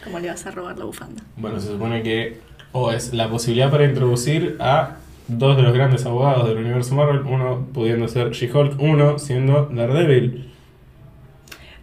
¿Cómo 0.05 0.19
le 0.19 0.29
vas 0.29 0.45
a 0.47 0.51
robar 0.51 0.77
la 0.79 0.85
bufanda? 0.87 1.23
Bueno, 1.37 1.61
se 1.61 1.69
supone 1.69 2.03
que 2.03 2.39
o 2.73 2.91
es 2.91 3.13
la 3.13 3.29
posibilidad 3.29 3.71
para 3.71 3.85
introducir 3.85 4.57
a 4.61 4.97
dos 5.39 5.57
de 5.57 5.63
los 5.63 5.73
grandes 5.73 6.05
abogados 6.07 6.49
del 6.49 6.59
universo 6.59 6.95
Marvel, 6.95 7.21
uno 7.23 7.67
pudiendo 7.73 8.09
ser 8.09 8.31
She-Hulk, 8.31 8.81
uno 8.81 9.19
siendo 9.19 9.67
Daredevil. 9.73 10.51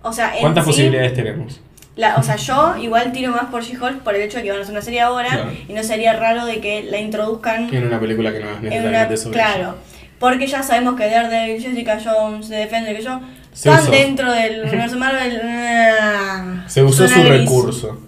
O 0.03 0.13
sea, 0.13 0.35
en 0.35 0.41
¿Cuántas 0.41 0.63
sí, 0.65 0.71
posibilidades 0.71 1.13
tenemos? 1.13 1.61
la- 1.95 2.15
o 2.17 2.23
sea, 2.23 2.35
yo 2.35 2.75
igual 2.77 3.11
tiro 3.11 3.31
más 3.31 3.45
por 3.45 3.63
She-Hulk 3.63 3.99
por 4.03 4.15
el 4.15 4.21
hecho 4.21 4.37
de 4.37 4.43
que 4.43 4.49
van 4.51 4.59
a 4.59 4.61
hacer 4.61 4.73
una 4.73 4.81
serie 4.81 5.01
ahora 5.01 5.29
Claro. 5.29 5.51
y 5.67 5.73
no 5.73 5.83
sería 5.83 6.13
raro 6.13 6.45
de 6.45 6.59
que 6.59 6.83
la 6.83 6.99
introduzcan 6.99 7.73
En 7.73 7.87
una 7.87 7.99
película 7.99 8.31
que 8.31 8.39
no 8.39 8.45
es 8.49 8.53
en 8.57 8.59
una. 8.59 8.69
necesariamente 8.69 9.17
sobre 9.17 9.33
Claro. 9.33 9.75
Porque 10.19 10.47
ya 10.47 10.63
sabemos 10.63 10.95
que 10.95 11.09
Daredevil, 11.09 11.61
Jessica 11.61 11.99
Jones, 12.03 12.49
The 12.49 12.55
Defender, 12.55 12.95
que 12.95 13.03
yo, 13.03 13.19
Se 13.51 13.69
están 13.69 13.83
usó. 13.83 13.91
dentro 13.91 14.31
del 14.31 14.61
universo 14.67 14.97
Marvel. 14.97 15.41
ah, 15.43 16.63
Se 16.67 16.83
usó 16.83 17.07
su 17.07 17.19
gris. 17.23 17.41
recurso. 17.41 17.99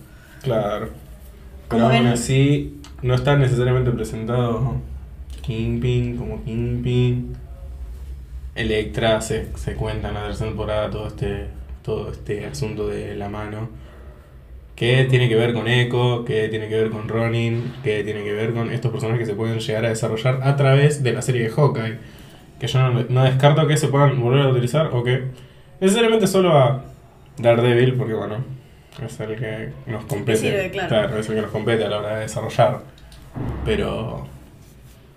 Claro. 0.43 0.89
Pero 1.67 1.83
aún 1.83 1.91
ven- 1.91 2.07
así, 2.07 2.79
no 3.01 3.13
está 3.15 3.35
necesariamente 3.35 3.91
presentado 3.91 4.75
Kingpin 5.49 6.15
como 6.15 6.43
Kingpin. 6.43 7.35
Electra 8.53 9.19
se, 9.19 9.47
se 9.55 9.73
cuenta 9.73 10.09
en 10.09 10.13
la 10.13 10.25
tercera 10.25 10.49
temporada 10.49 10.89
todo 10.91 11.07
este, 11.07 11.47
todo 11.81 12.11
este 12.11 12.45
asunto 12.45 12.87
de 12.87 13.15
la 13.15 13.29
mano. 13.29 13.69
¿Qué 14.75 15.07
tiene 15.09 15.27
que 15.27 15.35
ver 15.35 15.53
con 15.53 15.67
Echo? 15.67 16.23
¿Qué 16.23 16.49
tiene 16.49 16.69
que 16.69 16.75
ver 16.75 16.91
con 16.91 17.09
Ronin? 17.09 17.73
¿Qué 17.83 18.03
tiene 18.03 18.23
que 18.23 18.31
ver 18.31 18.53
con 18.53 18.71
estos 18.71 18.91
personajes 18.91 19.21
que 19.21 19.25
se 19.25 19.35
pueden 19.35 19.59
llegar 19.59 19.85
a 19.85 19.89
desarrollar 19.89 20.39
a 20.43 20.55
través 20.55 21.01
de 21.01 21.13
la 21.13 21.23
serie 21.23 21.41
de 21.43 21.49
Hawkeye? 21.49 21.97
Que 22.59 22.67
yo 22.67 22.79
no, 22.79 23.05
no 23.09 23.23
descarto 23.23 23.65
que 23.65 23.75
se 23.75 23.87
puedan 23.87 24.21
volver 24.21 24.43
a 24.43 24.49
utilizar 24.49 24.91
o 24.93 25.03
que 25.03 25.23
necesariamente 25.81 26.27
solo 26.27 26.55
a 26.55 26.85
Daredevil, 27.39 27.95
porque 27.95 28.13
bueno, 28.13 28.35
es 29.03 29.19
el 29.19 29.35
que 29.35 29.69
nos 29.87 30.05
compete. 30.05 30.37
sirve, 30.37 30.69
claro. 30.71 31.17
es 31.17 31.27
el 31.27 31.35
que 31.35 31.41
nos 31.41 31.51
compete 31.51 31.85
a 31.85 31.89
la 31.89 31.99
hora 31.99 32.15
de 32.17 32.21
desarrollar. 32.21 32.81
Pero. 33.65 34.38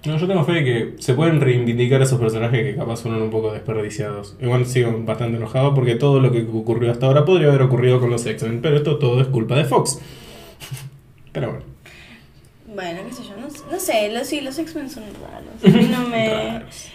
No, 0.04 0.16
yo 0.16 0.26
tengo 0.26 0.44
fe 0.44 0.52
de 0.52 0.64
que 0.64 0.94
se 0.98 1.14
pueden 1.14 1.40
reivindicar 1.40 2.02
esos 2.02 2.18
personajes 2.18 2.62
que 2.62 2.76
capaz 2.76 3.02
fueron 3.02 3.22
un 3.22 3.30
poco 3.30 3.52
desperdiciados. 3.52 4.36
Igual 4.40 4.66
sigo 4.66 4.92
bastante 5.04 5.36
enojado 5.36 5.74
porque 5.74 5.94
todo 5.94 6.18
lo 6.18 6.32
que 6.32 6.42
ocurrió 6.42 6.90
hasta 6.90 7.06
ahora 7.06 7.24
podría 7.24 7.48
haber 7.48 7.62
ocurrido 7.62 8.00
con 8.00 8.10
los 8.10 8.26
X-Men, 8.26 8.60
pero 8.62 8.76
esto 8.76 8.98
todo 8.98 9.20
es 9.20 9.28
culpa 9.28 9.54
de 9.54 9.64
Fox. 9.64 10.00
pero 11.32 11.50
bueno. 11.50 11.64
Bueno, 12.74 13.00
qué 13.06 13.14
sé 13.14 13.22
yo, 13.22 13.36
no, 13.36 13.46
no 13.70 13.78
sé, 13.78 14.10
los, 14.12 14.26
sí, 14.26 14.40
los 14.40 14.58
X-Men 14.58 14.90
son 14.90 15.04
raros. 15.04 15.74
A 15.74 15.78
mí 15.78 15.88
no 15.88 16.08
me... 16.08 16.58
Raros. 16.58 16.88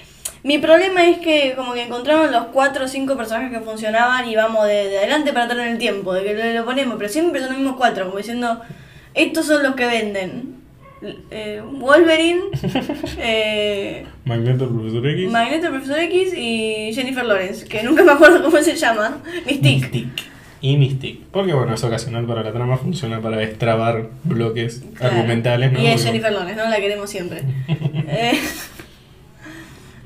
Mi 0.44 0.58
problema 0.58 1.08
es 1.08 1.20
que 1.20 1.54
como 1.56 1.74
que 1.74 1.84
encontraron 1.84 2.32
los 2.32 2.46
cuatro 2.48 2.86
o 2.86 2.88
cinco 2.88 3.16
personajes 3.16 3.58
que 3.58 3.64
funcionaban 3.64 4.28
y 4.28 4.36
vamos 4.36 4.66
de, 4.66 4.90
de 4.90 4.98
adelante 4.98 5.32
para 5.32 5.46
atrás 5.46 5.66
en 5.66 5.74
el 5.74 5.78
tiempo, 5.78 6.14
de 6.14 6.24
que 6.24 6.34
lo, 6.34 6.60
lo 6.60 6.66
ponemos, 6.66 6.96
pero 6.98 7.10
siempre 7.10 7.40
son 7.40 7.50
los 7.50 7.58
mismos 7.58 7.78
cuatro, 7.78 8.06
como 8.06 8.18
diciendo, 8.18 8.62
estos 9.14 9.46
son 9.46 9.64
los 9.64 9.76
que 9.76 9.86
venden. 9.86 10.58
Eh, 11.30 11.62
Wolverine, 11.64 12.42
eh, 13.20 14.04
Magneto, 14.26 14.64
el 14.66 14.72
profesor 14.72 15.08
X. 15.08 15.30
Magneto, 15.32 15.66
el 15.68 15.72
Profesor 15.74 16.00
X 16.00 16.34
y 16.36 16.92
Jennifer 16.94 17.24
Lawrence, 17.26 17.66
que 17.68 17.84
nunca 17.84 18.04
me 18.04 18.12
acuerdo 18.14 18.44
cómo 18.44 18.58
se 18.64 18.76
llama, 18.76 19.22
Mystique. 19.46 20.08
Y 20.60 20.76
Mystique. 20.78 21.22
Porque 21.32 21.54
bueno, 21.54 21.76
es 21.76 21.84
ocasional 21.84 22.26
para 22.26 22.42
la 22.42 22.52
trama, 22.52 22.78
funciona 22.78 23.22
para 23.22 23.44
extrabar 23.44 24.10
bloques 24.24 24.82
Claro. 24.96 25.14
argumentales, 25.18 25.72
¿no? 25.72 25.80
Y 25.80 25.86
es 25.88 26.04
Jennifer 26.04 26.32
Lawrence, 26.32 26.56
¿no? 26.64 26.68
La 26.70 26.78
queremos 26.78 27.10
siempre. 27.12 27.42
eh, 27.68 28.40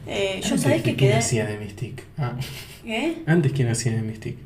eh, 0.08 0.40
yo 0.42 0.48
Antes, 0.48 0.62
sabés 0.62 0.78
que 0.82 0.96
¿Quién 0.96 1.12
quedé... 1.12 1.14
hacía 1.16 1.46
de 1.46 1.58
Mystique? 1.58 2.04
Ah, 2.18 2.34
¿Qué? 2.84 3.14
antes, 3.28 3.54
¿quién 3.54 3.70
hacía 3.70 3.94
de 3.94 4.02
Mystique? 4.02 4.40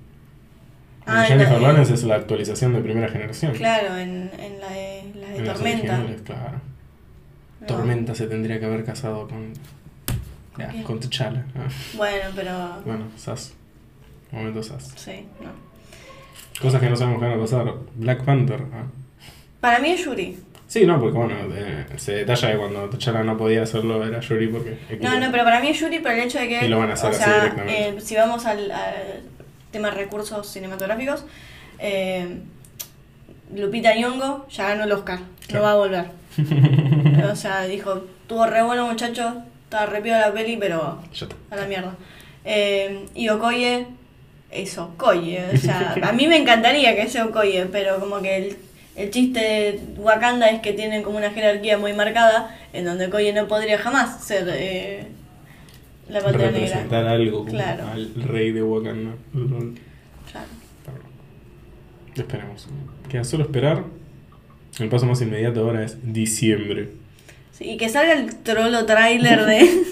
Ah, 1.08 1.24
Jennifer 1.28 1.54
no, 1.54 1.60
Lawrence 1.68 1.94
es 1.94 2.04
la 2.04 2.16
actualización 2.16 2.74
de 2.74 2.82
primera 2.82 3.08
generación. 3.10 3.54
Claro, 3.54 3.96
en, 3.98 4.32
en 4.40 4.60
la 4.60 4.70
de, 4.72 5.04
la 5.16 5.28
de 5.30 5.38
En 5.38 5.46
las 5.46 5.56
Tormenta. 5.56 5.94
originales, 5.94 6.22
claro. 6.24 6.62
No. 7.62 7.68
Tormenta 7.68 8.16
se 8.16 8.28
tendría 8.28 8.60
que 8.60 8.66
haber 8.66 8.84
casado 8.84 9.28
con. 9.28 9.54
ya, 10.58 10.72
con 10.84 11.00
T'Challa. 11.00 11.46
Ah, 11.56 11.68
Bueno, 11.96 12.26
pero... 12.36 12.52
Bueno, 12.86 13.06
Sass. 13.18 13.54
Momento 14.32 14.64
Sass. 14.64 14.94
Sí, 14.96 15.26
no. 15.42 15.50
Cosas 16.62 16.82
que 16.82 16.90
no 16.90 16.96
sabemos 16.96 17.20
qué 17.22 17.28
van 17.30 17.38
a 17.38 17.42
pasar. 17.42 17.74
Black 17.96 18.24
Panther. 18.24 18.62
ah. 18.74 18.84
Para 19.60 19.80
mí 19.80 19.92
es 19.92 20.04
Yuri. 20.06 20.38
Sí, 20.68 20.86
no, 20.86 21.00
porque 21.00 21.18
bueno, 21.18 21.36
se 21.98 22.14
detalla 22.14 22.52
que 22.52 22.58
cuando 22.58 22.90
T'Challa 22.90 23.24
no 23.24 23.38
podía 23.38 23.62
hacerlo 23.64 24.04
era 24.06 24.20
Yuri 24.22 24.48
porque. 24.48 24.98
No, 25.02 25.20
no, 25.20 25.32
pero 25.32 25.44
para 25.44 25.60
mí 25.62 25.70
es 25.70 25.80
Yuri 25.80 26.00
por 26.00 26.12
el 26.12 26.22
hecho 26.22 26.40
de 26.40 26.48
que... 26.50 26.66
Y 26.66 26.68
lo 26.70 26.80
van 26.80 26.90
a 26.90 26.94
hacer 26.94 27.12
o 27.12 27.14
así 27.14 27.24
sea, 27.24 27.34
directamente. 27.36 27.90
eh, 27.90 28.02
si 28.02 28.16
vamos 28.16 28.46
al, 28.46 28.72
al 28.72 29.22
tema 29.76 29.90
recursos 29.92 30.48
cinematográficos, 30.48 31.26
eh, 31.80 32.38
Lupita 33.54 33.94
Nyong'o 33.94 34.48
ya 34.50 34.70
ganó 34.70 34.86
el 34.86 34.92
Oscar. 34.94 35.20
Claro. 35.48 35.54
No 35.54 35.62
va 35.64 35.72
a 35.72 35.76
volver. 35.76 36.06
o 37.32 37.36
sea, 37.36 37.64
dijo, 37.64 38.06
tuvo 38.28 38.46
re 38.46 38.64
bueno 38.64 38.88
muchacho, 38.88 39.44
estaba 39.66 39.86
re 39.86 40.02
la 40.10 40.32
peli, 40.32 40.56
pero 40.56 41.02
a 41.50 41.56
la 41.56 41.66
mierda. 41.66 41.94
Eh, 42.46 43.06
y 43.14 43.28
Okoye 43.28 43.88
es 44.50 44.78
Okoye. 44.78 45.44
O 45.54 45.58
sea, 45.58 45.96
a 46.04 46.14
mí 46.14 46.28
me 46.28 46.38
encantaría 46.38 46.96
que 46.96 47.10
sea 47.10 47.26
Okoye, 47.26 47.66
pero 47.66 48.00
como 48.00 48.22
que 48.22 48.38
el, 48.38 48.58
el 48.96 49.12
chiste 49.12 49.40
de 49.40 49.82
Wakanda 49.98 50.48
es 50.50 50.62
que 50.62 50.72
tienen 50.72 51.04
como 51.04 51.18
una 51.18 51.32
jerarquía 51.32 51.78
muy 51.78 51.92
marcada, 51.92 52.58
en 52.72 52.86
donde 52.86 53.08
Okoye 53.08 53.34
no 53.34 53.48
podría 53.50 53.78
jamás 53.78 54.24
ser 54.24 54.48
eh, 54.50 55.08
la 56.10 56.20
negra. 56.22 56.32
Representar 56.38 57.06
algo 57.08 57.40
como 57.40 57.52
Claro. 57.52 57.88
al 57.92 58.14
rey 58.16 58.52
de 58.52 58.62
Wakanda. 58.64 59.12
Claro. 60.32 60.48
Esperemos. 62.16 62.68
Queda 63.10 63.24
solo 63.24 63.44
esperar. 63.44 63.84
El 64.80 64.90
paso 64.90 65.06
más 65.06 65.22
inmediato 65.22 65.62
ahora 65.62 65.84
es 65.84 65.98
diciembre. 66.14 66.90
Sí, 67.52 67.72
y 67.72 67.78
que 67.78 67.88
salga 67.90 68.14
el 68.14 68.36
trolo 68.38 68.86
trailer 68.86 69.46
de... 69.46 69.70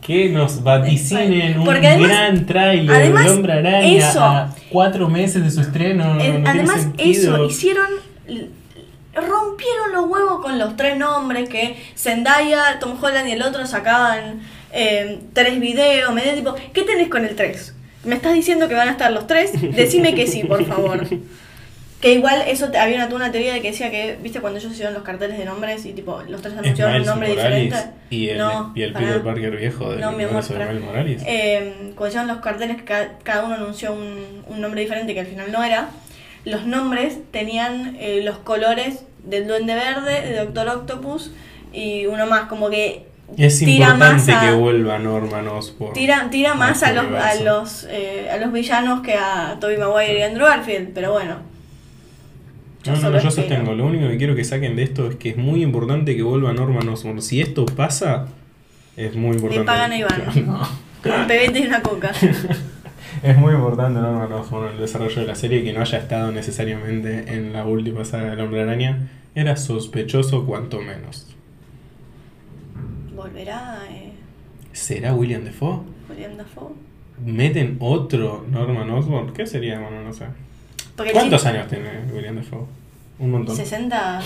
Que 0.00 0.28
nos 0.28 0.62
vaticinen 0.62 1.58
un 1.58 1.68
además- 1.68 1.98
gran 2.08 2.46
tráiler 2.46 2.94
además, 2.94 3.24
de 3.24 3.30
Hombre 3.32 3.52
Araña 3.54 3.86
eso- 4.08 4.22
a 4.22 4.54
cuatro 4.70 5.08
meses 5.08 5.42
de 5.42 5.50
su 5.50 5.60
estreno. 5.62 6.14
No, 6.14 6.20
Eh, 6.20 6.38
no 6.38 6.48
además, 6.48 6.88
eso, 6.96 7.44
hicieron. 7.46 7.88
Rompieron 9.14 9.92
los 9.94 10.06
huevos 10.06 10.42
con 10.42 10.58
los 10.60 10.76
tres 10.76 10.96
nombres 10.96 11.48
que 11.48 11.76
Zendaya, 11.96 12.78
Tom 12.78 12.96
Holland 13.02 13.28
y 13.28 13.32
el 13.32 13.42
otro 13.42 13.66
sacaban 13.66 14.40
eh, 14.72 15.18
tres 15.32 15.58
videos. 15.60 16.12
Me 16.14 16.22
tipo, 16.22 16.54
¿qué 16.72 16.82
tenés 16.82 17.08
con 17.08 17.24
el 17.24 17.34
tres? 17.36 17.74
¿Me 18.04 18.14
estás 18.14 18.34
diciendo 18.34 18.68
que 18.68 18.74
van 18.74 18.88
a 18.88 18.92
estar 18.92 19.10
los 19.12 19.26
tres? 19.26 19.52
Decime 19.74 20.14
que 20.14 20.26
sí, 20.26 20.44
por 20.44 20.64
favor. 20.64 21.06
Que 22.00 22.12
igual 22.12 22.42
eso 22.46 22.70
te- 22.70 22.76
había 22.76 22.96
una, 23.06 23.14
una 23.16 23.32
teoría 23.32 23.54
de 23.54 23.62
que 23.62 23.70
decía 23.70 23.90
que, 23.90 24.18
viste, 24.22 24.40
cuando 24.42 24.58
ellos 24.58 24.70
hicieron 24.70 24.92
los 24.92 25.02
carteles 25.02 25.38
de 25.38 25.46
nombres 25.46 25.86
y 25.86 25.94
tipo, 25.94 26.22
los 26.28 26.42
tres 26.42 26.52
Es 26.52 26.60
anunciaron 26.60 27.00
un 27.00 27.06
nombre 27.06 27.28
Morales 27.30 27.64
diferente. 27.64 27.90
y 28.10 28.28
el, 28.28 28.38
No, 28.38 28.72
y 28.76 28.82
el. 28.82 28.92
Peter 28.92 29.22
Parker 29.22 29.56
viejo 29.56 29.90
del 29.92 30.00
No, 30.02 30.12
mi 30.12 30.24
amor, 30.24 30.42
universo 30.44 30.54
de. 30.54 30.66
Miles 30.66 30.82
Morales. 30.84 31.22
Eh, 31.26 31.72
cuando 31.96 32.08
hicieron 32.08 32.28
los 32.28 32.38
carteles, 32.38 32.76
que 32.76 32.84
cada, 32.84 33.18
cada 33.22 33.44
uno 33.46 33.54
anunció 33.54 33.94
un, 33.94 34.42
un 34.46 34.60
nombre 34.60 34.82
diferente 34.82 35.14
que 35.14 35.20
al 35.20 35.26
final 35.26 35.50
no 35.50 35.64
era. 35.64 35.88
Los 36.44 36.66
nombres 36.66 37.16
tenían 37.30 37.96
eh, 37.98 38.20
los 38.22 38.36
colores 38.38 39.04
del 39.24 39.48
Duende 39.48 39.74
Verde, 39.74 40.20
de 40.20 40.36
Doctor 40.36 40.68
Octopus 40.68 41.30
y 41.72 42.04
uno 42.04 42.26
más, 42.26 42.42
como 42.42 42.68
que 42.68 43.06
es 43.36 43.58
tira 43.58 43.88
importante 43.90 44.14
más 44.14 44.28
a- 44.28 44.40
que 44.46 44.52
vuelva 44.54 44.98
Norman 44.98 45.48
Osborn. 45.48 45.92
tira, 45.94 46.28
tira 46.30 46.54
más 46.54 46.82
a 46.82 46.92
los, 46.92 47.04
a, 47.12 47.34
los, 47.42 47.86
eh, 47.90 48.28
a 48.30 48.36
los 48.38 48.52
villanos 48.52 49.00
que 49.02 49.14
a 49.14 49.56
Tobey 49.60 49.76
Maguire 49.78 50.18
y 50.20 50.22
Andrew 50.22 50.46
Garfield, 50.46 50.90
pero 50.94 51.12
bueno. 51.12 51.36
No, 52.86 52.94
no, 52.94 53.10
no, 53.10 53.18
yo 53.20 53.30
sostengo. 53.32 53.74
Lo 53.74 53.84
único 53.86 54.08
que 54.08 54.16
quiero 54.16 54.36
que 54.36 54.44
saquen 54.44 54.76
de 54.76 54.84
esto 54.84 55.08
es 55.10 55.16
que 55.16 55.30
es 55.30 55.36
muy 55.36 55.62
importante 55.64 56.14
que 56.14 56.22
vuelva 56.22 56.52
Norman 56.52 56.88
Osborn. 56.88 57.20
Si 57.20 57.40
esto 57.40 57.66
pasa, 57.66 58.28
es 58.96 59.16
muy 59.16 59.34
importante. 59.36 59.64
pagan 59.66 59.90
a 59.92 59.98
Iván. 59.98 60.22
No. 60.46 60.60
Un 61.04 61.26
pebete 61.26 61.60
y 61.60 61.66
una 61.66 61.82
coca. 61.82 62.12
Es 63.22 63.36
muy 63.38 63.54
importante 63.54 63.98
Norman 63.98 64.30
Osborn 64.32 64.72
el 64.74 64.78
desarrollo 64.78 65.22
de 65.22 65.26
la 65.26 65.34
serie 65.34 65.64
que 65.64 65.72
no 65.72 65.80
haya 65.80 65.96
estado 65.98 66.32
necesariamente 66.32 67.32
en 67.34 67.52
la 67.54 67.64
última 67.64 68.04
saga 68.04 68.30
del 68.30 68.40
Hombre 68.40 68.62
Araña. 68.62 69.08
Era 69.34 69.56
sospechoso 69.56 70.44
cuanto 70.44 70.80
menos. 70.82 71.26
Volverá 73.26 73.78
eh, 73.90 74.12
¿Será 74.72 75.12
William 75.14 75.42
Defoe? 75.42 75.80
William 76.08 76.36
Dafoe. 76.36 76.72
¿Meten 77.24 77.76
otro 77.80 78.44
Norman 78.48 78.88
Osborn? 78.90 79.32
¿Qué 79.32 79.46
sería? 79.46 79.80
Bueno, 79.80 80.02
no 80.02 80.12
sé. 80.12 80.26
Porque 80.94 81.12
¿Cuántos 81.12 81.42
chiste- 81.42 81.56
años 81.58 81.68
tiene 81.68 81.88
William 82.14 82.36
Defoe? 82.36 82.66
Un 83.18 83.30
montón. 83.32 83.56
60. 83.56 84.20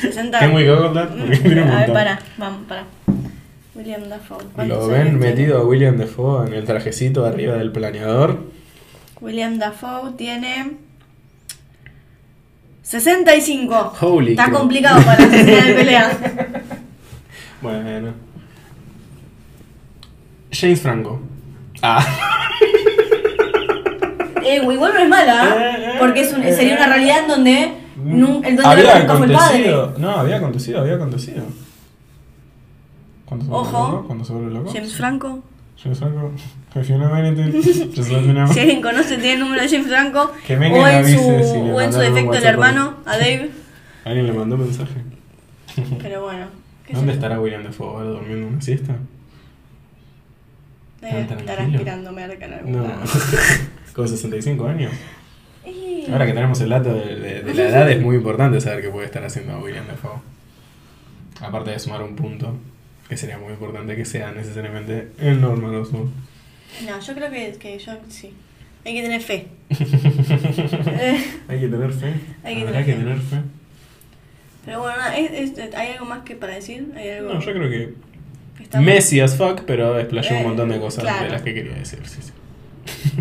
60. 0.00 0.38
¿Can 0.38 0.54
we 0.54 0.68
Google 0.68 0.92
that? 0.94 1.08
Porque 1.16 1.36
tiene 1.38 1.62
un 1.62 1.68
A 1.70 1.80
ver, 1.80 1.92
para, 1.92 2.18
vamos, 2.36 2.60
para. 2.68 2.84
William 3.74 4.08
Dafoe. 4.08 4.44
¿cuántos 4.54 4.78
¿Lo 4.78 4.88
ven 4.88 5.18
metido 5.18 5.58
a 5.58 5.64
William 5.64 5.96
Defoe 5.96 6.46
en 6.46 6.52
el 6.52 6.64
trajecito 6.64 7.24
arriba 7.26 7.56
del 7.56 7.72
planeador? 7.72 8.38
William 9.20 9.58
Dafoe 9.58 10.12
tiene. 10.16 10.72
65. 12.82 13.94
Holy 14.00 14.30
Está 14.32 14.44
crap. 14.46 14.58
complicado 14.58 15.02
para 15.02 15.26
la 15.26 15.26
de 15.28 15.74
pelea. 15.74 16.18
Bueno. 17.60 18.12
James 20.50 20.80
Franco. 20.80 21.20
Ah. 21.82 22.04
Eh, 24.44 24.60
igual 24.62 24.92
no 24.94 25.00
es 25.00 25.08
mala, 25.08 25.44
Eh, 25.44 25.76
eh, 25.78 25.96
porque 25.98 26.20
es 26.22 26.32
un- 26.32 26.42
eh, 26.42 26.52
sería 26.54 26.76
una 26.76 26.86
realidad 26.86 27.20
en 27.22 27.28
donde 27.28 27.72
nun- 28.02 28.44
el 28.46 28.56
duende 28.56 28.62
había 28.64 28.98
nunca 29.00 29.16
fue 29.16 29.26
el 29.26 29.34
acontecido. 29.34 29.86
padre. 29.88 30.00
No, 30.02 30.10
había 30.10 30.36
acontecido, 30.38 30.80
había 30.80 30.94
acontecido. 30.94 31.42
¿Cuándo 33.26 33.44
se 33.44 33.50
vuelve 33.50 33.68
Ojo. 33.68 34.24
se 34.24 34.32
vuelve 34.32 34.54
loco? 34.54 34.70
James. 34.72 34.94
Franco. 34.96 35.42
James 35.82 35.98
Franco. 35.98 36.32
If 36.74 36.88
you 36.88 36.96
know 36.96 37.12
anything, 37.14 37.52
just 37.94 38.10
let 38.10 38.20
me 38.22 38.32
know. 38.32 38.46
Si 38.52 38.60
alguien 38.60 38.80
conoce, 38.80 39.16
tiene 39.18 39.34
el 39.34 39.40
número 39.40 39.62
de 39.62 39.68
James 39.68 39.86
Franco. 39.88 40.32
Que 40.46 40.56
o 40.56 40.86
en 40.88 41.04
su, 41.04 41.10
si 41.12 41.58
o 41.70 41.80
en 41.80 41.92
su 41.92 41.98
defecto 42.00 42.34
el 42.34 42.44
hermano, 42.44 42.94
a 43.04 43.18
Dave. 43.18 43.50
Alguien 44.04 44.26
le 44.26 44.32
mandó 44.32 44.54
un 44.56 44.62
mensaje. 44.62 44.94
Pero 46.00 46.22
bueno. 46.22 46.46
¿Dónde 46.90 47.12
estará 47.12 47.38
William 47.38 47.62
Defoe 47.62 47.86
ahora 47.86 48.08
durmiendo 48.08 48.46
una 48.48 48.62
siesta? 48.62 48.94
Debe 51.00 51.24
Tan 51.24 51.38
estar 51.40 51.56
tranquilo. 51.56 51.78
aspirando 51.78 52.12
merca 52.12 52.46
en 52.46 52.52
algún 52.54 52.72
No. 52.72 52.92
Con 53.94 54.08
65 54.08 54.66
años. 54.66 54.92
Y- 55.66 56.10
Ahora 56.10 56.26
que 56.26 56.32
tenemos 56.32 56.60
el 56.60 56.70
dato 56.70 56.94
de, 56.94 57.16
de- 57.16 57.42
de 57.42 57.54
la 57.54 57.62
edad, 57.68 57.90
es 57.90 58.00
muy 58.00 58.16
importante 58.16 58.60
saber 58.60 58.82
qué 58.82 58.88
puede 58.88 59.06
estar 59.06 59.24
haciendo 59.24 59.58
William 59.60 59.86
Defoe. 59.86 60.20
Aparte 61.40 61.70
de 61.70 61.78
sumar 61.78 62.02
un 62.02 62.16
punto, 62.16 62.56
que 63.08 63.16
sería 63.16 63.38
muy 63.38 63.52
importante 63.52 63.94
que 63.96 64.04
sea 64.04 64.32
necesariamente 64.32 65.08
el 65.18 65.40
Norman 65.40 65.74
Osborn. 65.76 66.10
No, 66.86 67.00
yo 67.00 67.14
creo 67.14 67.30
que, 67.30 67.52
que 67.58 67.78
yo 67.78 67.92
sí. 68.08 68.32
Hay 68.84 68.94
que 68.94 69.02
tener 69.02 69.20
fe. 69.20 69.46
Eh, 69.70 71.24
Hay 71.48 71.60
que 71.60 71.68
tener 71.68 71.92
fe. 71.92 72.12
Hay 72.44 72.56
que 72.56 72.64
tener 72.64 72.84
que 72.84 72.92
fe. 72.92 72.98
tener 72.98 73.18
fe. 73.18 73.36
pero 74.64 74.80
bueno, 74.80 74.96
es- 75.16 75.74
¿hay 75.74 75.92
algo 75.92 76.06
más 76.06 76.22
que 76.24 76.34
para 76.36 76.54
decir? 76.54 76.92
¿Hay 76.96 77.08
algo 77.10 77.34
No, 77.34 77.40
yo 77.40 77.52
creo 77.52 77.68
que 77.70 77.94
estamos- 78.64 78.86
Messi 78.86 79.20
as 79.20 79.36
fuck, 79.36 79.62
pero 79.66 79.94
desplayó 79.94 80.30
Eh, 80.34 80.36
un 80.38 80.42
montón 80.44 80.68
de 80.70 80.78
cosas 80.80 81.04
claro. 81.04 81.24
de 81.24 81.30
las 81.30 81.42
que 81.42 81.54
quería 81.54 81.74
decir. 81.74 82.00
Sí, 82.04 82.20
sí. 82.22 82.32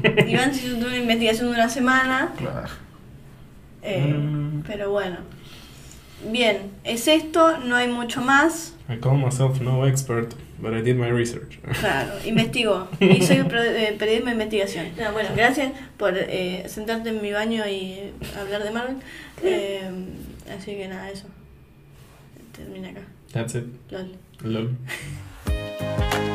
Iván 0.32 0.54
se 0.54 0.68
hizo 0.68 0.78
una 0.78 0.98
investigación 0.98 1.48
de 1.50 1.54
una 1.56 1.70
semana, 1.70 2.34
Claro. 2.38 2.68
eh, 3.82 4.02
Mm. 4.08 4.64
pero 4.66 4.92
bueno. 4.92 5.18
Bien, 6.32 6.72
es 6.84 7.08
esto, 7.08 7.60
no 7.60 7.76
hay 7.76 7.88
mucho 7.88 8.22
más. 8.22 8.74
I 8.90 8.98
call 9.00 9.18
myself 9.18 9.62
no 9.62 9.86
expert, 9.86 10.34
but 10.60 10.74
I 10.74 10.82
did 10.82 10.96
my 10.96 11.12
research. 11.12 11.60
Claro, 11.80 12.12
investigó. 12.26 12.88
Y 13.00 13.22
soy 13.22 13.38
eh, 13.38 13.96
periodismo 14.00 14.28
de 14.28 14.32
investigación. 14.32 14.88
No, 14.98 15.12
bueno, 15.12 15.30
gracias 15.36 15.74
por 15.98 16.14
eh, 16.18 16.64
sentarte 16.68 17.10
en 17.10 17.22
mi 17.22 17.32
baño 17.32 17.68
y 17.68 18.12
hablar 18.40 18.64
de 18.64 18.72
Marvel. 18.72 18.96
Eh, 19.44 19.82
así 20.58 20.72
que 20.76 20.88
nada, 20.88 21.12
eso. 21.12 21.28
Termina 22.56 22.90
acá. 22.90 23.02
That's 23.32 23.54
it. 23.56 23.66
LOL. 23.92 24.16
Lol. 24.44 24.78
Bye. 25.96 26.27